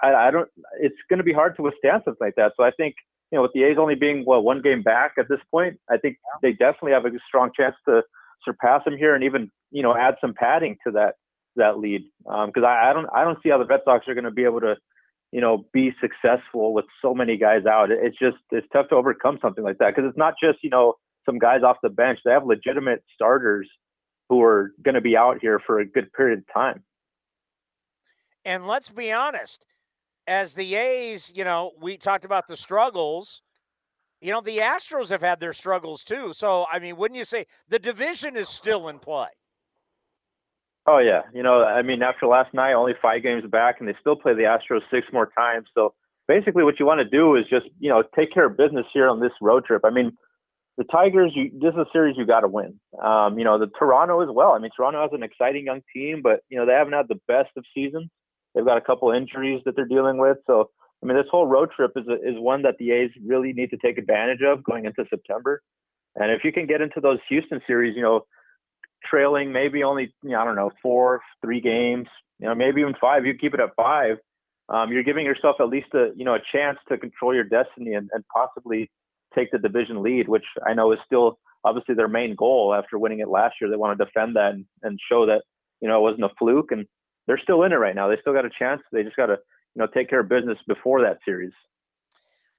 I, 0.02 0.14
I 0.14 0.32
don't. 0.32 0.50
It's 0.80 0.96
going 1.10 1.18
to 1.18 1.24
be 1.24 1.34
hard 1.34 1.56
to 1.58 1.64
withstand 1.64 2.04
something 2.06 2.26
like 2.26 2.36
that. 2.36 2.54
So 2.58 2.64
I 2.64 2.72
think 2.72 2.96
you 3.32 3.38
know 3.38 3.42
with 3.42 3.54
the 3.54 3.64
A's 3.64 3.78
only 3.80 3.96
being 3.96 4.24
well 4.26 4.42
one 4.42 4.62
game 4.62 4.84
back 4.84 5.14
at 5.18 5.30
this 5.30 5.42
point, 5.52 5.80
I 5.90 5.98
think 5.98 6.18
they 6.42 6.52
definitely 6.52 6.92
have 6.92 7.06
a 7.06 7.12
strong 7.28 7.52
chance 7.56 7.76
to 7.88 8.04
surpass 8.46 8.84
them 8.86 8.98
here 8.98 9.16
and 9.16 9.24
even 9.24 9.52
you 9.72 9.82
know 9.82 9.96
add 9.96 10.16
some 10.22 10.34
padding 10.34 10.78
to 10.86 10.92
that 10.92 11.16
that 11.56 11.80
lead 11.80 12.04
because 12.24 12.52
um, 12.58 12.66
I, 12.66 12.92
I, 12.92 12.94
don't 12.94 13.08
I 13.14 13.24
don't 13.24 13.40
see 13.42 13.50
how 13.50 13.58
the 13.58 13.66
Red 13.66 13.82
Sox 13.84 14.08
are 14.08 14.14
going 14.14 14.24
to 14.24 14.32
be 14.32 14.44
able 14.44 14.62
to 14.62 14.76
you 15.32 15.42
know 15.42 15.66
be 15.74 15.92
successful 16.02 16.74
with 16.74 16.86
so 17.02 17.14
many 17.14 17.38
guys 17.38 17.66
out. 17.66 17.92
It's 17.92 18.18
just 18.18 18.38
it's 18.52 18.68
tough 18.72 18.90
to 18.90 18.96
overcome 18.96 19.40
something 19.42 19.64
like 19.64 19.78
that 19.80 19.96
because 19.96 20.10
it's 20.10 20.18
not 20.18 20.36
just 20.42 20.60
you 20.64 20.70
know 20.70 20.96
some 21.26 21.40
guys 21.40 21.62
off 21.64 21.78
the 21.84 21.90
bench. 21.90 22.20
They 22.24 22.32
have 22.32 22.46
legitimate 22.46 23.04
starters 23.14 23.70
who 24.30 24.42
are 24.42 24.74
going 24.84 24.96
to 24.96 25.02
be 25.02 25.16
out 25.16 25.38
here 25.42 25.60
for 25.66 25.80
a 25.80 25.86
good 25.86 26.12
period 26.14 26.40
of 26.40 26.54
time. 26.54 26.84
And 28.44 28.66
let's 28.66 28.90
be 28.90 29.12
honest, 29.12 29.66
as 30.26 30.54
the 30.56 30.76
A's, 30.76 31.34
you 31.36 31.44
know, 31.44 31.72
we 31.80 31.98
talked 31.98 32.26
about 32.26 32.48
the 32.48 32.58
struggles. 32.58 33.42
You 34.22 34.32
know, 34.32 34.42
the 34.42 34.58
Astros 34.58 35.10
have 35.10 35.22
had 35.22 35.40
their 35.40 35.54
struggles 35.54 36.04
too. 36.04 36.34
So, 36.34 36.66
I 36.72 36.80
mean, 36.80 36.98
wouldn't 36.98 37.18
you 37.18 37.26
say 37.26 37.46
the 37.68 37.80
division 37.80 38.36
is 38.36 38.50
still 38.50 38.88
in 38.88 39.00
play? 39.00 39.28
Oh 40.88 41.00
yeah, 41.00 41.24
you 41.34 41.44
know, 41.44 41.64
I 41.64 41.82
mean, 41.82 42.02
after 42.02 42.28
last 42.28 42.54
night, 42.54 42.74
only 42.74 42.94
five 43.02 43.22
games 43.22 43.44
back, 43.52 43.76
and 43.80 43.90
they 43.90 43.96
still 44.00 44.16
play 44.16 44.34
the 44.34 44.44
Astros 44.44 44.82
six 44.90 45.06
more 45.12 45.30
times. 45.38 45.68
So 45.76 45.94
basically, 46.30 46.64
what 46.64 46.80
you 46.80 46.86
want 46.86 47.00
to 47.00 47.10
do 47.10 47.36
is 47.36 47.44
just 47.50 47.66
you 47.80 47.90
know 47.90 48.04
take 48.16 48.34
care 48.34 48.46
of 48.46 48.56
business 48.56 48.86
here 48.94 49.10
on 49.10 49.20
this 49.20 49.34
road 49.42 49.66
trip. 49.66 49.82
I 49.84 49.90
mean, 49.90 50.14
the 50.78 50.86
Tigers, 50.86 51.34
you, 51.36 51.52
this 51.60 51.74
is 51.74 51.80
a 51.80 51.86
series 51.92 52.16
you 52.18 52.26
got 52.26 52.42
to 52.42 52.48
win. 52.48 52.80
Um, 53.04 53.38
you 53.38 53.44
know, 53.44 53.60
the 53.60 53.68
Toronto 53.78 54.22
as 54.22 54.30
well. 54.32 54.52
I 54.52 54.60
mean, 54.60 54.72
Toronto 54.76 55.02
has 55.02 55.12
an 55.12 55.24
exciting 55.24 55.66
young 55.66 55.82
team, 55.94 56.22
but 56.24 56.40
you 56.50 56.58
know 56.58 56.66
they 56.66 56.74
haven't 56.74 56.94
had 56.94 57.10
the 57.10 57.20
best 57.28 57.50
of 57.58 57.66
seasons. 57.76 58.10
They've 58.56 58.66
got 58.66 58.78
a 58.78 58.82
couple 58.82 59.12
injuries 59.12 59.62
that 59.66 59.76
they're 59.76 59.86
dealing 59.86 60.18
with. 60.18 60.38
So 60.48 60.70
I 61.04 61.06
mean, 61.06 61.18
this 61.18 61.28
whole 61.30 61.48
road 61.48 61.70
trip 61.76 61.92
is 61.98 62.08
a, 62.08 62.14
is 62.14 62.40
one 62.40 62.62
that 62.64 62.76
the 62.80 62.92
A's 62.92 63.12
really 63.26 63.52
need 63.52 63.72
to 63.72 63.78
take 63.78 63.98
advantage 63.98 64.42
of 64.42 64.64
going 64.64 64.86
into 64.86 65.06
September. 65.10 65.62
And 66.16 66.32
if 66.32 66.44
you 66.44 66.52
can 66.52 66.66
get 66.66 66.82
into 66.82 67.00
those 67.00 67.20
Houston 67.30 67.62
series, 67.68 67.96
you 67.96 68.02
know, 68.02 68.22
trailing 69.10 69.52
maybe 69.52 69.84
only 69.84 70.14
you 70.24 70.32
know, 70.32 70.42
I 70.42 70.46
don't 70.46 70.56
know 70.56 70.72
four, 70.82 71.22
three 71.44 71.62
games, 71.62 72.08
you 72.40 72.48
know 72.48 72.56
maybe 72.56 72.82
even 72.82 72.96
five. 73.00 73.26
You 73.26 73.34
keep 73.36 73.54
it 73.54 73.60
at 73.60 73.76
five. 73.76 74.18
Um, 74.70 74.92
you're 74.92 75.04
giving 75.04 75.26
yourself 75.26 75.58
at 75.60 75.70
least 75.70 75.88
a 75.94 76.12
you 76.16 76.26
know 76.26 76.36
a 76.36 76.42
chance 76.52 76.78
to 76.90 76.98
control 76.98 77.34
your 77.34 77.44
destiny 77.44 77.94
and, 77.94 78.10
and 78.14 78.24
possibly 78.34 78.90
take 79.36 79.52
the 79.52 79.58
division 79.58 80.02
lead, 80.02 80.28
which 80.28 80.46
I 80.66 80.74
know 80.74 80.92
is 80.92 81.00
still 81.06 81.40
obviously 81.64 81.96
their 81.96 82.08
main 82.08 82.36
goal 82.36 82.74
after 82.74 82.98
winning 82.98 83.20
it 83.20 83.28
last 83.28 83.56
year. 83.60 83.70
They 83.70 83.78
want 83.78 83.98
to 83.98 84.06
defend 84.06 84.36
that 84.36 84.54
and, 84.54 84.66
and 84.84 85.00
show 85.10 85.26
that 85.26 85.44
you 85.82 85.88
know 85.88 85.98
it 85.98 86.02
wasn't 86.02 86.26
a 86.26 86.36
fluke, 86.38 86.72
and 86.72 86.86
they're 87.28 87.40
still 87.42 87.64
in 87.64 87.72
it 87.72 87.76
right 87.76 87.96
now. 87.96 88.08
They 88.08 88.18
still 88.22 88.34
got 88.34 88.46
a 88.46 88.52
chance. 88.58 88.82
They 88.92 89.04
just 89.04 89.16
got 89.16 89.28
to 89.28 89.38
you 89.76 89.82
know 89.82 89.88
take 89.88 90.10
care 90.10 90.20
of 90.20 90.30
business 90.30 90.58
before 90.68 91.02
that 91.02 91.20
series. 91.26 91.54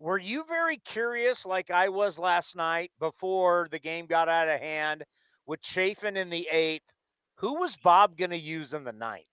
Were 0.00 0.18
you 0.18 0.44
very 0.44 0.76
curious, 0.76 1.44
like 1.44 1.72
I 1.72 1.88
was 1.88 2.20
last 2.20 2.54
night, 2.54 2.92
before 3.00 3.66
the 3.68 3.80
game 3.80 4.06
got 4.06 4.28
out 4.28 4.48
of 4.48 4.60
hand? 4.60 5.04
With 5.48 5.62
Chafin 5.62 6.18
in 6.18 6.28
the 6.28 6.46
eighth. 6.52 6.92
Who 7.36 7.54
was 7.54 7.78
Bob 7.78 8.18
going 8.18 8.32
to 8.32 8.38
use 8.38 8.74
in 8.74 8.84
the 8.84 8.92
ninth? 8.92 9.24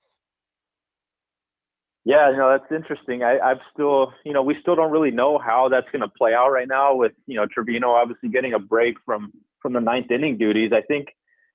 Yeah, 2.05 2.31
you 2.31 2.37
know 2.37 2.57
that's 2.57 2.71
interesting. 2.71 3.21
I, 3.21 3.37
I've 3.39 3.59
still, 3.73 4.13
you 4.23 4.31
know, 4.31 4.41
we 4.41 4.55
still 4.61 4.75
don't 4.75 4.91
really 4.91 5.11
know 5.11 5.37
how 5.37 5.67
that's 5.69 5.87
going 5.91 6.03
to 6.03 6.07
play 6.07 6.33
out 6.33 6.51
right 6.51 6.67
now. 6.67 6.95
With 6.95 7.11
you 7.27 7.35
know 7.35 7.45
Trivino 7.45 7.87
obviously 7.87 8.29
getting 8.29 8.53
a 8.53 8.59
break 8.59 8.95
from 9.05 9.33
from 9.61 9.73
the 9.73 9.81
ninth 9.81 10.09
inning 10.09 10.37
duties. 10.37 10.71
I 10.73 10.81
think, 10.81 11.07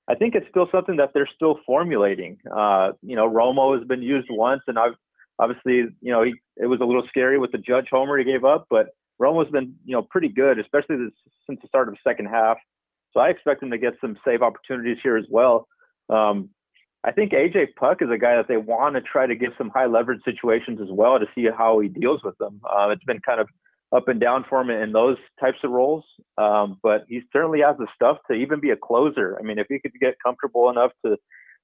I 0.09 0.15
think 0.15 0.35
it's 0.35 0.45
still 0.49 0.67
something 0.71 0.97
that 0.97 1.11
they're 1.13 1.29
still 1.33 1.59
formulating. 1.65 2.37
Uh, 2.45 2.91
you 3.01 3.15
know, 3.15 3.27
Romo 3.27 3.75
has 3.79 3.87
been 3.87 4.03
used 4.03 4.27
once, 4.29 4.61
and 4.67 4.77
I've 4.77 4.95
obviously, 5.39 5.95
you 6.01 6.11
know, 6.11 6.21
he, 6.21 6.33
it 6.57 6.67
was 6.67 6.81
a 6.81 6.85
little 6.85 7.07
scary 7.07 7.39
with 7.39 7.53
the 7.53 7.57
Judge 7.57 7.87
homer 7.89 8.17
he 8.17 8.25
gave 8.25 8.43
up, 8.43 8.67
but 8.69 8.89
Romo's 9.19 9.49
been, 9.49 9.75
you 9.85 9.95
know, 9.95 10.01
pretty 10.01 10.27
good, 10.27 10.59
especially 10.59 10.97
this, 10.97 11.13
since 11.47 11.61
the 11.61 11.67
start 11.69 11.87
of 11.87 11.93
the 11.93 11.99
second 12.03 12.25
half. 12.25 12.57
So 13.13 13.19
I 13.19 13.29
expect 13.29 13.63
him 13.63 13.71
to 13.71 13.77
get 13.77 13.93
some 14.01 14.17
save 14.25 14.41
opportunities 14.41 14.97
here 15.03 15.17
as 15.17 15.25
well. 15.29 15.67
Um, 16.09 16.49
I 17.03 17.11
think 17.11 17.31
AJ 17.31 17.75
Puk 17.75 18.01
is 18.01 18.09
a 18.11 18.17
guy 18.17 18.35
that 18.35 18.47
they 18.47 18.57
want 18.57 18.95
to 18.95 19.01
try 19.01 19.25
to 19.25 19.35
give 19.35 19.53
some 19.57 19.69
high 19.69 19.87
leverage 19.87 20.21
situations 20.23 20.79
as 20.81 20.89
well 20.91 21.17
to 21.19 21.25
see 21.33 21.47
how 21.55 21.79
he 21.79 21.87
deals 21.87 22.21
with 22.23 22.37
them. 22.37 22.61
Uh, 22.63 22.89
it's 22.89 23.03
been 23.03 23.19
kind 23.19 23.41
of 23.41 23.47
up 23.91 24.07
and 24.07 24.19
down 24.19 24.45
for 24.47 24.61
him 24.61 24.69
in 24.69 24.91
those 24.91 25.17
types 25.39 25.57
of 25.63 25.71
roles, 25.71 26.05
um, 26.37 26.77
but 26.81 27.05
he 27.09 27.21
certainly 27.33 27.61
has 27.61 27.75
the 27.77 27.87
stuff 27.95 28.17
to 28.29 28.33
even 28.33 28.59
be 28.59 28.69
a 28.69 28.77
closer. 28.77 29.37
I 29.39 29.43
mean, 29.43 29.57
if 29.59 29.67
he 29.67 29.79
could 29.79 29.93
get 29.99 30.15
comfortable 30.23 30.69
enough 30.69 30.91
to 31.05 31.17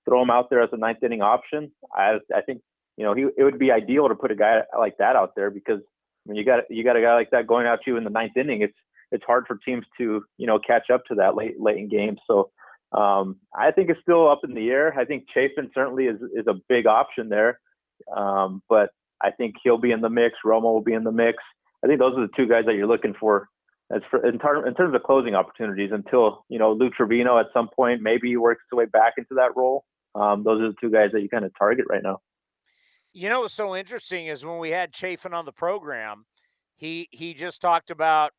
throw 0.05 0.23
him 0.23 0.29
out 0.29 0.49
there 0.49 0.61
as 0.61 0.69
a 0.73 0.77
ninth 0.77 1.03
inning 1.03 1.21
option, 1.21 1.71
I, 1.93 2.17
I 2.35 2.41
think 2.41 2.61
you 2.97 3.05
know 3.05 3.13
he 3.13 3.27
it 3.37 3.43
would 3.43 3.59
be 3.59 3.71
ideal 3.71 4.09
to 4.09 4.15
put 4.15 4.31
a 4.31 4.35
guy 4.35 4.61
like 4.77 4.97
that 4.97 5.15
out 5.15 5.33
there 5.35 5.51
because 5.51 5.79
when 6.25 6.35
you 6.35 6.43
got 6.43 6.63
you 6.69 6.83
got 6.83 6.97
a 6.97 7.01
guy 7.01 7.13
like 7.13 7.29
that 7.31 7.47
going 7.47 7.67
out 7.67 7.79
to 7.85 7.91
you 7.91 7.97
in 7.97 8.03
the 8.03 8.09
ninth 8.09 8.35
inning, 8.35 8.61
it's 8.61 8.77
it's 9.11 9.23
hard 9.25 9.45
for 9.47 9.57
teams 9.57 9.85
to 9.97 10.23
you 10.37 10.47
know 10.47 10.59
catch 10.59 10.89
up 10.89 11.05
to 11.05 11.15
that 11.15 11.35
late 11.35 11.59
late 11.59 11.77
in 11.77 11.89
games. 11.89 12.19
So 12.27 12.51
um, 12.91 13.37
I 13.55 13.71
think 13.71 13.89
it's 13.89 14.01
still 14.01 14.29
up 14.29 14.41
in 14.43 14.53
the 14.53 14.69
air. 14.69 14.97
I 14.97 15.05
think 15.05 15.25
Chafin 15.33 15.71
certainly 15.73 16.05
is 16.05 16.19
is 16.35 16.47
a 16.47 16.55
big 16.69 16.87
option 16.87 17.29
there, 17.29 17.59
um, 18.15 18.61
but 18.69 18.91
I 19.21 19.31
think 19.31 19.55
he'll 19.63 19.77
be 19.77 19.91
in 19.91 20.01
the 20.01 20.09
mix. 20.09 20.35
Romo 20.45 20.63
will 20.63 20.81
be 20.81 20.93
in 20.93 21.03
the 21.03 21.11
mix. 21.11 21.37
I 21.83 21.87
think 21.87 21.99
those 21.99 22.17
are 22.17 22.21
the 22.21 22.33
two 22.35 22.47
guys 22.47 22.65
that 22.65 22.75
you're 22.75 22.87
looking 22.87 23.13
for 23.19 23.49
as 23.91 24.01
for 24.09 24.25
in, 24.25 24.39
tar- 24.39 24.67
in 24.67 24.73
terms 24.73 24.95
of 24.95 25.03
closing 25.03 25.35
opportunities. 25.35 25.91
Until 25.91 26.45
you 26.49 26.59
know 26.59 26.73
Lou 26.73 26.89
Trivino 26.89 27.39
at 27.39 27.47
some 27.53 27.69
point 27.75 28.01
maybe 28.01 28.29
he 28.29 28.37
works 28.37 28.63
his 28.69 28.77
way 28.77 28.85
back 28.85 29.13
into 29.17 29.35
that 29.35 29.55
role. 29.55 29.85
Um, 30.15 30.43
those 30.43 30.61
are 30.61 30.69
the 30.69 30.75
two 30.79 30.89
guys 30.89 31.11
that 31.13 31.21
you 31.21 31.29
kind 31.29 31.45
of 31.45 31.51
target 31.57 31.85
right 31.89 32.03
now. 32.03 32.19
You 33.13 33.29
know 33.29 33.41
what's 33.41 33.53
so 33.53 33.75
interesting 33.75 34.27
is 34.27 34.45
when 34.45 34.59
we 34.59 34.71
had 34.71 34.93
Chafin 34.93 35.33
on 35.33 35.45
the 35.45 35.51
program, 35.51 36.25
he 36.75 37.07
he 37.11 37.33
just 37.33 37.61
talked 37.61 37.91
about 37.91 38.31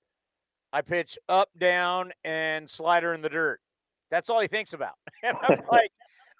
I 0.73 0.83
pitch 0.83 1.19
up, 1.29 1.49
down, 1.59 2.12
and 2.25 2.69
slider 2.69 3.12
in 3.12 3.23
the 3.23 3.29
dirt. 3.29 3.61
That's 4.11 4.31
all 4.31 4.41
he 4.41 4.49
thinks 4.49 4.73
about. 4.73 4.95
And 5.23 5.37
I'm 5.43 5.61
like, 5.73 5.91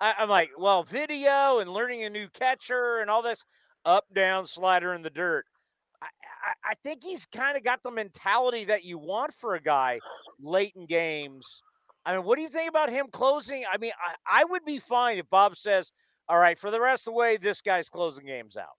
I, 0.01 0.14
I'm 0.18 0.29
like, 0.29 0.51
well, 0.57 0.85
video 0.85 1.59
and 1.59 1.72
learning 1.72 2.05
a 2.05 2.11
new 2.11 2.29
catcher 2.29 2.99
and 3.01 3.11
all 3.11 3.22
this 3.22 3.45
up 3.85 4.05
down 4.14 4.47
slider 4.47 4.93
in 4.95 5.03
the 5.03 5.11
dirt. 5.11 5.45
I, 6.01 6.07
I, 6.47 6.70
I 6.70 6.74
think 6.85 7.03
he's 7.03 7.26
kind 7.26 7.57
of 7.57 7.64
got 7.64 7.83
the 7.83 7.91
mentality 7.91 8.64
that 8.66 8.85
you 8.85 8.99
want 8.99 9.35
for 9.35 9.55
a 9.55 9.61
guy 9.61 9.99
late 10.41 10.72
in 10.76 10.87
games. 10.87 11.62
I 12.05 12.14
mean, 12.14 12.24
what 12.24 12.37
do 12.37 12.43
you 12.43 12.49
think 12.49 12.68
about 12.68 12.91
him 12.91 13.07
closing? 13.11 13.64
I 13.70 13.79
mean, 13.79 13.93
I, 14.01 14.43
I 14.43 14.45
would 14.45 14.64
be 14.64 14.79
fine 14.79 15.18
if 15.18 15.29
Bob 15.29 15.57
says, 15.57 15.91
all 16.29 16.39
right, 16.39 16.59
for 16.59 16.70
the 16.70 16.81
rest 16.81 17.09
of 17.09 17.14
the 17.14 17.18
way, 17.18 17.37
this 17.37 17.61
guy's 17.62 17.89
closing 17.89 18.26
games 18.26 18.57
out. 18.57 18.76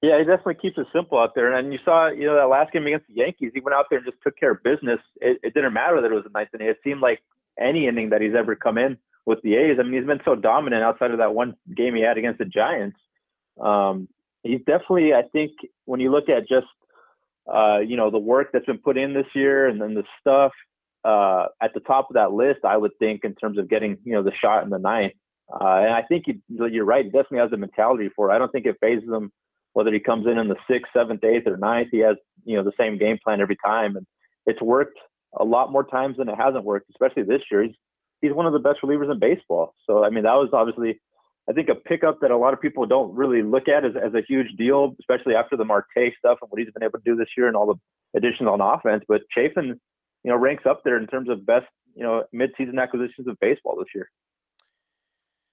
Yeah, 0.00 0.18
he 0.18 0.24
definitely 0.24 0.54
keeps 0.54 0.78
it 0.78 0.86
simple 0.92 1.18
out 1.18 1.34
there. 1.34 1.52
And 1.52 1.72
you 1.72 1.80
saw, 1.84 2.08
you 2.08 2.26
know, 2.26 2.36
that 2.36 2.48
last 2.48 2.72
game 2.72 2.86
against 2.86 3.08
the 3.08 3.14
Yankees, 3.14 3.50
he 3.52 3.60
went 3.60 3.74
out 3.74 3.86
there 3.90 3.98
and 3.98 4.06
just 4.06 4.22
took 4.22 4.38
care 4.38 4.52
of 4.52 4.62
business. 4.62 5.00
It, 5.20 5.38
it 5.42 5.54
didn't 5.54 5.72
matter 5.72 6.00
that 6.00 6.10
it 6.10 6.14
was 6.14 6.24
a 6.24 6.30
ninth 6.30 6.50
inning. 6.54 6.68
It 6.68 6.78
seemed 6.84 7.00
like 7.00 7.20
any 7.58 7.88
inning 7.88 8.10
that 8.10 8.20
he's 8.20 8.34
ever 8.38 8.54
come 8.54 8.78
in 8.78 8.96
with 9.26 9.42
the 9.42 9.56
A's. 9.56 9.78
I 9.80 9.82
mean, 9.82 9.94
he's 9.94 10.06
been 10.06 10.20
so 10.24 10.36
dominant 10.36 10.84
outside 10.84 11.10
of 11.10 11.18
that 11.18 11.34
one 11.34 11.56
game 11.76 11.96
he 11.96 12.02
had 12.02 12.16
against 12.16 12.38
the 12.38 12.44
Giants. 12.44 12.96
Um, 13.60 14.08
he's 14.44 14.60
definitely, 14.60 15.14
I 15.14 15.22
think, 15.32 15.52
when 15.84 15.98
you 15.98 16.12
look 16.12 16.28
at 16.28 16.48
just, 16.48 16.68
uh, 17.52 17.78
you 17.80 17.96
know, 17.96 18.10
the 18.12 18.18
work 18.18 18.50
that's 18.52 18.66
been 18.66 18.78
put 18.78 18.96
in 18.96 19.14
this 19.14 19.26
year 19.34 19.66
and 19.66 19.80
then 19.80 19.94
the 19.94 20.04
stuff 20.20 20.52
uh, 21.04 21.46
at 21.60 21.74
the 21.74 21.80
top 21.80 22.08
of 22.08 22.14
that 22.14 22.32
list, 22.32 22.60
I 22.64 22.76
would 22.76 22.96
think 23.00 23.24
in 23.24 23.34
terms 23.34 23.58
of 23.58 23.68
getting, 23.68 23.98
you 24.04 24.12
know, 24.12 24.22
the 24.22 24.32
shot 24.40 24.62
in 24.62 24.70
the 24.70 24.78
ninth. 24.78 25.14
Uh, 25.52 25.80
and 25.82 25.92
I 25.92 26.02
think 26.02 26.24
he, 26.26 26.40
you're 26.48 26.84
right. 26.84 27.04
He 27.04 27.10
definitely 27.10 27.38
has 27.38 27.50
the 27.50 27.56
mentality 27.56 28.10
for 28.14 28.30
it. 28.30 28.34
I 28.34 28.38
don't 28.38 28.52
think 28.52 28.66
it 28.66 28.76
fazes 28.80 29.08
him 29.08 29.32
whether 29.78 29.92
he 29.92 30.00
comes 30.00 30.26
in 30.26 30.38
in 30.38 30.48
the 30.48 30.56
sixth, 30.68 30.90
seventh, 30.92 31.22
eighth, 31.22 31.46
or 31.46 31.56
ninth. 31.56 31.90
He 31.92 32.00
has 32.00 32.16
you 32.44 32.56
know 32.56 32.64
the 32.64 32.72
same 32.76 32.98
game 32.98 33.16
plan 33.22 33.40
every 33.40 33.56
time, 33.64 33.94
and 33.94 34.04
it's 34.44 34.60
worked 34.60 34.98
a 35.38 35.44
lot 35.44 35.70
more 35.70 35.84
times 35.84 36.16
than 36.16 36.28
it 36.28 36.34
hasn't 36.34 36.64
worked. 36.64 36.90
Especially 36.90 37.22
this 37.22 37.42
year, 37.48 37.62
he's 37.62 37.76
he's 38.20 38.32
one 38.32 38.44
of 38.44 38.52
the 38.52 38.58
best 38.58 38.80
relievers 38.82 39.08
in 39.08 39.20
baseball. 39.20 39.74
So 39.86 40.02
I 40.04 40.10
mean, 40.10 40.24
that 40.24 40.34
was 40.34 40.50
obviously 40.52 41.00
I 41.48 41.52
think 41.52 41.68
a 41.68 41.76
pickup 41.76 42.18
that 42.22 42.32
a 42.32 42.36
lot 42.36 42.54
of 42.54 42.60
people 42.60 42.86
don't 42.86 43.14
really 43.14 43.42
look 43.42 43.68
at 43.68 43.84
as, 43.84 43.92
as 43.94 44.14
a 44.14 44.26
huge 44.26 44.56
deal, 44.58 44.96
especially 44.98 45.36
after 45.36 45.56
the 45.56 45.64
Marte 45.64 45.86
stuff 46.18 46.38
and 46.42 46.50
what 46.50 46.60
he's 46.60 46.72
been 46.72 46.82
able 46.82 46.98
to 46.98 47.04
do 47.04 47.14
this 47.14 47.28
year 47.36 47.46
and 47.46 47.56
all 47.56 47.66
the 47.66 48.18
additions 48.18 48.48
on 48.48 48.60
offense. 48.60 49.04
But 49.06 49.22
Chafin, 49.32 49.78
you 50.24 50.30
know, 50.30 50.36
ranks 50.36 50.64
up 50.66 50.82
there 50.84 50.98
in 50.98 51.06
terms 51.06 51.28
of 51.28 51.46
best, 51.46 51.66
you 51.94 52.02
know, 52.02 52.24
midseason 52.34 52.82
acquisitions 52.82 53.28
of 53.28 53.38
baseball 53.40 53.76
this 53.78 53.94
year. 53.94 54.10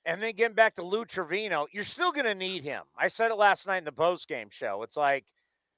And 0.06 0.22
then 0.22 0.34
getting 0.36 0.56
back 0.56 0.76
to 0.76 0.84
Lou 0.84 1.03
Trivino, 1.03 1.66
you're 1.72 1.84
still 1.84 2.12
going 2.12 2.26
to 2.26 2.36
need 2.36 2.64
him. 2.64 2.84
I 2.97 3.08
said 3.08 3.32
it 3.32 3.36
last 3.36 3.66
night 3.66 3.80
in 3.80 3.86
the 3.86 3.91
post 3.91 4.28
game 4.28 4.49
show. 4.51 4.84
It's 4.84 4.95
like 4.95 5.26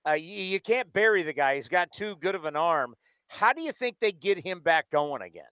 uh, 0.07 0.13
you, 0.13 0.43
you 0.43 0.59
can't 0.59 0.91
bury 0.91 1.23
the 1.23 1.33
guy. 1.33 1.55
He's 1.55 1.69
got 1.69 1.91
too 1.91 2.15
good 2.17 2.35
of 2.35 2.45
an 2.45 2.55
arm. 2.55 2.95
How 3.29 3.53
do 3.53 3.61
you 3.61 3.71
think 3.71 3.97
they 3.99 4.11
get 4.11 4.45
him 4.45 4.59
back 4.59 4.89
going 4.89 5.21
again? 5.21 5.43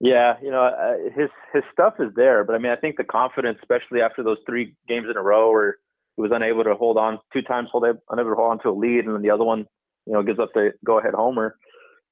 Yeah, 0.00 0.34
you 0.42 0.50
know, 0.50 0.62
uh, 0.62 1.10
his 1.14 1.28
his 1.52 1.62
stuff 1.72 1.94
is 1.98 2.08
there, 2.16 2.42
but 2.42 2.54
I 2.54 2.58
mean, 2.58 2.72
I 2.72 2.76
think 2.76 2.96
the 2.96 3.04
confidence, 3.04 3.58
especially 3.60 4.00
after 4.00 4.22
those 4.22 4.38
three 4.46 4.74
games 4.88 5.06
in 5.10 5.16
a 5.18 5.22
row 5.22 5.52
where 5.52 5.76
he 6.16 6.22
was 6.22 6.30
unable 6.34 6.64
to 6.64 6.74
hold 6.74 6.96
on 6.96 7.18
two 7.34 7.42
times, 7.42 7.68
hold 7.70 7.84
unable 7.84 8.30
to 8.30 8.34
hold 8.34 8.50
on 8.50 8.62
to 8.62 8.70
a 8.70 8.72
lead, 8.72 9.04
and 9.04 9.14
then 9.14 9.20
the 9.20 9.30
other 9.30 9.44
one, 9.44 9.66
you 10.06 10.14
know, 10.14 10.22
gives 10.22 10.38
up 10.38 10.48
the 10.54 10.72
go 10.86 10.98
ahead 10.98 11.12
homer. 11.12 11.54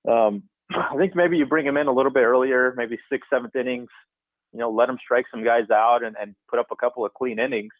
Um, 0.06 0.42
I 0.70 0.98
think 0.98 1.16
maybe 1.16 1.38
you 1.38 1.46
bring 1.46 1.66
him 1.66 1.78
in 1.78 1.86
a 1.86 1.92
little 1.92 2.12
bit 2.12 2.24
earlier, 2.24 2.74
maybe 2.76 2.98
sixth, 3.10 3.30
seventh 3.32 3.56
innings, 3.56 3.88
you 4.52 4.58
know, 4.58 4.70
let 4.70 4.88
him 4.88 4.98
strike 5.02 5.26
some 5.30 5.44
guys 5.44 5.70
out 5.72 6.02
and, 6.02 6.16
and 6.20 6.34
put 6.48 6.58
up 6.58 6.66
a 6.72 6.76
couple 6.76 7.04
of 7.04 7.14
clean 7.14 7.38
innings. 7.38 7.72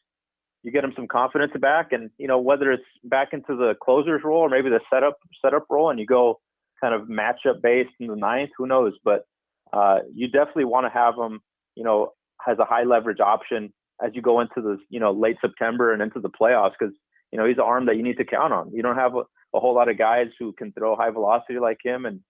You 0.62 0.72
get 0.72 0.84
him 0.84 0.92
some 0.96 1.06
confidence 1.06 1.52
back, 1.60 1.92
and 1.92 2.10
you 2.18 2.26
know 2.26 2.38
whether 2.38 2.72
it's 2.72 2.82
back 3.04 3.28
into 3.32 3.56
the 3.56 3.74
closer's 3.82 4.22
role 4.24 4.40
or 4.40 4.48
maybe 4.48 4.68
the 4.68 4.80
setup 4.92 5.16
setup 5.42 5.66
role, 5.70 5.90
and 5.90 6.00
you 6.00 6.06
go 6.06 6.40
kind 6.80 6.94
of 6.94 7.08
matchup 7.08 7.62
based 7.62 7.90
in 8.00 8.08
the 8.08 8.16
ninth. 8.16 8.50
Who 8.58 8.66
knows? 8.66 8.92
But 9.04 9.24
uh, 9.72 10.00
you 10.12 10.28
definitely 10.28 10.64
want 10.64 10.86
to 10.86 10.90
have 10.90 11.14
him, 11.16 11.40
you 11.74 11.84
know, 11.84 12.12
as 12.46 12.58
a 12.58 12.64
high 12.64 12.84
leverage 12.84 13.20
option 13.20 13.72
as 14.02 14.12
you 14.14 14.22
go 14.22 14.40
into 14.40 14.60
the 14.60 14.78
you 14.90 15.00
know 15.00 15.12
late 15.12 15.36
September 15.40 15.92
and 15.92 16.02
into 16.02 16.20
the 16.20 16.28
playoffs 16.28 16.72
because 16.78 16.94
you 17.32 17.38
know 17.38 17.46
he's 17.46 17.58
an 17.58 17.64
arm 17.64 17.86
that 17.86 17.96
you 17.96 18.02
need 18.02 18.16
to 18.18 18.24
count 18.24 18.52
on. 18.52 18.70
You 18.72 18.82
don't 18.82 18.96
have 18.96 19.14
a, 19.14 19.22
a 19.54 19.60
whole 19.60 19.74
lot 19.74 19.88
of 19.88 19.98
guys 19.98 20.26
who 20.38 20.52
can 20.52 20.72
throw 20.72 20.96
high 20.96 21.10
velocity 21.10 21.58
like 21.58 21.78
him, 21.84 22.06
and 22.06 22.20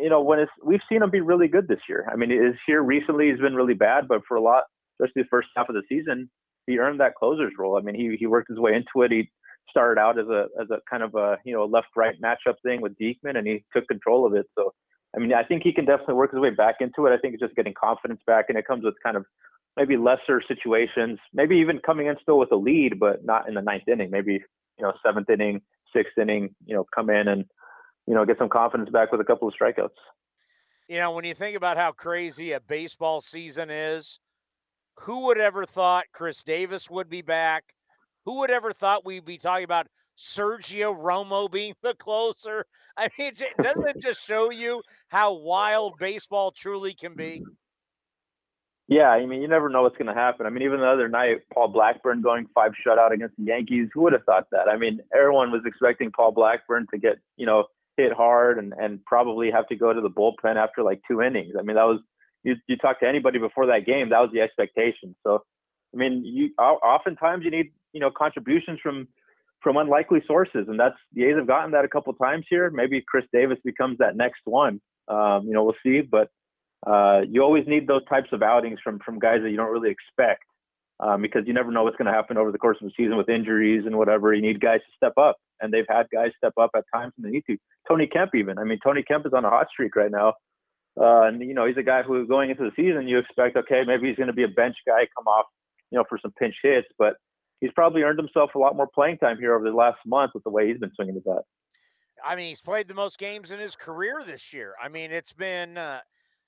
you 0.00 0.08
know, 0.08 0.22
when 0.22 0.38
it's 0.38 0.52
we've 0.64 0.80
seen 0.88 1.02
him 1.02 1.10
be 1.10 1.20
really 1.20 1.48
good 1.48 1.68
this 1.68 1.80
year. 1.88 2.08
I 2.10 2.16
mean, 2.16 2.30
his 2.30 2.54
here 2.66 2.82
recently 2.82 3.30
he's 3.30 3.40
been 3.40 3.54
really 3.54 3.74
bad, 3.74 4.08
but 4.08 4.22
for 4.26 4.36
a 4.36 4.40
lot, 4.40 4.64
especially 5.00 5.22
the 5.22 5.28
first 5.28 5.48
half 5.56 5.68
of 5.68 5.74
the 5.74 5.82
season, 5.88 6.30
he 6.66 6.78
earned 6.78 7.00
that 7.00 7.14
closer's 7.14 7.52
role. 7.58 7.76
I 7.76 7.80
mean, 7.80 7.94
he 7.94 8.16
he 8.18 8.26
worked 8.26 8.48
his 8.48 8.58
way 8.58 8.74
into 8.74 9.02
it. 9.04 9.12
He 9.12 9.30
started 9.70 10.00
out 10.00 10.18
as 10.18 10.26
a 10.28 10.46
as 10.60 10.68
a 10.70 10.78
kind 10.90 11.02
of 11.02 11.14
a 11.14 11.38
you 11.44 11.52
know 11.52 11.64
left 11.64 11.88
right 11.96 12.14
matchup 12.20 12.56
thing 12.62 12.80
with 12.80 12.96
Diekman, 12.98 13.36
and 13.36 13.46
he 13.46 13.64
took 13.74 13.86
control 13.88 14.26
of 14.26 14.34
it. 14.34 14.46
So, 14.56 14.72
I 15.16 15.20
mean, 15.20 15.32
I 15.32 15.42
think 15.42 15.62
he 15.62 15.72
can 15.72 15.84
definitely 15.84 16.14
work 16.14 16.32
his 16.32 16.40
way 16.40 16.50
back 16.50 16.76
into 16.80 17.06
it. 17.06 17.12
I 17.12 17.18
think 17.18 17.34
it's 17.34 17.42
just 17.42 17.56
getting 17.56 17.74
confidence 17.74 18.20
back, 18.26 18.46
and 18.48 18.58
it 18.58 18.66
comes 18.66 18.84
with 18.84 18.94
kind 19.02 19.16
of 19.16 19.24
maybe 19.76 19.96
lesser 19.96 20.42
situations, 20.46 21.18
maybe 21.32 21.56
even 21.56 21.78
coming 21.78 22.06
in 22.06 22.16
still 22.20 22.38
with 22.38 22.52
a 22.52 22.56
lead, 22.56 22.98
but 23.00 23.24
not 23.24 23.48
in 23.48 23.54
the 23.54 23.62
ninth 23.62 23.88
inning. 23.88 24.10
Maybe 24.10 24.34
you 24.78 24.84
know 24.84 24.92
seventh 25.04 25.30
inning, 25.30 25.60
sixth 25.94 26.16
inning, 26.18 26.54
you 26.64 26.74
know, 26.74 26.86
come 26.94 27.10
in 27.10 27.28
and 27.28 27.44
you 28.06 28.14
know, 28.14 28.24
get 28.24 28.38
some 28.38 28.48
confidence 28.48 28.90
back 28.90 29.12
with 29.12 29.20
a 29.20 29.24
couple 29.24 29.48
of 29.48 29.54
strikeouts. 29.60 29.90
You 30.88 30.98
know, 30.98 31.12
when 31.12 31.24
you 31.24 31.34
think 31.34 31.56
about 31.56 31.76
how 31.76 31.92
crazy 31.92 32.52
a 32.52 32.60
baseball 32.60 33.20
season 33.20 33.70
is, 33.70 34.20
who 35.00 35.26
would 35.26 35.38
ever 35.38 35.64
thought 35.64 36.06
Khris 36.12 36.42
Davis 36.44 36.90
would 36.90 37.08
be 37.08 37.22
back? 37.22 37.74
Who 38.24 38.40
would 38.40 38.50
ever 38.50 38.72
thought 38.72 39.04
we'd 39.04 39.24
be 39.24 39.38
talking 39.38 39.64
about 39.64 39.86
Sergio 40.18 40.96
Romo 40.96 41.50
being 41.50 41.74
the 41.82 41.94
closer? 41.94 42.66
I 42.96 43.08
mean, 43.18 43.32
doesn't 43.60 43.88
it 43.88 44.02
just 44.02 44.26
show 44.26 44.50
you 44.50 44.82
how 45.08 45.32
wild 45.32 45.94
baseball 45.98 46.50
truly 46.50 46.94
can 46.94 47.14
be? 47.14 47.42
Yeah, 48.88 49.08
I 49.08 49.24
mean, 49.24 49.40
you 49.40 49.48
never 49.48 49.70
know 49.70 49.82
what's 49.82 49.96
going 49.96 50.14
to 50.14 50.20
happen. 50.20 50.44
I 50.44 50.50
mean, 50.50 50.62
even 50.64 50.80
the 50.80 50.86
other 50.86 51.08
night, 51.08 51.38
Paul 51.54 51.68
Blackburn 51.68 52.20
going 52.20 52.46
five 52.54 52.72
shutout 52.86 53.12
against 53.12 53.36
the 53.38 53.44
Yankees. 53.44 53.88
Who 53.94 54.02
would 54.02 54.12
have 54.12 54.24
thought 54.24 54.48
that? 54.50 54.68
I 54.68 54.76
mean, 54.76 55.00
everyone 55.16 55.50
was 55.50 55.62
expecting 55.64 56.10
Paul 56.10 56.32
Blackburn 56.32 56.86
to 56.92 56.98
get, 56.98 57.16
you 57.38 57.46
know, 57.46 57.64
hit 57.96 58.12
hard 58.12 58.58
and, 58.58 58.72
and 58.78 59.04
probably 59.04 59.50
have 59.50 59.66
to 59.68 59.76
go 59.76 59.92
to 59.92 60.00
the 60.00 60.10
bullpen 60.10 60.56
after 60.56 60.82
like 60.82 61.00
two 61.08 61.22
innings. 61.22 61.54
I 61.58 61.62
mean, 61.62 61.76
that 61.76 61.84
was 61.84 62.00
you, 62.42 62.56
you 62.66 62.76
talk 62.76 63.00
to 63.00 63.08
anybody 63.08 63.38
before 63.38 63.66
that 63.66 63.86
game, 63.86 64.10
that 64.10 64.20
was 64.20 64.30
the 64.32 64.40
expectation. 64.40 65.14
So, 65.24 65.42
I 65.94 65.96
mean, 65.96 66.24
you 66.24 66.50
oftentimes 66.58 67.44
you 67.44 67.50
need 67.50 67.72
you 67.92 68.00
know 68.00 68.10
contributions 68.10 68.80
from 68.82 69.08
from 69.62 69.76
unlikely 69.76 70.22
sources, 70.26 70.66
and 70.68 70.78
that's 70.78 70.96
the 71.12 71.24
A's 71.24 71.36
have 71.36 71.46
gotten 71.46 71.70
that 71.72 71.84
a 71.84 71.88
couple 71.88 72.12
times 72.14 72.46
here. 72.48 72.70
Maybe 72.70 73.02
Khris 73.06 73.24
Davis 73.32 73.58
becomes 73.64 73.98
that 73.98 74.16
next 74.16 74.40
one. 74.44 74.80
Um, 75.08 75.46
you 75.46 75.52
know, 75.52 75.64
we'll 75.64 75.74
see, 75.84 76.00
but 76.00 76.28
uh, 76.86 77.20
you 77.28 77.42
always 77.42 77.64
need 77.66 77.86
those 77.86 78.04
types 78.06 78.28
of 78.32 78.42
outings 78.42 78.80
from 78.82 78.98
from 79.04 79.18
guys 79.18 79.40
that 79.42 79.50
you 79.50 79.56
don't 79.56 79.70
really 79.70 79.90
expect. 79.90 80.42
Um, 81.02 81.20
because 81.20 81.42
you 81.48 81.52
never 81.52 81.72
know 81.72 81.82
what's 81.82 81.96
going 81.96 82.06
to 82.06 82.12
happen 82.12 82.36
over 82.36 82.52
the 82.52 82.58
course 82.58 82.78
of 82.80 82.86
the 82.86 82.92
season 82.96 83.16
with 83.16 83.28
injuries 83.28 83.82
and 83.86 83.98
whatever. 83.98 84.32
You 84.32 84.40
need 84.40 84.60
guys 84.60 84.78
to 84.78 84.96
step 84.96 85.14
up 85.18 85.36
and 85.60 85.74
they've 85.74 85.88
had 85.88 86.06
guys 86.12 86.30
step 86.36 86.52
up 86.56 86.70
at 86.76 86.84
times 86.94 87.12
when 87.16 87.28
they 87.28 87.34
need 87.34 87.44
to. 87.48 87.56
Tony 87.88 88.06
Kemp, 88.06 88.36
even. 88.36 88.56
I 88.56 88.62
mean, 88.62 88.78
Tony 88.84 89.02
Kemp 89.02 89.26
is 89.26 89.32
on 89.32 89.44
a 89.44 89.50
hot 89.50 89.66
streak 89.72 89.96
right 89.96 90.12
now. 90.12 90.34
Uh, 91.00 91.22
and, 91.22 91.40
you 91.40 91.54
know, 91.54 91.66
he's 91.66 91.76
a 91.76 91.82
guy 91.82 92.04
who 92.04 92.24
going 92.28 92.50
into 92.50 92.62
the 92.62 92.70
season, 92.76 93.08
you 93.08 93.18
expect, 93.18 93.56
okay, 93.56 93.82
maybe 93.84 94.06
he's 94.06 94.16
going 94.16 94.28
to 94.28 94.32
be 94.32 94.44
a 94.44 94.48
bench 94.48 94.76
guy, 94.86 95.08
come 95.16 95.26
off, 95.26 95.46
you 95.90 95.98
know, 95.98 96.04
for 96.08 96.18
some 96.22 96.32
pinch 96.38 96.54
hits. 96.62 96.86
But 96.98 97.14
he's 97.60 97.72
probably 97.74 98.02
earned 98.02 98.20
himself 98.20 98.54
a 98.54 98.58
lot 98.58 98.76
more 98.76 98.88
playing 98.94 99.18
time 99.18 99.38
here 99.38 99.56
over 99.56 99.68
the 99.68 99.74
last 99.74 99.98
month 100.06 100.32
with 100.34 100.44
the 100.44 100.50
way 100.50 100.68
he's 100.68 100.78
been 100.78 100.92
swinging 100.94 101.16
the 101.16 101.20
bat. 101.22 101.42
I 102.24 102.36
mean, 102.36 102.46
he's 102.46 102.60
played 102.60 102.86
the 102.86 102.94
most 102.94 103.18
games 103.18 103.50
in 103.50 103.58
his 103.58 103.74
career 103.74 104.22
this 104.24 104.52
year. 104.52 104.74
I 104.80 104.88
mean, 104.88 105.10
it's 105.10 105.32
been, 105.32 105.78
uh, 105.78 106.00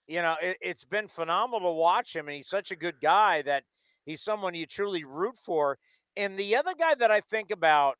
you 0.06 0.22
know, 0.22 0.36
it, 0.40 0.58
it's 0.60 0.84
been 0.84 1.08
phenomenal 1.08 1.70
to 1.70 1.74
watch 1.74 2.14
him. 2.14 2.28
And 2.28 2.36
he's 2.36 2.46
such 2.46 2.70
a 2.70 2.76
good 2.76 3.00
guy 3.00 3.42
that 3.42 3.64
he's 4.04 4.22
someone 4.22 4.54
you 4.54 4.66
truly 4.66 5.04
root 5.04 5.36
for. 5.36 5.78
And 6.16 6.38
the 6.38 6.56
other 6.56 6.74
guy 6.78 6.94
that 6.94 7.10
I 7.10 7.20
think 7.20 7.50
about 7.50 7.96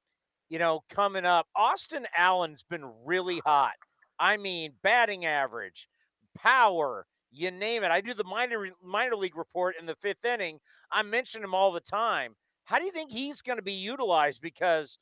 you 0.49 0.59
know, 0.59 0.85
coming 0.89 1.25
up. 1.25 1.47
Austin 1.57 2.07
Allen's 2.17 2.63
been 2.63 2.85
really 3.05 3.41
hot. 3.45 3.73
I 4.19 4.37
mean, 4.37 4.75
batting 4.83 5.27
average, 5.27 5.89
power, 6.37 7.07
you 7.33 7.51
name 7.51 7.83
it. 7.83 7.91
I 7.91 8.01
do 8.01 8.15
the 8.15 8.25
minor 8.25 8.69
minor 8.83 9.17
league 9.17 9.37
report 9.37 9.75
in 9.79 9.87
the 9.87 9.97
fifth 9.97 10.25
inning. 10.25 10.61
I 10.93 11.03
mention 11.03 11.43
him 11.43 11.55
all 11.55 11.73
the 11.73 11.81
time. 11.81 12.37
How 12.67 12.79
do 12.79 12.85
you 12.85 12.93
think 12.93 13.11
he's 13.11 13.43
going 13.43 13.59
to 13.59 13.65
be 13.65 13.73
utilized? 13.73 14.41
Because 14.41 14.99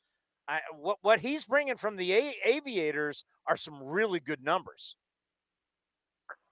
I, 0.47 0.61
what 0.75 0.97
what 1.01 1.19
he's 1.19 1.45
bringing 1.45 1.77
from 1.77 1.97
the 1.97 2.13
a- 2.13 2.35
Aviators 2.45 3.23
are 3.47 3.55
some 3.55 3.83
really 3.83 4.19
good 4.19 4.43
numbers. 4.43 4.95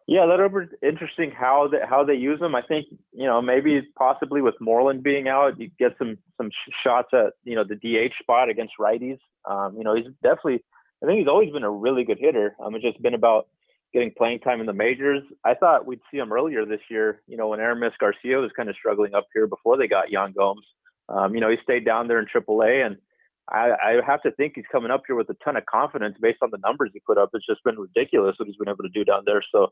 Yeah, 0.08 0.26
that'll 0.26 0.50
be 0.50 0.66
interesting 0.82 1.32
how 1.32 1.70
they, 1.72 1.78
how 1.88 2.04
they 2.04 2.16
use 2.16 2.40
them. 2.40 2.56
I 2.56 2.62
think 2.62 2.88
you 3.14 3.26
know 3.26 3.42
maybe 3.42 3.82
possibly 3.98 4.42
with 4.42 4.56
Moreland 4.60 5.04
being 5.04 5.28
out, 5.28 5.60
you 5.60 5.70
get 5.80 5.96
some 5.98 6.18
some 6.38 6.50
shots 6.84 7.10
at 7.14 7.34
you 7.44 7.56
know 7.56 7.64
the 7.64 7.76
DH 7.76 8.14
spot 8.22 8.50
against 8.50 8.74
righties. 8.80 9.20
Um, 9.46 9.76
you 9.78 9.84
know 9.84 9.96
he's 9.96 10.08
definitely 10.24 10.64
I 11.04 11.08
think 11.08 11.20
he's 11.20 11.28
always 11.28 11.52
been 11.52 11.64
a 11.64 11.72
really 11.72 12.04
good 12.04 12.20
hitter. 12.20 12.56
Um, 12.64 12.76
it's 12.76 12.84
just 12.84 13.02
been 13.02 13.14
about 13.14 13.48
getting 13.94 14.12
playing 14.18 14.40
time 14.40 14.60
in 14.60 14.66
the 14.66 14.74
majors. 14.74 15.24
I 15.44 15.54
thought 15.54 15.86
we'd 15.86 16.00
see 16.10 16.18
him 16.18 16.34
earlier 16.34 16.66
this 16.66 16.82
year. 16.90 17.22
You 17.28 17.38
know 17.38 17.50
when 17.50 17.60
Aramis 17.60 17.94
Garcia 18.00 18.38
was 18.38 18.52
kind 18.56 18.70
of 18.70 18.76
struggling 18.76 19.14
up 19.14 19.28
here 19.34 19.48
before 19.48 19.78
they 19.78 19.88
got 19.88 20.12
Yan 20.12 20.34
Gomes. 20.34 20.66
Um, 21.10 21.36
you 21.36 21.42
know 21.42 21.50
he 21.50 21.58
stayed 21.64 21.86
down 21.86 22.08
there 22.08 22.20
in 22.20 22.26
AAA 22.26 22.86
and. 22.86 22.98
I, 23.50 23.72
I 23.84 24.02
have 24.06 24.22
to 24.24 24.32
think 24.32 24.54
he's 24.56 24.66
coming 24.72 24.92
up 24.92 25.04
here 25.08 25.16
with 25.16 25.30
a 25.30 25.36
ton 25.44 25.58
of 25.58 25.66
confidence 25.66 26.16
based 26.22 26.40
on 26.42 26.52
the 26.52 26.60
numbers 26.66 26.92
he 26.94 27.02
put 27.06 27.18
up. 27.18 27.30
It's 27.34 27.46
just 27.46 27.64
been 27.64 27.80
ridiculous 27.80 28.36
what 28.38 28.48
he's 28.48 28.58
been 28.58 28.70
able 28.70 28.84
to 28.84 28.90
do 28.90 29.04
down 29.04 29.24
there. 29.26 29.44
So 29.54 29.72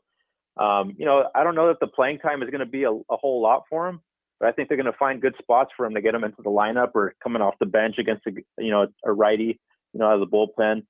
Um, 0.60 0.94
you 0.98 1.06
know, 1.06 1.28
I 1.34 1.44
don't 1.44 1.54
know 1.54 1.68
that 1.68 1.80
the 1.80 1.86
playing 1.86 2.18
time 2.18 2.42
is 2.42 2.50
going 2.50 2.60
to 2.60 2.66
be 2.66 2.84
a, 2.84 2.90
a 2.90 3.16
whole 3.16 3.40
lot 3.40 3.62
for 3.70 3.88
him, 3.88 4.00
but 4.38 4.48
I 4.48 4.52
think 4.52 4.68
they're 4.68 4.76
going 4.76 4.92
to 4.92 4.98
find 4.98 5.22
good 5.22 5.36
spots 5.38 5.70
for 5.76 5.86
him 5.86 5.94
to 5.94 6.02
get 6.02 6.14
him 6.14 6.24
into 6.24 6.42
the 6.42 6.50
lineup 6.50 6.90
or 6.94 7.14
coming 7.22 7.40
off 7.40 7.54
the 7.60 7.66
bench 7.66 7.96
against 7.98 8.26
a 8.26 8.32
you 8.58 8.70
know 8.70 8.88
a 9.04 9.12
righty, 9.12 9.60
you 9.92 10.00
know, 10.00 10.06
out 10.06 10.20
of 10.20 10.20
the 10.20 10.26
bullpen. 10.26 10.82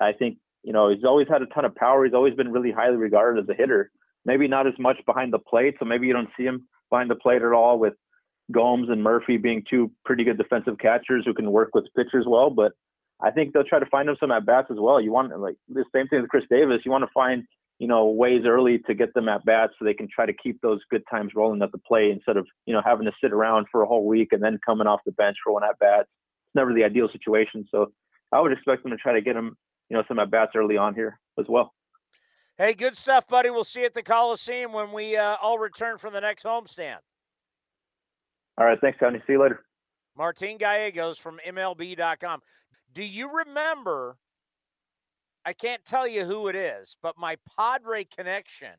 I 0.00 0.12
think 0.12 0.38
you 0.62 0.72
know 0.72 0.88
he's 0.88 1.04
always 1.04 1.28
had 1.28 1.42
a 1.42 1.46
ton 1.46 1.64
of 1.64 1.74
power. 1.74 2.04
He's 2.04 2.14
always 2.14 2.34
been 2.34 2.50
really 2.50 2.72
highly 2.72 2.96
regarded 2.96 3.44
as 3.44 3.48
a 3.48 3.54
hitter. 3.54 3.90
Maybe 4.24 4.48
not 4.48 4.66
as 4.66 4.74
much 4.78 4.96
behind 5.06 5.32
the 5.32 5.38
plate, 5.38 5.76
so 5.78 5.84
maybe 5.84 6.06
you 6.06 6.12
don't 6.12 6.30
see 6.36 6.44
him 6.44 6.66
behind 6.90 7.10
the 7.10 7.16
plate 7.16 7.42
at 7.42 7.52
all 7.52 7.78
with 7.78 7.94
Gomes 8.52 8.88
and 8.88 9.02
Murphy 9.02 9.36
being 9.36 9.64
two 9.68 9.90
pretty 10.04 10.24
good 10.24 10.38
defensive 10.38 10.78
catchers 10.78 11.24
who 11.24 11.34
can 11.34 11.50
work 11.50 11.70
with 11.74 11.86
pitchers 11.96 12.26
well. 12.28 12.50
But 12.50 12.72
I 13.20 13.30
think 13.30 13.52
they'll 13.52 13.64
try 13.64 13.78
to 13.78 13.86
find 13.86 14.08
him 14.08 14.16
some 14.20 14.30
at 14.30 14.46
bats 14.46 14.68
as 14.70 14.76
well. 14.78 15.00
You 15.00 15.12
want 15.12 15.38
like 15.40 15.56
the 15.68 15.84
same 15.94 16.08
thing 16.08 16.20
with 16.20 16.30
Khris 16.30 16.44
Davis. 16.50 16.82
You 16.84 16.90
want 16.90 17.02
to 17.02 17.10
find 17.12 17.44
you 17.78 17.88
know 17.88 18.06
ways 18.06 18.42
early 18.46 18.78
to 18.86 18.94
get 18.94 19.14
them 19.14 19.28
at 19.28 19.44
bats 19.44 19.72
so 19.78 19.84
they 19.84 19.94
can 19.94 20.08
try 20.12 20.26
to 20.26 20.32
keep 20.32 20.60
those 20.60 20.80
good 20.90 21.02
times 21.10 21.32
rolling 21.34 21.62
at 21.62 21.72
the 21.72 21.78
plate 21.78 22.10
instead 22.10 22.36
of 22.36 22.46
you 22.66 22.74
know 22.74 22.82
having 22.84 23.06
to 23.06 23.12
sit 23.22 23.32
around 23.32 23.66
for 23.70 23.82
a 23.82 23.86
whole 23.86 24.06
week 24.06 24.28
and 24.32 24.42
then 24.42 24.58
coming 24.64 24.86
off 24.86 25.00
the 25.06 25.12
bench 25.12 25.36
for 25.42 25.52
one 25.52 25.64
at 25.64 25.78
bats. 25.78 26.08
It's 26.46 26.54
never 26.54 26.72
the 26.72 26.84
ideal 26.84 27.08
situation. 27.10 27.66
So 27.70 27.92
I 28.32 28.40
would 28.40 28.52
expect 28.52 28.82
them 28.82 28.92
to 28.92 28.98
try 28.98 29.14
to 29.14 29.20
get 29.20 29.36
him 29.36 29.56
you 29.88 29.96
know 29.96 30.04
some 30.06 30.18
at 30.18 30.30
bats 30.30 30.52
early 30.54 30.76
on 30.76 30.94
here 30.94 31.18
as 31.38 31.46
well. 31.48 31.72
Hey, 32.58 32.72
good 32.72 32.96
stuff, 32.96 33.28
buddy. 33.28 33.50
We'll 33.50 33.64
see 33.64 33.80
you 33.80 33.86
at 33.86 33.92
the 33.92 34.02
Coliseum 34.02 34.72
when 34.72 34.90
we 34.90 35.14
uh, 35.14 35.36
all 35.42 35.58
return 35.58 35.98
from 35.98 36.14
the 36.14 36.22
next 36.22 36.44
homestand. 36.44 37.00
All 38.58 38.66
right. 38.66 38.78
Thanks, 38.80 38.98
Tony. 38.98 39.20
See 39.26 39.34
you 39.34 39.42
later. 39.42 39.64
Martin 40.16 40.56
Gallegos 40.56 41.18
from 41.18 41.38
MLB.com. 41.46 42.40
Do 42.92 43.04
you 43.04 43.30
remember? 43.30 44.16
I 45.44 45.52
can't 45.52 45.84
tell 45.84 46.08
you 46.08 46.24
who 46.24 46.48
it 46.48 46.56
is, 46.56 46.96
but 47.02 47.16
my 47.18 47.36
Padre 47.56 48.04
connection 48.04 48.72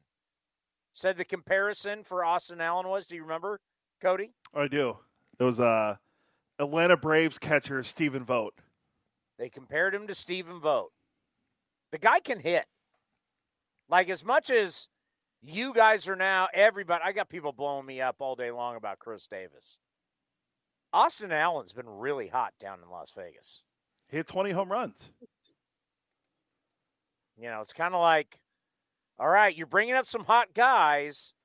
said 0.92 1.16
the 1.16 1.26
comparison 1.26 2.04
for 2.04 2.26
Austin 2.26 2.60
Allen 2.60 2.88
was. 2.88 3.08
Do 3.08 3.16
you 3.16 3.22
remember, 3.22 3.62
Cody? 4.02 4.34
I 4.54 4.68
do. 4.68 4.98
It 5.40 5.44
was 5.44 5.60
uh, 5.60 5.96
Atlanta 6.60 6.98
Braves 6.98 7.38
catcher 7.38 7.84
Stephen 7.84 8.26
Vogt. 8.26 8.62
They 9.38 9.50
compared 9.50 9.94
him 9.94 10.08
to 10.08 10.16
Stephen 10.16 10.60
Vogt. 10.60 10.92
The 11.92 12.00
guy 12.00 12.20
can 12.20 12.40
hit. 12.40 12.66
Like 13.88 14.10
as 14.10 14.26
much 14.26 14.50
as 14.50 14.90
you 15.42 15.74
guys 15.74 16.08
are 16.08 16.16
now, 16.16 16.48
everybody, 16.54 17.04
I 17.06 17.12
got 17.12 17.30
people 17.30 17.52
blowing 17.52 17.86
me 17.86 18.02
up 18.02 18.18
all 18.20 18.36
day 18.36 18.52
long 18.52 18.76
about 18.76 19.00
Khris 19.00 19.28
Davis. 19.28 19.80
Austin 20.94 21.32
Allen's 21.32 21.74
been 21.74 21.90
really 21.90 22.28
hot 22.28 22.54
down 22.60 22.80
in 22.84 22.90
Las 22.90 23.12
Vegas. 23.16 23.64
He 24.10 24.18
hit 24.18 24.28
20 24.28 24.52
home 24.52 24.72
runs. 24.72 25.12
You 27.38 27.50
know, 27.50 27.62
it's 27.62 27.74
kind 27.74 27.94
of 27.94 28.02
like, 28.02 28.40
all 29.20 29.30
right, 29.30 29.56
you're 29.56 29.68
bringing 29.68 29.94
up 29.94 30.08
some 30.08 30.24
hot 30.26 30.56
guys. 30.56 31.36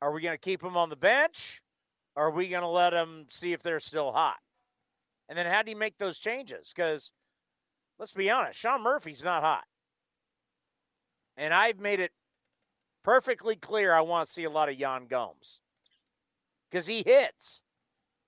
Are 0.00 0.12
we 0.12 0.20
going 0.20 0.34
to 0.34 0.38
keep 0.38 0.60
them 0.60 0.76
on 0.76 0.90
the 0.90 0.96
bench? 0.96 1.60
Or 2.14 2.26
are 2.26 2.30
we 2.30 2.48
going 2.48 2.62
to 2.62 2.68
let 2.68 2.90
them 2.90 3.26
see 3.28 3.52
if 3.52 3.62
they're 3.62 3.80
still 3.80 4.12
hot? 4.12 4.36
And 5.28 5.36
then 5.36 5.46
how 5.46 5.62
do 5.62 5.70
you 5.70 5.76
make 5.76 5.98
those 5.98 6.18
changes? 6.18 6.72
Because 6.74 7.12
let's 7.98 8.12
be 8.12 8.30
honest, 8.30 8.60
Sean 8.60 8.82
Murphy's 8.82 9.24
not 9.24 9.42
hot. 9.42 9.64
And 11.36 11.52
I've 11.52 11.80
made 11.80 11.98
it 11.98 12.12
perfectly 13.04 13.54
clear 13.54 13.94
I 13.94 14.00
want 14.00 14.26
to 14.26 14.32
see 14.32 14.44
a 14.44 14.50
lot 14.50 14.68
of 14.68 14.78
Yan 14.78 15.06
Gomes 15.06 15.60
because 16.70 16.86
he 16.86 17.04
hits. 17.06 17.62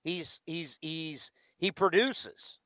He's 0.05 0.41
he's 0.47 0.79
he's 0.81 1.33
he 1.59 1.73
produces. 1.73 2.61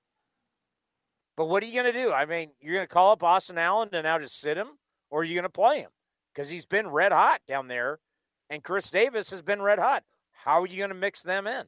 But 1.36 1.46
what 1.46 1.62
are 1.62 1.66
you 1.66 1.72
going 1.72 1.90
to 1.90 2.02
do? 2.02 2.12
I 2.12 2.26
mean, 2.26 2.50
you're 2.60 2.74
going 2.74 2.86
to 2.86 2.92
call 2.92 3.12
up 3.12 3.22
Austin 3.22 3.56
Allen 3.56 3.88
and 3.92 4.04
now 4.04 4.18
just 4.18 4.38
sit 4.38 4.58
him, 4.58 4.66
or 5.08 5.20
are 5.20 5.24
you 5.24 5.34
going 5.34 5.44
to 5.44 5.48
play 5.48 5.78
him? 5.78 5.88
Because 6.34 6.50
he's 6.50 6.66
been 6.66 6.88
red 6.88 7.12
hot 7.12 7.40
down 7.48 7.68
there, 7.68 8.00
and 8.50 8.62
Khris 8.62 8.90
Davis 8.90 9.30
has 9.30 9.40
been 9.40 9.62
red 9.62 9.78
hot. 9.78 10.04
How 10.32 10.60
are 10.60 10.66
you 10.66 10.76
going 10.76 10.90
to 10.90 10.94
mix 10.94 11.22
them 11.22 11.46
in? 11.46 11.64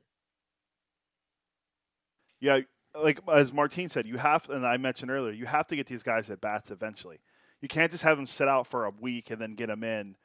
Yeah, 2.38 2.60
like 2.94 3.20
as 3.32 3.50
Martine 3.52 3.88
said, 3.88 4.06
you 4.06 4.18
have, 4.18 4.50
and 4.50 4.66
I 4.66 4.76
mentioned 4.76 5.10
earlier, 5.10 5.32
you 5.32 5.46
have 5.46 5.66
to 5.68 5.76
get 5.76 5.86
these 5.86 6.02
guys 6.02 6.28
at 6.28 6.42
bats 6.42 6.70
eventually. 6.70 7.20
You 7.62 7.68
can't 7.68 7.90
just 7.90 8.02
have 8.02 8.18
them 8.18 8.26
sit 8.26 8.48
out 8.48 8.66
for 8.66 8.84
a 8.84 8.90
week 8.90 9.30
and 9.30 9.40
then 9.40 9.54
get 9.54 9.68
them 9.68 9.84
in. 9.84 10.16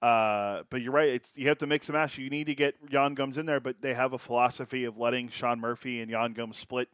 Uh, 0.00 0.62
but 0.70 0.80
you're 0.80 0.92
right. 0.92 1.08
It's, 1.08 1.36
you 1.36 1.48
have 1.48 1.58
to 1.58 1.66
mix 1.66 1.88
and 1.88 1.96
match. 1.96 2.18
You 2.18 2.30
need 2.30 2.46
to 2.46 2.54
get 2.54 2.76
Yan 2.90 3.14
Gomes 3.14 3.36
in 3.36 3.46
there, 3.46 3.60
but 3.60 3.80
they 3.80 3.94
have 3.94 4.12
a 4.12 4.18
philosophy 4.18 4.84
of 4.84 4.96
letting 4.96 5.28
Sean 5.28 5.60
Murphy 5.60 6.00
and 6.00 6.10
Yan 6.10 6.32
Gomes 6.34 6.56
split 6.56 6.88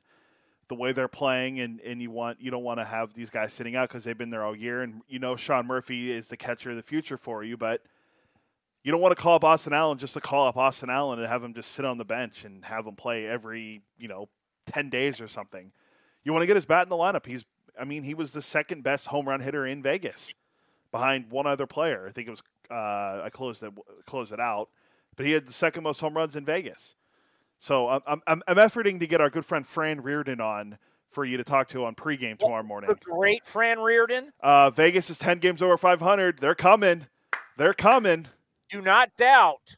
the 0.68 0.74
way 0.74 0.92
they're 0.92 1.08
playing, 1.08 1.60
and, 1.60 1.80
and 1.80 2.00
you 2.00 2.10
want 2.10 2.40
you 2.40 2.50
don't 2.50 2.64
want 2.64 2.80
to 2.80 2.84
have 2.84 3.12
these 3.12 3.28
guys 3.28 3.52
sitting 3.52 3.76
out 3.76 3.88
because 3.88 4.04
they've 4.04 4.16
been 4.16 4.30
there 4.30 4.42
all 4.42 4.56
year, 4.56 4.82
and 4.82 5.02
you 5.08 5.18
know 5.18 5.36
Sean 5.36 5.66
Murphy 5.66 6.10
is 6.10 6.28
the 6.28 6.36
catcher 6.36 6.70
of 6.70 6.76
the 6.76 6.82
future 6.82 7.18
for 7.18 7.44
you, 7.44 7.56
but 7.56 7.82
you 8.82 8.92
don't 8.92 9.00
want 9.00 9.16
to 9.16 9.20
call 9.20 9.34
up 9.34 9.44
Austin 9.44 9.72
Allen 9.72 9.98
just 9.98 10.14
to 10.14 10.20
call 10.20 10.46
up 10.46 10.56
Austin 10.56 10.90
Allen 10.90 11.18
and 11.18 11.28
have 11.28 11.42
him 11.42 11.54
just 11.54 11.72
sit 11.72 11.84
on 11.84 11.98
the 11.98 12.04
bench 12.04 12.44
and 12.44 12.64
have 12.64 12.86
him 12.86 12.96
play 12.96 13.26
every 13.26 13.82
you 13.98 14.08
know 14.08 14.28
ten 14.66 14.88
days 14.88 15.20
or 15.20 15.28
something. 15.28 15.72
You 16.22 16.32
want 16.32 16.42
to 16.42 16.46
get 16.46 16.56
his 16.56 16.66
bat 16.66 16.84
in 16.84 16.88
the 16.88 16.96
lineup. 16.96 17.26
He's 17.26 17.44
I 17.78 17.84
mean 17.84 18.02
he 18.02 18.14
was 18.14 18.32
the 18.32 18.42
second 18.42 18.82
best 18.82 19.06
home 19.08 19.28
run 19.28 19.40
hitter 19.40 19.66
in 19.66 19.82
Vegas, 19.82 20.32
behind 20.90 21.30
one 21.30 21.46
other 21.46 21.66
player. 21.66 22.06
I 22.08 22.12
think 22.12 22.28
it 22.28 22.30
was 22.30 22.42
uh, 22.70 23.22
I 23.24 23.30
closed 23.32 23.62
it 23.62 23.72
closed 24.06 24.32
it 24.32 24.40
out, 24.40 24.68
but 25.16 25.26
he 25.26 25.32
had 25.32 25.46
the 25.46 25.52
second 25.52 25.82
most 25.82 26.00
home 26.00 26.14
runs 26.14 26.36
in 26.36 26.44
Vegas. 26.44 26.96
So 27.58 27.88
I'm, 27.88 28.20
I'm, 28.26 28.42
I'm 28.46 28.56
efforting 28.56 29.00
to 29.00 29.06
get 29.06 29.20
our 29.20 29.30
good 29.30 29.46
friend 29.46 29.66
Fran 29.66 30.02
Riordan 30.02 30.40
on 30.40 30.78
for 31.10 31.24
you 31.24 31.36
to 31.36 31.44
talk 31.44 31.68
to 31.68 31.84
on 31.84 31.94
pregame 31.94 32.38
tomorrow 32.38 32.62
morning. 32.62 32.90
The 32.90 32.96
great 32.96 33.46
Fran 33.46 33.78
Riordan. 33.78 34.32
Uh, 34.40 34.70
Vegas 34.70 35.08
is 35.08 35.18
10 35.18 35.38
games 35.38 35.62
over 35.62 35.76
500. 35.76 36.38
They're 36.38 36.54
coming. 36.54 37.06
They're 37.56 37.72
coming. 37.72 38.26
Do 38.68 38.82
not 38.82 39.16
doubt 39.16 39.76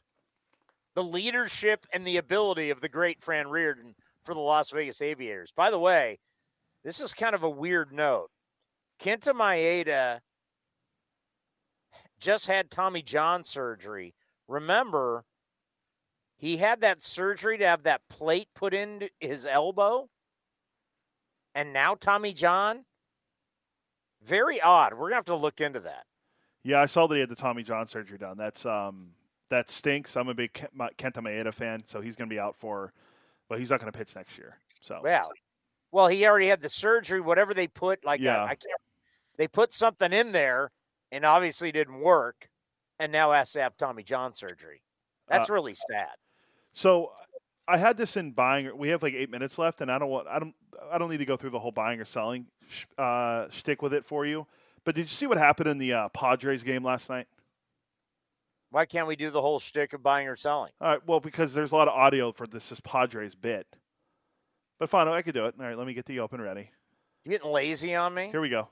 the 0.95 1.03
leadership 1.03 1.85
and 1.93 2.05
the 2.05 2.17
ability 2.17 2.69
of 2.71 2.81
the 2.81 2.89
great 2.89 3.21
Fran 3.21 3.47
Riordan 3.47 3.95
for 4.23 4.33
the 4.33 4.39
Las 4.39 4.71
Vegas 4.71 5.01
Aviators. 5.01 5.53
By 5.55 5.69
the 5.69 5.79
way, 5.79 6.19
this 6.83 6.99
is 6.99 7.13
kind 7.13 7.35
of 7.35 7.43
a 7.43 7.49
weird 7.49 7.93
note. 7.93 8.29
Kenta 8.99 9.31
Maeda 9.31 10.19
just 12.19 12.47
had 12.47 12.69
Tommy 12.71 13.01
John 13.01 13.43
surgery. 13.43 14.13
Remember, 14.47 15.25
he 16.37 16.57
had 16.57 16.81
that 16.81 17.01
surgery 17.01 17.57
to 17.57 17.65
have 17.65 17.83
that 17.83 18.01
plate 18.09 18.49
put 18.53 18.73
in 18.73 19.09
his 19.19 19.45
elbow. 19.45 20.09
And 21.55 21.73
now 21.73 21.95
Tommy 21.95 22.33
John? 22.33 22.85
Very 24.23 24.61
odd. 24.61 24.93
We're 24.93 25.09
going 25.09 25.11
to 25.11 25.15
have 25.15 25.25
to 25.25 25.35
look 25.35 25.59
into 25.59 25.79
that. 25.81 26.05
Yeah, 26.63 26.81
I 26.81 26.85
saw 26.85 27.07
that 27.07 27.15
he 27.15 27.21
had 27.21 27.29
the 27.29 27.35
Tommy 27.35 27.63
John 27.63 27.87
surgery 27.87 28.17
done. 28.17 28.37
That's 28.37 28.65
um 28.65 29.11
that 29.49 29.69
stinks. 29.69 30.17
I'm 30.17 30.27
a 30.27 30.33
big 30.33 30.51
Kenta 30.53 31.21
Maeda 31.21 31.53
fan, 31.53 31.81
so 31.85 32.01
he's 32.01 32.15
going 32.15 32.29
to 32.29 32.33
be 32.33 32.39
out 32.39 32.55
for 32.57 32.91
well, 33.49 33.57
he's 33.57 33.69
not 33.69 33.79
going 33.79 33.91
to 33.91 33.97
pitch 33.97 34.15
next 34.15 34.37
year. 34.37 34.53
So 34.81 34.99
Well, 35.01 35.31
well, 35.91 36.07
he 36.07 36.25
already 36.27 36.47
had 36.47 36.61
the 36.61 36.69
surgery 36.69 37.21
whatever 37.21 37.53
they 37.53 37.67
put 37.67 38.03
like 38.03 38.19
Yeah. 38.19 38.43
I, 38.43 38.47
I 38.47 38.55
can't 38.55 38.81
they 39.37 39.47
put 39.47 39.71
something 39.71 40.11
in 40.11 40.33
there 40.33 40.71
and 41.11 41.25
obviously 41.25 41.71
didn't 41.71 41.99
work 41.99 42.49
and 42.99 43.11
now 43.11 43.31
has 43.31 43.51
to 43.53 43.61
have 43.61 43.77
Tommy 43.77 44.03
John 44.03 44.33
surgery. 44.33 44.81
That's 45.27 45.49
Uh, 45.49 45.53
really 45.53 45.73
sad. 45.75 46.15
So 46.73 47.13
I 47.67 47.77
had 47.77 47.97
this 47.97 48.15
in 48.17 48.31
buying. 48.31 48.75
We 48.77 48.89
have 48.89 49.03
like 49.03 49.13
eight 49.13 49.29
minutes 49.29 49.57
left, 49.57 49.81
and 49.81 49.91
I 49.91 49.99
don't 49.99 50.09
want. 50.09 50.27
I 50.27 50.39
don't. 50.39 50.55
I 50.91 50.97
don't 50.97 51.09
need 51.09 51.17
to 51.17 51.25
go 51.25 51.35
through 51.37 51.49
the 51.49 51.59
whole 51.59 51.71
buying 51.71 51.99
or 51.99 52.05
selling 52.05 52.47
sh- 52.69 52.85
uh, 52.97 53.49
shtick 53.49 53.81
with 53.81 53.93
it 53.93 54.05
for 54.05 54.25
you. 54.25 54.47
But 54.85 54.95
did 54.95 55.01
you 55.01 55.07
see 55.07 55.25
what 55.27 55.37
happened 55.37 55.67
in 55.67 55.77
the 55.79 55.91
uh, 55.93 56.09
Padres 56.09 56.63
game 56.63 56.83
last 56.83 57.09
night? 57.09 57.27
Why 58.69 58.85
can't 58.85 59.07
we 59.07 59.15
do 59.15 59.29
the 59.31 59.41
whole 59.41 59.59
shtick 59.59 59.93
of 59.93 60.03
buying 60.03 60.27
or 60.27 60.35
selling? 60.35 60.71
All 60.79 60.87
right. 60.87 61.05
Well, 61.07 61.19
because 61.19 61.53
there's 61.53 61.71
a 61.71 61.75
lot 61.75 61.87
of 61.87 61.93
audio 61.93 62.31
for 62.31 62.47
this, 62.47 62.69
this 62.69 62.79
Padres 62.79 63.33
bit. 63.35 63.65
But 64.79 64.89
fine, 64.89 65.07
I 65.07 65.21
could 65.21 65.33
do 65.33 65.45
it. 65.45 65.55
All 65.59 65.65
right. 65.65 65.77
Let 65.77 65.87
me 65.87 65.93
get 65.93 66.05
the 66.05 66.19
open 66.19 66.39
ready. 66.41 66.69
You 67.25 67.31
getting 67.31 67.51
lazy 67.51 67.95
on 67.95 68.13
me? 68.13 68.29
Here 68.29 68.39
we 68.41 68.49
go. 68.49 68.69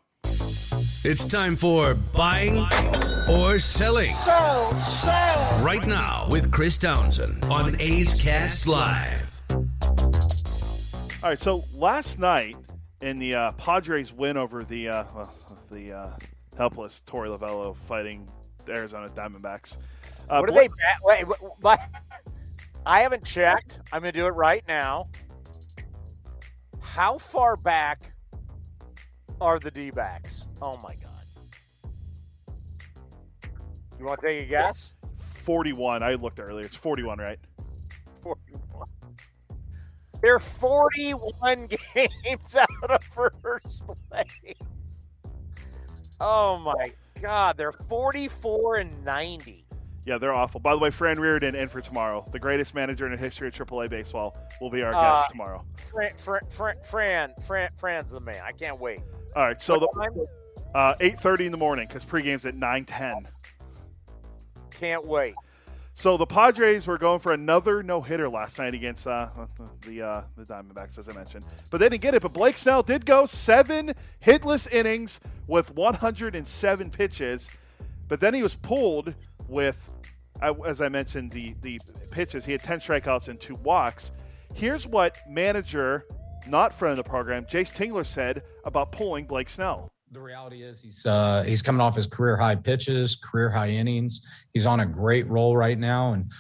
It's 1.08 1.24
time 1.24 1.56
for 1.56 1.94
buying 1.94 2.58
or 3.30 3.60
selling. 3.60 4.12
Sell, 4.12 4.74
sell. 4.80 5.64
Right 5.64 5.86
now 5.86 6.26
with 6.32 6.52
Chris 6.52 6.80
Townsend 6.80 7.46
on 7.46 7.80
A's 7.80 8.20
Cast 8.24 8.68
Live. 8.68 9.22
All 11.22 11.30
right. 11.30 11.40
So 11.40 11.64
last 11.78 12.20
night 12.20 12.56
in 13.04 13.20
the 13.20 13.36
uh, 13.36 13.52
Padres 13.52 14.14
win 14.14 14.36
over 14.36 14.64
the 14.64 14.90
uh, 14.90 15.04
well, 15.14 15.32
the 15.70 15.96
uh, 15.96 16.18
helpless 16.58 17.04
Torey 17.06 17.28
Lovullo 17.28 17.80
fighting 17.80 18.28
the 18.66 18.76
Arizona 18.76 19.08
Diamondbacks. 19.08 19.78
Uh, 20.28 20.40
what 20.40 20.50
are 20.50 20.54
Bla- 20.54 20.62
they? 20.62 20.68
Bat- 20.68 20.98
wait, 21.04 21.28
wait, 21.28 21.38
what? 21.62 21.80
I 22.84 23.02
haven't 23.02 23.24
checked. 23.24 23.80
I'm 23.94 24.02
going 24.02 24.12
to 24.12 24.20
do 24.20 24.26
it 24.26 24.32
right 24.32 24.64
now. 24.68 25.10
How 26.82 27.20
far 27.20 27.58
back 27.58 28.15
are 29.42 29.60
the 29.60 29.72
D 29.72 29.92
backs? 29.92 30.48
Oh 30.62 30.78
my 30.84 30.94
God. 31.02 31.12
You 34.00 34.06
want 34.06 34.20
to 34.22 34.28
take 34.28 34.42
a 34.42 34.46
guess? 34.46 34.94
41. 35.46 36.04
I 36.04 36.16
looked 36.16 36.40
earlier. 36.40 36.66
It's 36.66 36.76
41, 36.76 37.20
right? 37.20 37.40
41. 38.22 38.86
They're 40.22 40.40
41 40.40 41.68
games 41.96 42.56
out 42.56 42.68
of 42.90 43.04
first 43.04 43.84
place. 44.10 45.10
Oh 46.20 46.58
my. 46.58 46.74
God, 47.22 47.58
they're 47.58 47.72
44 47.72 48.76
and 48.80 49.06
90. 49.06 49.65
Yeah, 50.06 50.20
they're 50.20 50.34
awful. 50.36 50.60
By 50.60 50.74
the 50.74 50.78
way, 50.80 50.92
Fran 50.92 51.20
Riordan 51.20 51.56
in 51.56 51.68
for 51.68 51.82
tomorrow. 51.82 52.24
The 52.32 52.40
greatest 52.40 52.76
manager 52.76 53.06
in 53.06 53.12
the 53.12 53.18
history 53.18 53.48
of 53.48 53.54
AAA 53.54 53.90
baseball 53.90 54.38
will 54.62 54.70
be 54.70 54.84
our 54.84 54.94
Uh, 54.94 55.02
guest 55.02 55.32
tomorrow. 55.32 55.66
Fran, 55.92 56.10
Fran, 56.16 56.40
Fran, 56.50 56.74
Fran, 56.84 57.34
Fran, 57.44 57.70
Fran's 57.78 58.12
the 58.12 58.22
man. 58.22 58.42
I 58.46 58.52
can't 58.52 58.80
wait. 58.80 59.00
All 59.36 59.48
right, 59.48 59.60
so 59.62 59.80
What 59.80 59.92
the 59.92 60.28
uh, 60.76 60.94
8:30 61.00 61.46
in 61.48 61.52
the 61.52 61.58
morning 61.58 61.88
because 61.88 62.04
pregame's 62.04 62.46
at 62.46 62.56
9:10. 62.56 63.14
Can't 64.80 65.06
wait. 65.08 65.34
So 65.98 66.18
the 66.18 66.26
Padres 66.26 66.86
were 66.86 66.98
going 66.98 67.22
for 67.22 67.32
another 67.32 67.82
no 67.82 68.02
hitter 68.02 68.28
last 68.28 68.60
night 68.60 68.74
against 68.74 69.08
uh, 69.08 69.30
the 69.88 70.02
uh, 70.02 70.22
the 70.36 70.44
Diamondbacks, 70.44 70.98
as 71.00 71.08
I 71.08 71.14
mentioned, 71.14 71.46
but 71.72 71.80
they 71.80 71.88
didn't 71.88 72.02
get 72.02 72.14
it. 72.14 72.22
But 72.22 72.34
Blake 72.34 72.58
Snell 72.58 72.84
did 72.84 73.06
go 73.06 73.26
seven 73.26 73.94
hitless 74.24 74.72
innings 74.72 75.22
with 75.48 75.74
107 75.74 76.90
pitches, 76.90 77.58
but 78.10 78.20
then 78.20 78.34
he 78.34 78.44
was 78.44 78.56
pulled 78.56 79.16
with, 79.48 79.90
as 80.42 80.82
I 80.82 80.90
mentioned, 80.90 81.32
the 81.32 81.56
the 81.62 81.80
pitches. 82.12 82.46
He 82.46 82.52
had 82.52 82.62
10 82.62 82.80
strikeouts 82.80 83.28
and 83.28 83.40
two 83.40 83.56
walks. 83.64 84.12
Here's 84.56 84.88
what 84.88 85.18
manager, 85.28 86.06
not 86.50 86.74
friend 86.74 86.98
of 86.98 87.04
the 87.04 87.10
program, 87.10 87.46
Jayce 87.46 87.76
Tingler 87.76 88.06
said 88.06 88.42
about 88.66 88.92
pulling 88.92 89.26
Blake 89.26 89.50
Snell. 89.50 89.92
The 90.12 90.22
reality 90.22 90.64
is 90.64 90.82
he's 90.82 91.06
uh, 91.06 91.44
he's 91.46 91.62
coming 91.62 91.82
off 91.82 91.96
his 91.96 92.08
career 92.08 92.38
high 92.38 92.56
pitches, 92.56 93.18
career 93.18 93.50
high 93.50 93.70
innings. 93.70 94.22
He's 94.54 94.66
on 94.66 94.80
a 94.80 94.86
great 94.86 95.28
roll 95.28 95.58
right 95.58 95.78
now, 95.78 96.14
and 96.14 96.32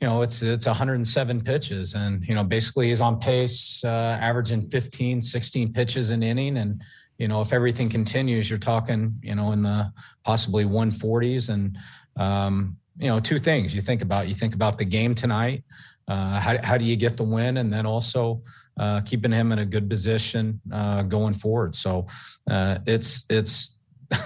you 0.00 0.06
know 0.06 0.22
it's 0.22 0.42
it's 0.42 0.66
107 0.66 1.42
pitches, 1.42 1.94
and 1.94 2.24
you 2.24 2.34
know 2.34 2.44
basically 2.44 2.88
he's 2.88 3.00
on 3.00 3.18
pace, 3.18 3.82
uh, 3.84 4.18
averaging 4.20 4.68
15, 4.70 5.20
16 5.20 5.72
pitches 5.72 6.10
an 6.10 6.22
inning, 6.22 6.58
and 6.58 6.82
you 7.18 7.26
know 7.26 7.40
if 7.40 7.52
everything 7.52 7.88
continues, 7.88 8.48
you're 8.48 8.60
talking 8.60 9.18
you 9.22 9.34
know 9.34 9.50
in 9.50 9.62
the 9.62 9.92
possibly 10.22 10.64
140s, 10.64 11.48
and 11.48 11.76
um, 12.16 12.76
you 12.98 13.08
know 13.08 13.18
two 13.18 13.38
things 13.38 13.74
you 13.74 13.80
think 13.80 14.02
about. 14.02 14.28
You 14.28 14.34
think 14.34 14.54
about 14.54 14.78
the 14.78 14.84
game 14.84 15.14
tonight. 15.14 15.64
Uh, 16.08 16.40
how 16.40 16.56
how 16.62 16.78
do 16.78 16.84
you 16.84 16.96
get 16.96 17.16
the 17.16 17.24
win, 17.24 17.56
and 17.58 17.70
then 17.70 17.86
also 17.86 18.42
uh, 18.78 19.00
keeping 19.00 19.32
him 19.32 19.52
in 19.52 19.58
a 19.58 19.64
good 19.64 19.88
position 19.88 20.60
uh, 20.72 21.02
going 21.02 21.34
forward. 21.34 21.74
So 21.74 22.06
uh, 22.50 22.78
it's 22.86 23.24
it's 23.28 23.78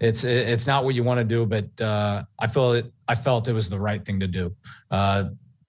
it's 0.00 0.24
it's 0.24 0.66
not 0.66 0.84
what 0.84 0.94
you 0.94 1.02
want 1.02 1.18
to 1.18 1.24
do, 1.24 1.46
but 1.46 1.80
uh, 1.80 2.22
I 2.38 2.46
feel 2.46 2.72
it. 2.72 2.92
I 3.08 3.14
felt 3.14 3.48
it 3.48 3.52
was 3.52 3.68
the 3.68 3.80
right 3.80 4.04
thing 4.04 4.20
to 4.20 4.26
do 4.26 4.54
uh, 4.90 5.24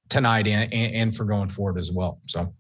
tonight 0.10 0.48
and, 0.48 0.72
and 0.74 0.96
and 0.96 1.16
for 1.16 1.26
going 1.26 1.50
forward 1.50 1.78
as 1.78 1.92
well. 1.92 2.22
So. 2.26 2.54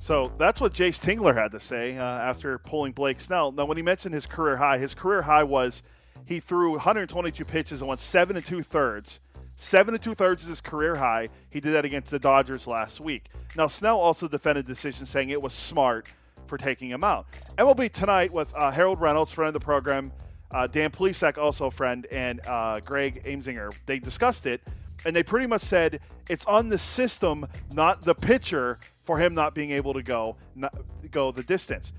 So 0.00 0.32
that's 0.38 0.62
what 0.62 0.72
Jayce 0.72 0.98
Tingler 0.98 1.34
had 1.34 1.52
to 1.52 1.60
say 1.60 1.98
uh, 1.98 2.02
after 2.02 2.56
pulling 2.58 2.92
Blake 2.92 3.20
Snell. 3.20 3.52
Now, 3.52 3.66
when 3.66 3.76
he 3.76 3.82
mentioned 3.82 4.14
his 4.14 4.26
career 4.26 4.56
high, 4.56 4.78
his 4.78 4.94
career 4.94 5.20
high 5.20 5.44
was 5.44 5.82
he 6.24 6.40
threw 6.40 6.72
122 6.72 7.44
pitches 7.44 7.82
and 7.82 7.88
went 7.88 8.00
seven 8.00 8.34
and 8.34 8.44
two 8.44 8.62
thirds. 8.62 9.20
Seven 9.34 9.92
and 9.92 10.02
two 10.02 10.14
thirds 10.14 10.42
is 10.42 10.48
his 10.48 10.60
career 10.62 10.96
high. 10.96 11.26
He 11.50 11.60
did 11.60 11.72
that 11.72 11.84
against 11.84 12.10
the 12.10 12.18
Dodgers 12.18 12.66
last 12.66 12.98
week. 12.98 13.24
Now, 13.58 13.66
Snell 13.66 14.00
also 14.00 14.26
defended 14.26 14.64
the 14.64 14.68
decision, 14.72 15.04
saying 15.04 15.28
it 15.28 15.42
was 15.42 15.52
smart 15.52 16.14
for 16.46 16.56
taking 16.56 16.88
him 16.88 17.04
out. 17.04 17.30
MLB 17.58 17.92
tonight 17.92 18.32
with 18.32 18.50
uh, 18.56 18.70
Harold 18.70 19.02
Reynolds, 19.02 19.32
friend 19.32 19.54
of 19.54 19.60
the 19.60 19.64
program, 19.64 20.12
uh, 20.54 20.66
Dan 20.66 20.90
Plesac, 20.90 21.36
also 21.36 21.66
a 21.66 21.70
friend, 21.70 22.06
and 22.10 22.40
uh, 22.48 22.80
Greg 22.80 23.22
Amsinger. 23.24 23.70
They 23.84 23.98
discussed 23.98 24.46
it, 24.46 24.62
and 25.04 25.14
they 25.14 25.22
pretty 25.22 25.46
much 25.46 25.62
said 25.62 26.00
it's 26.30 26.46
on 26.46 26.70
the 26.70 26.78
system, 26.78 27.46
not 27.74 28.00
the 28.00 28.14
pitcher, 28.14 28.78
for 29.10 29.18
him 29.18 29.34
not 29.34 29.56
being 29.56 29.72
able 29.72 29.92
to 29.92 30.04
go 30.04 30.36
not, 30.54 30.72
go 31.10 31.32
the 31.32 31.42
distance. 31.42 31.92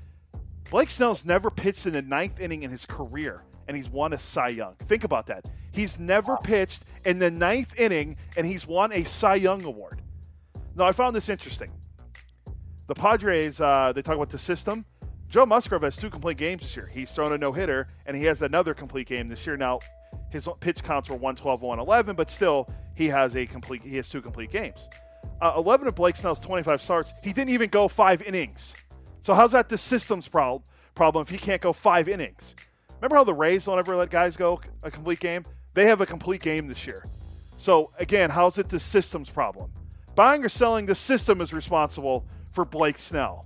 Blake 0.69 0.89
Snell's 0.89 1.25
never 1.25 1.51
pitched 1.51 1.85
in 1.85 1.91
the 1.91 2.01
ninth 2.01 2.39
inning 2.39 2.63
in 2.63 2.71
his 2.71 2.85
career, 2.85 3.43
and 3.67 3.75
he's 3.75 3.89
won 3.89 4.13
a 4.13 4.17
Cy 4.17 4.47
Young. 4.47 4.75
Think 4.83 5.03
about 5.03 5.27
that. 5.27 5.51
He's 5.73 5.99
never 5.99 6.37
pitched 6.45 6.85
in 7.05 7.19
the 7.19 7.29
ninth 7.29 7.77
inning, 7.77 8.15
and 8.37 8.47
he's 8.47 8.65
won 8.65 8.93
a 8.93 9.03
Cy 9.03 9.35
Young 9.35 9.61
award. 9.65 10.01
Now, 10.73 10.85
I 10.85 10.93
found 10.93 11.13
this 11.13 11.27
interesting. 11.27 11.73
The 12.87 12.95
Padres, 12.95 13.59
uh, 13.59 13.91
they 13.93 14.01
talk 14.01 14.15
about 14.15 14.29
the 14.29 14.37
system. 14.37 14.85
Joe 15.27 15.45
Musgrove 15.45 15.81
has 15.81 15.97
two 15.97 16.09
complete 16.09 16.37
games 16.37 16.61
this 16.61 16.77
year. 16.77 16.89
He's 16.93 17.13
thrown 17.13 17.33
a 17.33 17.37
no 17.37 17.51
hitter, 17.51 17.87
and 18.05 18.15
he 18.15 18.23
has 18.23 18.41
another 18.41 18.73
complete 18.73 19.07
game 19.07 19.27
this 19.27 19.45
year. 19.45 19.57
Now, 19.57 19.79
his 20.29 20.47
pitch 20.61 20.81
counts 20.81 21.09
were 21.09 21.17
112 21.17 21.61
111, 21.61 22.15
but 22.15 22.31
still, 22.31 22.67
he 22.95 23.07
has 23.07 23.35
a 23.35 23.45
complete. 23.45 23.83
He 23.83 23.97
has 23.97 24.07
two 24.07 24.21
complete 24.21 24.49
games. 24.49 24.87
Uh, 25.41 25.53
11 25.57 25.87
of 25.87 25.95
Blake 25.95 26.15
Snell's 26.15 26.39
25 26.39 26.81
starts, 26.81 27.13
he 27.23 27.33
didn't 27.33 27.49
even 27.49 27.69
go 27.69 27.87
five 27.87 28.21
innings. 28.21 28.85
So 29.21 29.33
how's 29.33 29.51
that 29.53 29.69
the 29.69 29.77
system's 29.77 30.27
prob- 30.27 30.63
problem 30.95 31.23
if 31.23 31.29
he 31.29 31.37
can't 31.37 31.61
go 31.61 31.73
five 31.73 32.07
innings? 32.07 32.55
Remember 32.99 33.15
how 33.15 33.23
the 33.23 33.33
Rays 33.33 33.65
don't 33.65 33.79
ever 33.79 33.95
let 33.95 34.09
guys 34.11 34.37
go 34.37 34.61
a 34.83 34.91
complete 34.91 35.19
game? 35.19 35.43
They 35.73 35.85
have 35.85 36.01
a 36.01 36.05
complete 36.05 36.41
game 36.41 36.67
this 36.67 36.85
year. 36.85 37.01
So 37.57 37.91
again, 37.99 38.29
how's 38.29 38.57
it 38.57 38.67
the 38.69 38.79
system's 38.79 39.29
problem? 39.29 39.71
Buying 40.15 40.43
or 40.43 40.49
selling, 40.49 40.85
the 40.85 40.95
system 40.95 41.41
is 41.41 41.53
responsible 41.53 42.25
for 42.53 42.65
Blake 42.65 42.97
Snell. 42.97 43.45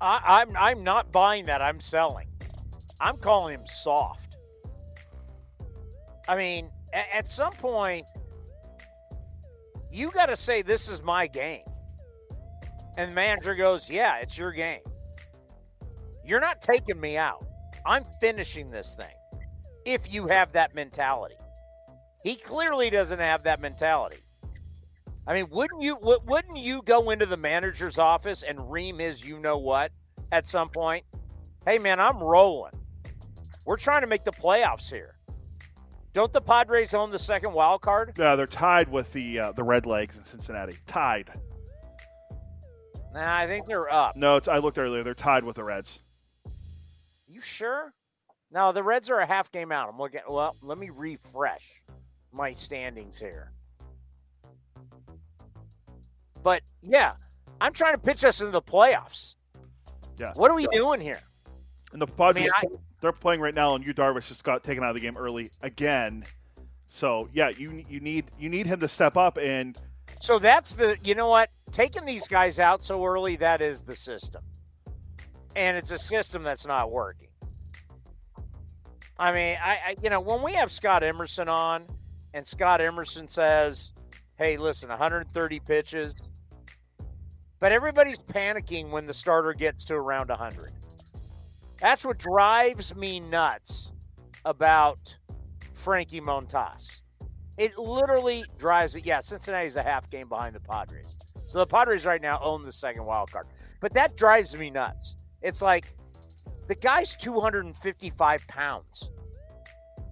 I, 0.00 0.20
I'm 0.48 0.56
I'm 0.56 0.78
not 0.84 1.12
buying 1.12 1.44
that. 1.46 1.60
I'm 1.60 1.80
selling. 1.80 2.28
I'm 3.00 3.16
calling 3.18 3.54
him 3.54 3.66
soft. 3.66 4.36
I 6.28 6.36
mean, 6.36 6.70
a- 6.94 7.16
at 7.16 7.28
some 7.28 7.52
point, 7.52 8.04
you 9.90 10.10
got 10.10 10.26
to 10.26 10.36
say 10.36 10.62
this 10.62 10.88
is 10.88 11.02
my 11.02 11.26
game, 11.26 11.64
and 12.96 13.10
the 13.10 13.14
manager 13.14 13.54
goes, 13.54 13.90
"Yeah, 13.90 14.18
it's 14.18 14.36
your 14.38 14.52
game. 14.52 14.82
You're 16.24 16.40
not 16.40 16.60
taking 16.60 17.00
me 17.00 17.16
out. 17.16 17.44
I'm 17.86 18.04
finishing 18.20 18.66
this 18.68 18.96
thing." 18.96 19.14
If 19.84 20.12
you 20.12 20.26
have 20.28 20.52
that 20.52 20.74
mentality, 20.74 21.36
he 22.22 22.36
clearly 22.36 22.90
doesn't 22.90 23.18
have 23.18 23.42
that 23.44 23.60
mentality. 23.60 24.18
I 25.26 25.34
mean, 25.34 25.46
wouldn't 25.50 25.82
you 25.82 25.96
wouldn't 26.02 26.58
you 26.58 26.82
go 26.82 27.10
into 27.10 27.26
the 27.26 27.36
manager's 27.36 27.98
office 27.98 28.42
and 28.42 28.70
ream 28.70 28.98
his 28.98 29.26
you 29.26 29.38
know 29.38 29.56
what 29.56 29.90
at 30.32 30.46
some 30.46 30.68
point? 30.68 31.04
Hey 31.66 31.78
man, 31.78 32.00
I'm 32.00 32.18
rolling. 32.18 32.72
We're 33.66 33.76
trying 33.76 34.00
to 34.00 34.06
make 34.06 34.24
the 34.24 34.32
playoffs 34.32 34.92
here. 34.92 35.16
Don't 36.12 36.32
the 36.32 36.40
Padres 36.40 36.92
own 36.92 37.10
the 37.10 37.18
second 37.18 37.52
wild 37.52 37.82
card? 37.82 38.18
Uh, 38.18 38.34
they're 38.34 38.46
tied 38.46 38.88
with 38.88 39.12
the 39.12 39.38
uh, 39.38 39.52
the 39.52 39.62
Red 39.62 39.86
Legs 39.86 40.16
in 40.16 40.24
Cincinnati. 40.24 40.74
Tied. 40.86 41.30
Nah, 43.14 43.36
I 43.36 43.46
think 43.46 43.66
they're 43.66 43.92
up. 43.92 44.16
No, 44.16 44.36
it's, 44.36 44.48
I 44.48 44.58
looked 44.58 44.78
earlier. 44.78 45.02
They're 45.02 45.14
tied 45.14 45.44
with 45.44 45.56
the 45.56 45.64
Reds. 45.64 46.00
You 47.28 47.40
sure? 47.40 47.94
No, 48.52 48.72
the 48.72 48.82
Reds 48.82 49.10
are 49.10 49.20
a 49.20 49.26
half 49.26 49.52
game 49.52 49.70
out. 49.70 49.88
I'm 49.88 49.98
looking. 49.98 50.20
Well, 50.28 50.54
let 50.62 50.78
me 50.78 50.90
refresh 50.90 51.82
my 52.32 52.52
standings 52.52 53.18
here. 53.18 53.52
But 56.42 56.62
yeah, 56.82 57.12
I'm 57.60 57.72
trying 57.72 57.94
to 57.94 58.00
pitch 58.00 58.24
us 58.24 58.40
into 58.40 58.52
the 58.52 58.60
playoffs. 58.60 59.36
Yeah. 60.18 60.32
What 60.34 60.50
are 60.50 60.56
we 60.56 60.66
doing 60.72 61.00
here? 61.00 61.18
And 61.92 62.00
the 62.02 62.06
Padres, 62.06 62.50
I- 62.54 62.64
they're 63.00 63.12
playing 63.12 63.40
right 63.40 63.54
now, 63.54 63.74
and 63.74 63.84
you 63.84 63.94
Darvish 63.94 64.28
just 64.28 64.44
got 64.44 64.62
taken 64.64 64.82
out 64.84 64.90
of 64.90 64.96
the 64.96 65.02
game 65.02 65.16
early 65.16 65.50
again. 65.62 66.24
So 66.86 67.26
yeah, 67.32 67.50
you 67.56 67.82
you 67.88 68.00
need 68.00 68.26
you 68.38 68.48
need 68.48 68.66
him 68.66 68.80
to 68.80 68.88
step 68.88 69.16
up 69.16 69.38
and 69.38 69.80
So 70.20 70.38
that's 70.38 70.74
the, 70.74 70.98
you 71.02 71.14
know 71.14 71.28
what? 71.28 71.50
Taking 71.72 72.04
these 72.04 72.28
guys 72.28 72.58
out 72.58 72.82
so 72.82 73.04
early, 73.04 73.36
that 73.36 73.60
is 73.60 73.82
the 73.82 73.96
system. 73.96 74.42
And 75.56 75.76
it's 75.76 75.90
a 75.90 75.98
system 75.98 76.42
that's 76.42 76.66
not 76.66 76.90
working. 76.90 77.28
I 79.18 79.32
mean, 79.32 79.56
I, 79.62 79.70
I 79.70 79.94
you 80.02 80.10
know, 80.10 80.20
when 80.20 80.42
we 80.42 80.52
have 80.54 80.70
Scott 80.70 81.02
Emerson 81.02 81.48
on 81.48 81.86
and 82.34 82.46
Scott 82.46 82.80
Emerson 82.80 83.28
says, 83.28 83.92
hey, 84.36 84.56
listen, 84.56 84.88
130 84.88 85.60
pitches, 85.60 86.14
but 87.60 87.72
everybody's 87.72 88.18
panicking 88.18 88.90
when 88.90 89.06
the 89.06 89.14
starter 89.14 89.52
gets 89.52 89.84
to 89.86 89.94
around 89.94 90.28
100. 90.28 90.72
That's 91.80 92.04
what 92.04 92.18
drives 92.18 92.96
me 92.96 93.20
nuts 93.20 93.92
about 94.44 95.16
Frankie 95.74 96.20
Montas. 96.20 97.00
It 97.58 97.78
literally 97.78 98.44
drives 98.58 98.96
it. 98.96 99.06
Yeah, 99.06 99.20
Cincinnati's 99.20 99.76
a 99.76 99.82
half 99.82 100.10
game 100.10 100.28
behind 100.28 100.54
the 100.54 100.60
Padres. 100.60 101.16
So 101.34 101.58
the 101.58 101.66
Padres 101.66 102.06
right 102.06 102.20
now 102.20 102.38
own 102.42 102.62
the 102.62 102.72
second 102.72 103.06
wild 103.06 103.30
card. 103.30 103.46
But 103.80 103.94
that 103.94 104.16
drives 104.16 104.58
me 104.58 104.70
nuts. 104.70 105.16
It's 105.42 105.62
like 105.62 105.86
the 106.68 106.74
guy's 106.74 107.16
255 107.16 108.46
pounds. 108.46 109.10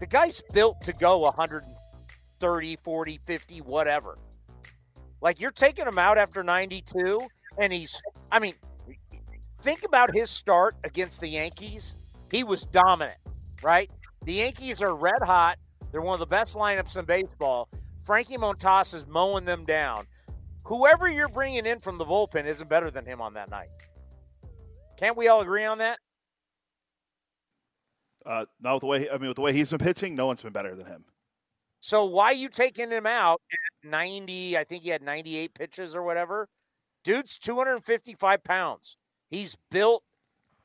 The 0.01 0.07
guy's 0.07 0.43
built 0.53 0.81
to 0.83 0.93
go 0.93 1.19
130, 1.19 2.77
40, 2.77 3.17
50, 3.17 3.59
whatever. 3.61 4.19
Like 5.21 5.41
you're 5.41 5.51
taking 5.51 5.87
him 5.87 5.99
out 5.99 6.19
after 6.19 6.43
92, 6.43 7.19
and 7.59 7.73
he's, 7.73 8.01
I 8.33 8.39
mean, 8.39 8.55
think 9.63 9.85
about 9.85 10.15
his 10.15 10.31
start 10.31 10.75
against 10.85 11.21
the 11.21 11.29
Yankees. 11.29 12.05
He 12.31 12.45
was 12.45 12.65
dominant, 12.65 13.19
right? 13.63 13.93
The 14.25 14.35
Yankees 14.35 14.83
are 14.83 14.95
red 14.95 15.23
hot. 15.23 15.59
They're 15.91 16.03
one 16.03 16.15
of 16.15 16.21
the 16.21 16.27
best 16.27 16.57
lineups 16.57 16.99
in 16.99 17.05
baseball. 17.05 17.69
Frankie 18.01 18.37
Montas 18.37 18.95
is 18.95 19.07
mowing 19.07 19.45
them 19.45 19.63
down. 19.63 20.05
Whoever 20.65 21.09
you're 21.09 21.29
bringing 21.29 21.67
in 21.67 21.79
from 21.79 21.99
the 21.99 22.05
bullpen 22.05 22.45
isn't 22.45 22.69
better 22.69 22.91
than 22.91 23.07
him 23.07 23.21
on 23.21 23.35
that 23.35 23.51
night. 23.51 23.69
Can't 24.99 25.17
we 25.17 25.29
all 25.29 25.41
agree 25.41 25.65
on 25.65 25.79
that? 25.79 25.99
Uh, 28.27 28.45
not 28.61 28.75
with 28.75 28.81
the 28.81 28.87
way 28.87 29.11
I 29.11 29.17
mean, 29.17 29.29
with 29.29 29.37
the 29.37 29.43
way 29.43 29.53
he's 29.53 29.71
been 29.71 29.79
pitching, 29.79 30.15
no 30.15 30.27
one's 30.27 30.43
been 30.43 30.53
better 30.53 30.75
than 30.75 30.87
him. 30.87 31.05
So 31.81 32.05
why 32.05 32.33
you 32.33 32.49
taking 32.49 32.91
him 32.91 33.07
out 33.07 33.41
at 33.85 33.89
90? 33.89 34.59
I 34.59 34.65
think 34.65 34.83
he 34.83 34.91
had 34.91 35.03
98 35.03 35.55
pitches 35.55 35.95
or 35.95 36.03
whatever. 36.03 36.49
Dude's 37.05 37.39
255 37.39 38.45
pounds. 38.45 38.97
He's 39.29 39.57
built. 39.71 40.03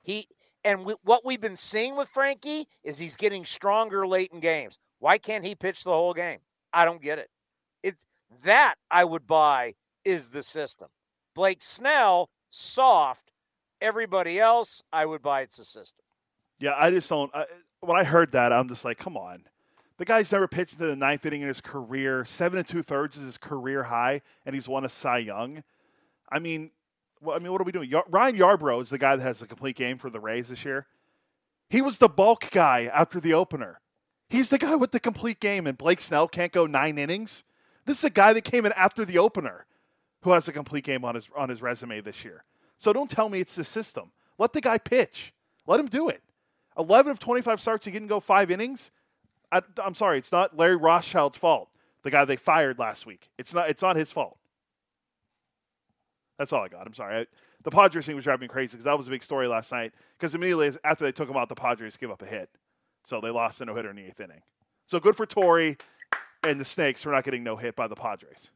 He 0.01 0.27
and 0.63 0.85
we, 0.85 0.95
what 1.03 1.25
we've 1.25 1.41
been 1.41 1.57
seeing 1.57 1.95
with 1.95 2.09
Frankie 2.09 2.67
is 2.83 2.99
he's 2.99 3.17
getting 3.17 3.45
stronger 3.45 4.07
late 4.07 4.31
in 4.33 4.39
games. 4.39 4.79
Why 4.99 5.17
can't 5.17 5.45
he 5.45 5.55
pitch 5.55 5.83
the 5.83 5.91
whole 5.91 6.13
game? 6.13 6.39
I 6.71 6.85
don't 6.85 7.01
get 7.01 7.19
it. 7.19 7.29
It's 7.81 8.05
that 8.43 8.75
I 8.89 9.03
would 9.03 9.27
buy 9.27 9.73
is 10.05 10.29
the 10.29 10.41
system. 10.41 10.87
Blake 11.35 11.61
Snell, 11.61 12.29
soft. 12.49 13.31
Everybody 13.81 14.39
else, 14.39 14.81
I 14.93 15.05
would 15.05 15.21
buy 15.21 15.41
it's 15.41 15.57
the 15.57 15.65
system. 15.65 16.05
Yeah, 16.59 16.73
I 16.77 16.89
just 16.89 17.09
don't. 17.09 17.29
I, 17.35 17.45
when 17.81 17.99
I 17.99 18.05
heard 18.05 18.31
that, 18.31 18.53
I'm 18.53 18.69
just 18.69 18.85
like, 18.85 18.97
come 18.97 19.17
on. 19.17 19.43
The 19.97 20.05
guy's 20.05 20.31
never 20.31 20.47
pitched 20.47 20.73
into 20.73 20.87
the 20.87 20.95
ninth 20.95 21.25
inning 21.25 21.41
in 21.41 21.47
his 21.47 21.61
career. 21.61 22.23
Seven 22.25 22.57
and 22.57 22.67
two 22.67 22.81
thirds 22.81 23.17
is 23.17 23.23
his 23.23 23.37
career 23.37 23.83
high, 23.83 24.21
and 24.45 24.55
he's 24.55 24.67
won 24.67 24.85
a 24.85 24.89
Cy 24.89 25.19
Young. 25.19 25.63
I 26.31 26.39
mean, 26.39 26.71
well, 27.23 27.35
I 27.35 27.39
mean, 27.39 27.51
what 27.51 27.61
are 27.61 27.65
we 27.65 27.71
doing? 27.71 27.91
Ryan 28.09 28.37
Yarbrough 28.37 28.81
is 28.81 28.89
the 28.89 28.97
guy 28.97 29.15
that 29.15 29.23
has 29.23 29.41
a 29.41 29.47
complete 29.47 29.75
game 29.75 29.97
for 29.97 30.09
the 30.09 30.19
Rays 30.19 30.49
this 30.49 30.65
year. 30.65 30.87
He 31.69 31.81
was 31.81 31.97
the 31.97 32.09
bulk 32.09 32.51
guy 32.51 32.89
after 32.93 33.19
the 33.19 33.33
opener. 33.33 33.79
He's 34.29 34.49
the 34.49 34.57
guy 34.57 34.75
with 34.75 34.91
the 34.91 34.99
complete 34.99 35.39
game, 35.39 35.65
and 35.65 35.77
Blake 35.77 36.01
Snell 36.01 36.27
can't 36.27 36.51
go 36.51 36.65
nine 36.65 36.97
innings. 36.97 37.43
This 37.85 37.99
is 37.99 38.03
a 38.05 38.09
guy 38.09 38.33
that 38.33 38.43
came 38.43 38.65
in 38.65 38.71
after 38.73 39.05
the 39.05 39.17
opener 39.17 39.65
who 40.21 40.31
has 40.31 40.47
a 40.47 40.53
complete 40.53 40.83
game 40.83 41.03
on 41.05 41.15
his 41.15 41.29
on 41.35 41.49
his 41.49 41.61
resume 41.61 42.01
this 42.01 42.23
year. 42.23 42.43
So 42.77 42.93
don't 42.93 43.09
tell 43.09 43.29
me 43.29 43.39
it's 43.39 43.55
the 43.55 43.63
system. 43.63 44.11
Let 44.37 44.53
the 44.53 44.61
guy 44.61 44.77
pitch. 44.77 45.33
Let 45.65 45.79
him 45.79 45.87
do 45.87 46.09
it. 46.09 46.21
11 46.77 47.11
of 47.11 47.19
25 47.19 47.61
starts, 47.61 47.85
he 47.85 47.91
didn't 47.91 48.07
go 48.07 48.19
five 48.19 48.49
innings. 48.49 48.91
I, 49.51 49.61
am 49.83 49.93
sorry, 49.93 50.17
it's 50.17 50.31
not 50.31 50.57
Larry 50.57 50.75
Rothschild's 50.75 51.37
fault. 51.37 51.69
The 52.01 52.11
guy 52.11 52.25
they 52.25 52.35
fired 52.35 52.79
last 52.79 53.05
week. 53.05 53.29
It's 53.37 53.53
not. 53.53 53.69
It's 53.69 53.81
not 53.81 53.95
his 53.95 54.11
fault. 54.11 54.37
That's 56.37 56.51
all 56.53 56.63
I 56.63 56.67
got. 56.67 56.85
I'm 56.87 56.93
sorry. 56.93 57.21
I, 57.21 57.25
the 57.63 57.71
Padres 57.71 58.05
thing 58.05 58.15
was 58.15 58.23
driving 58.25 58.41
me 58.41 58.47
crazy 58.47 58.71
because 58.71 58.85
that 58.85 58.97
was 58.97 59.07
a 59.07 59.11
big 59.11 59.23
story 59.23 59.47
last 59.47 59.71
night. 59.71 59.93
Because 60.17 60.35
immediately 60.35 60.71
after 60.83 61.05
they 61.05 61.11
took 61.11 61.29
him 61.29 61.37
out, 61.37 61.49
the 61.49 61.55
Padres 61.55 61.95
give 61.97 62.11
up 62.11 62.21
a 62.21 62.25
hit, 62.25 62.49
so 63.05 63.21
they 63.21 63.29
lost 63.29 63.61
a 63.61 63.65
no 63.65 63.75
hitter 63.75 63.89
in 63.89 63.95
the 63.95 64.05
eighth 64.05 64.19
inning. 64.19 64.41
So 64.87 64.99
good 64.99 65.15
for 65.15 65.25
Torey 65.25 65.79
and 66.45 66.59
the 66.59 66.65
Snakes 66.65 67.01
for 67.01 67.11
not 67.11 67.23
getting 67.23 67.43
no 67.43 67.55
hit 67.55 67.75
by 67.75 67.87
the 67.87 67.95
Padres. 67.95 68.51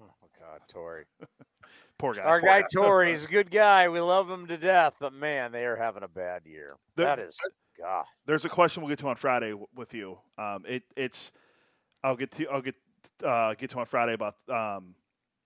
Oh 0.00 0.28
God, 0.38 0.60
Torey. 0.72 1.04
Poor 1.98 2.14
guy. 2.14 2.22
Our 2.22 2.40
Poor 2.40 2.48
guy 2.48 2.60
guy. 2.60 2.66
Torey 2.72 3.12
is 3.12 3.24
a 3.24 3.28
good 3.28 3.50
guy. 3.50 3.88
We 3.88 3.98
love 4.00 4.30
him 4.30 4.46
to 4.46 4.56
death, 4.56 4.94
but 5.00 5.12
man, 5.12 5.50
they 5.50 5.64
are 5.66 5.74
having 5.76 6.04
a 6.04 6.08
bad 6.08 6.42
year. 6.46 6.76
There- 6.94 7.06
that 7.06 7.18
is 7.18 7.40
God. 7.78 8.04
There's 8.26 8.44
a 8.44 8.48
question 8.48 8.82
we'll 8.82 8.90
get 8.90 8.98
to 9.00 9.08
on 9.08 9.16
Friday 9.16 9.50
w- 9.50 9.66
with 9.74 9.94
you. 9.94 10.18
Um, 10.36 10.64
it, 10.66 10.82
it's 10.96 11.32
I'll 12.04 12.16
get 12.16 12.30
to 12.32 12.46
I'll 12.48 12.60
get 12.62 12.74
uh, 13.24 13.54
get 13.54 13.70
to 13.70 13.78
on 13.80 13.86
Friday 13.86 14.12
about 14.12 14.34
um, 14.48 14.94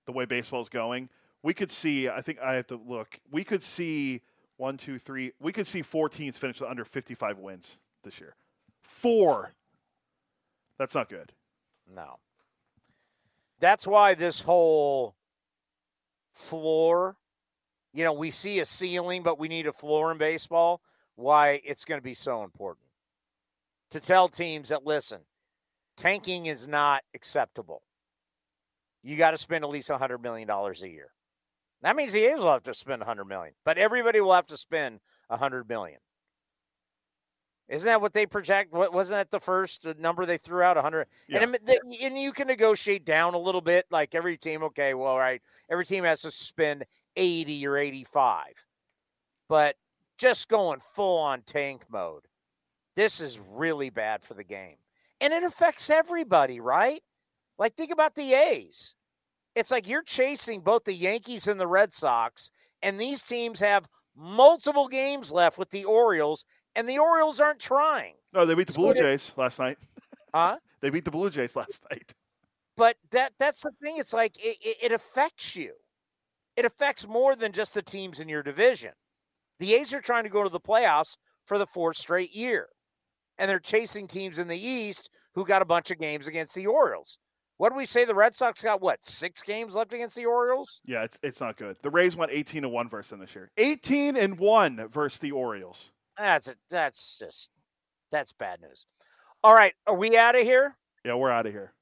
the 0.07 0.13
way 0.13 0.25
baseball's 0.27 0.69
going. 0.69 1.09
We 1.43 1.55
could 1.55 1.73
see. 1.73 2.09
I 2.09 2.21
think 2.21 2.39
I 2.41 2.55
have 2.55 2.67
to 2.69 2.77
look. 2.77 3.19
We 3.31 3.45
could 3.45 3.63
see 3.63 4.23
one, 4.57 4.77
two, 4.77 4.99
three. 4.99 5.33
We 5.41 5.53
could 5.53 5.67
see 5.67 5.83
four 5.83 6.09
teams 6.09 6.37
finish 6.37 6.63
under 6.63 6.85
55 6.85 7.39
wins 7.39 7.79
this 8.05 8.21
year. 8.21 8.37
Four. 8.81 9.53
That's 10.79 10.95
not 10.95 11.09
good. 11.09 11.33
No. 11.93 12.19
That's 13.61 13.87
why 13.87 14.15
this 14.15 14.41
whole 14.41 15.15
floor, 16.33 17.17
you 17.93 18.05
know, 18.05 18.13
we 18.13 18.31
see 18.31 18.61
a 18.61 18.65
ceiling, 18.65 19.23
but 19.23 19.39
we 19.39 19.49
need 19.49 19.67
a 19.67 19.73
floor 19.73 20.11
in 20.11 20.19
baseball. 20.19 20.81
Why 21.15 21.61
it's 21.65 21.85
going 21.85 22.01
to 22.01 22.05
be 22.05 22.15
so 22.15 22.43
important 22.43 22.87
to 23.91 24.01
tell 24.01 24.29
teams 24.29 24.71
that 24.71 24.87
listen, 24.87 25.21
tanking 25.97 26.47
is 26.47 26.67
not 26.67 27.03
acceptable. 27.15 27.83
You 29.03 29.17
got 29.17 29.33
to 29.33 29.39
spend 29.39 29.65
at 29.65 29.71
least 29.71 29.91
$100 29.91 30.23
million 30.23 30.49
a 30.49 30.73
year. 30.87 31.11
That 31.83 31.97
means 31.97 32.13
the 32.13 32.25
A's 32.25 32.41
will 32.41 32.53
have 32.53 32.63
to 32.65 32.75
spend 32.75 33.01
100 33.01 33.25
million, 33.25 33.55
but 33.65 33.77
everybody 33.79 34.21
will 34.21 34.35
have 34.35 34.47
to 34.49 34.57
spend 34.57 35.01
100 35.29 35.69
million. 35.69 35.99
Isn't 37.69 37.87
that 37.87 38.01
what 38.01 38.13
they 38.13 38.27
project? 38.27 38.73
What 38.73 38.93
wasn't 38.93 39.21
that 39.21 39.31
the 39.31 39.41
first 39.41 39.87
number 39.99 40.27
they 40.27 40.37
threw 40.37 40.63
out? 40.63 40.77
100. 40.77 41.07
Yeah. 41.27 41.43
And, 41.43 41.59
and 42.03 42.19
you 42.19 42.33
can 42.33 42.47
negotiate 42.47 43.05
down 43.05 43.35
a 43.35 43.39
little 43.39 43.61
bit. 43.61 43.87
Like 43.91 44.15
every 44.15 44.37
team, 44.37 44.63
okay, 44.65 44.95
well, 44.95 45.17
right, 45.17 45.41
every 45.71 45.87
team 45.87 46.05
has 46.05 46.23
to 46.23 46.31
spend 46.31 46.85
80 47.17 47.67
or 47.67 47.79
85. 47.79 48.45
But 49.49 49.77
just 50.19 50.49
going 50.49 50.81
full 50.81 51.19
on 51.19 51.43
tank 51.43 51.85
mode, 51.91 52.27
this 52.95 53.21
is 53.21 53.41
really 53.51 53.91
bad 53.91 54.23
for 54.23 54.35
the 54.35 54.45
game. 54.45 54.77
And 55.21 55.33
it 55.33 55.43
affects 55.43 55.89
everybody, 55.89 56.61
right? 56.61 57.01
Like, 57.59 57.75
think 57.75 57.93
about 57.93 58.15
the 58.15 58.35
A's. 58.35 58.97
It's 59.55 59.71
like 59.71 59.89
you're 59.89 60.03
chasing 60.03 60.61
both 60.61 60.85
the 60.85 60.95
Yankees 60.95 61.47
and 61.47 61.61
the 61.61 61.67
Red 61.67 61.93
Sox, 61.93 62.51
and 62.83 62.99
these 62.99 63.25
teams 63.25 63.61
have 63.61 63.87
multiple 64.17 64.89
games 64.89 65.31
left 65.31 65.59
with 65.59 65.71
the 65.71 65.85
Orioles, 65.85 66.45
and 66.75 66.89
the 66.89 66.99
Orioles 66.99 67.41
aren't 67.41 67.61
trying. 67.61 68.15
No, 68.33 68.47
they 68.47 68.55
beat 68.55 68.67
the 68.67 68.73
Blue 68.73 68.95
Jays 68.95 69.33
last 69.37 69.59
night. 69.59 69.79
Huh? 70.35 70.57
They 70.81 70.89
beat 70.89 71.05
the 71.05 71.11
Blue 71.11 71.29
Jays 71.29 71.55
last 71.55 71.85
night. 71.91 72.15
But 72.75 72.97
that 73.11 73.35
that's 73.39 73.61
the 73.61 73.73
thing. 73.83 73.97
It's 73.99 74.15
like 74.15 74.35
it, 74.39 74.57
it, 74.63 74.77
it 74.85 74.93
affects 74.93 75.55
you. 75.55 75.73
It 76.57 76.65
affects 76.65 77.07
more 77.07 77.37
than 77.37 77.53
just 77.53 77.75
the 77.75 77.83
teams 77.83 78.19
in 78.19 78.31
your 78.31 78.43
division. 78.43 78.93
The 79.59 79.75
A's 79.75 79.93
are 79.93 80.01
trying 80.01 80.25
to 80.25 80.31
go 80.31 80.43
to 80.43 80.49
the 80.49 80.59
playoffs 80.59 81.17
for 81.47 81.59
the 81.59 81.67
fourth 81.67 81.97
straight 81.97 82.35
year. 82.35 82.69
And 83.39 83.49
they're 83.49 83.61
chasing 83.61 84.07
teams 84.07 84.39
in 84.39 84.49
the 84.49 84.59
East 84.59 85.11
who 85.35 85.45
got 85.45 85.63
a 85.63 85.67
bunch 85.67 85.91
of 85.91 85.99
games 85.99 86.27
against 86.27 86.55
the 86.55 86.67
Orioles. 86.67 87.19
What 87.59 87.71
do 87.71 87.77
we 87.77 87.85
say? 87.85 88.05
The 88.05 88.15
Red 88.15 88.35
Sox 88.35 88.63
got 88.63 88.81
what, 88.81 89.05
six 89.05 89.43
games 89.43 89.77
left 89.77 89.93
against 89.93 90.17
the 90.17 90.27
Orioles? 90.27 90.81
Yeah, 90.85 91.05
it's 91.05 91.19
it's 91.23 91.41
not 91.41 91.57
good. 91.57 91.77
The 91.83 91.91
Rays 91.91 92.17
went 92.17 92.33
18 92.33 92.65
and 92.65 92.73
one 92.73 92.89
versus 92.89 93.11
them 93.11 93.21
this 93.21 93.35
year. 93.35 93.51
18 93.57 94.17
and 94.17 94.39
one 94.39 94.89
versus 94.89 95.21
the 95.21 95.31
Orioles. 95.33 95.93
That's 96.19 96.49
it. 96.49 96.59
that's 96.71 97.19
just 97.19 97.51
that's 98.11 98.33
bad 98.33 98.61
news. 98.61 98.87
All 99.45 99.55
right, 99.55 99.75
are 99.87 99.95
we 99.97 100.17
out 100.17 100.35
of 100.35 100.43
here? 100.43 100.77
Yeah, 101.05 101.15
we're 101.15 101.31
out 101.31 101.47
of 101.47 101.53
here. 101.53 101.73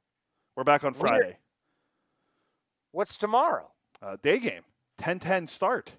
We're 0.56 0.64
back 0.64 0.84
on 0.84 0.92
We're- 0.92 1.08
Friday. 1.08 1.38
What's 2.92 3.16
tomorrow? 3.16 3.70
Uh, 4.02 4.16
day 4.20 4.38
game. 4.38 4.62
10-10 4.98 5.48
start. 5.48 5.92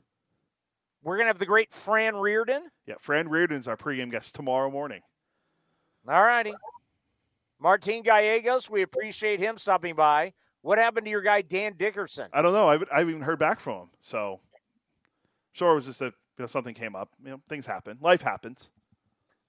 We're 1.04 1.18
gonna 1.18 1.28
have 1.28 1.40
the 1.40 1.46
great 1.46 1.72
Fran 1.72 2.16
Riordan. 2.16 2.70
Yeah, 2.86 2.96
Fran 3.00 3.28
Riordan's 3.30 3.68
our 3.68 3.78
pregame 3.78 4.12
guest 4.12 4.36
tomorrow 4.36 4.70
morning. 4.70 5.02
All 6.08 6.22
righty. 6.22 6.54
Martin 7.62 8.02
Gallegos, 8.02 8.72
we 8.72 8.82
appreciate 8.82 9.40
him 9.40 9.58
stopping 9.60 9.96
by. 9.96 10.34
What 10.62 10.80
happened 10.80 11.06
to 11.06 11.12
your 11.12 11.22
guy 11.22 11.44
Dan 11.44 11.74
Dickerson? 11.78 12.28
I 12.34 12.42
don't 12.42 12.54
know. 12.54 12.68
I 12.68 12.74
haven't, 12.74 12.90
I 12.92 12.98
haven't 13.00 13.14
even 13.14 13.22
heard 13.22 13.38
back 13.38 13.60
from 13.60 13.82
him. 13.82 13.90
So, 14.00 14.40
sure, 15.52 15.72
it 15.72 15.76
was 15.76 15.86
just 15.86 16.00
that 16.00 16.14
you 16.38 16.44
know, 16.44 16.48
something 16.48 16.74
came 16.74 16.96
up. 16.96 17.10
You 17.24 17.32
know, 17.32 17.42
things 17.48 17.68
happen. 17.68 18.00
Life 18.02 18.24
happens. 18.24 18.70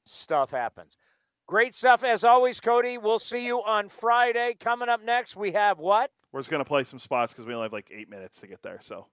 Stuff 0.04 0.50
happens. 0.50 0.98
Great 1.46 1.74
stuff 1.74 2.04
as 2.04 2.22
always, 2.22 2.60
Cody. 2.60 2.98
We'll 2.98 3.18
see 3.18 3.46
you 3.46 3.62
on 3.62 3.88
Friday. 3.88 4.56
Coming 4.60 4.90
up 4.90 5.02
next, 5.02 5.34
we 5.34 5.52
have 5.52 5.78
what? 5.78 6.10
We're 6.32 6.40
just 6.40 6.50
gonna 6.50 6.64
play 6.64 6.84
some 6.84 6.98
spots 6.98 7.32
because 7.32 7.46
we 7.46 7.54
only 7.54 7.64
have 7.64 7.72
like 7.72 7.90
eight 7.90 8.10
minutes 8.10 8.40
to 8.40 8.46
get 8.46 8.62
there. 8.62 8.78
So, 8.82 9.06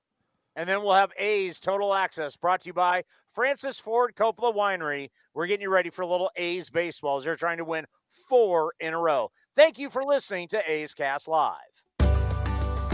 And 0.60 0.68
then 0.68 0.84
we'll 0.84 0.92
have 0.92 1.14
A's 1.18 1.58
Total 1.58 1.94
Access 1.94 2.36
brought 2.36 2.60
to 2.60 2.68
you 2.68 2.74
by 2.74 3.04
Francis 3.34 3.80
Ford 3.80 4.14
Coppola 4.14 4.54
Winery. 4.54 5.08
We're 5.34 5.48
getting 5.48 5.62
you 5.62 5.70
ready 5.70 5.90
for 5.90 6.02
a 6.02 6.08
little 6.08 6.30
A's 6.36 6.70
baseball 6.70 7.16
as 7.16 7.24
they're 7.24 7.38
trying 7.38 7.60
to 7.60 7.64
win 7.64 7.86
four 8.28 8.74
in 8.78 8.94
a 8.94 9.00
row. 9.00 9.32
Thank 9.56 9.80
you 9.80 9.90
for 9.90 10.04
listening 10.04 10.50
to 10.50 10.70
A's 10.70 10.94
Cast 10.94 11.30
Live. 11.30 11.86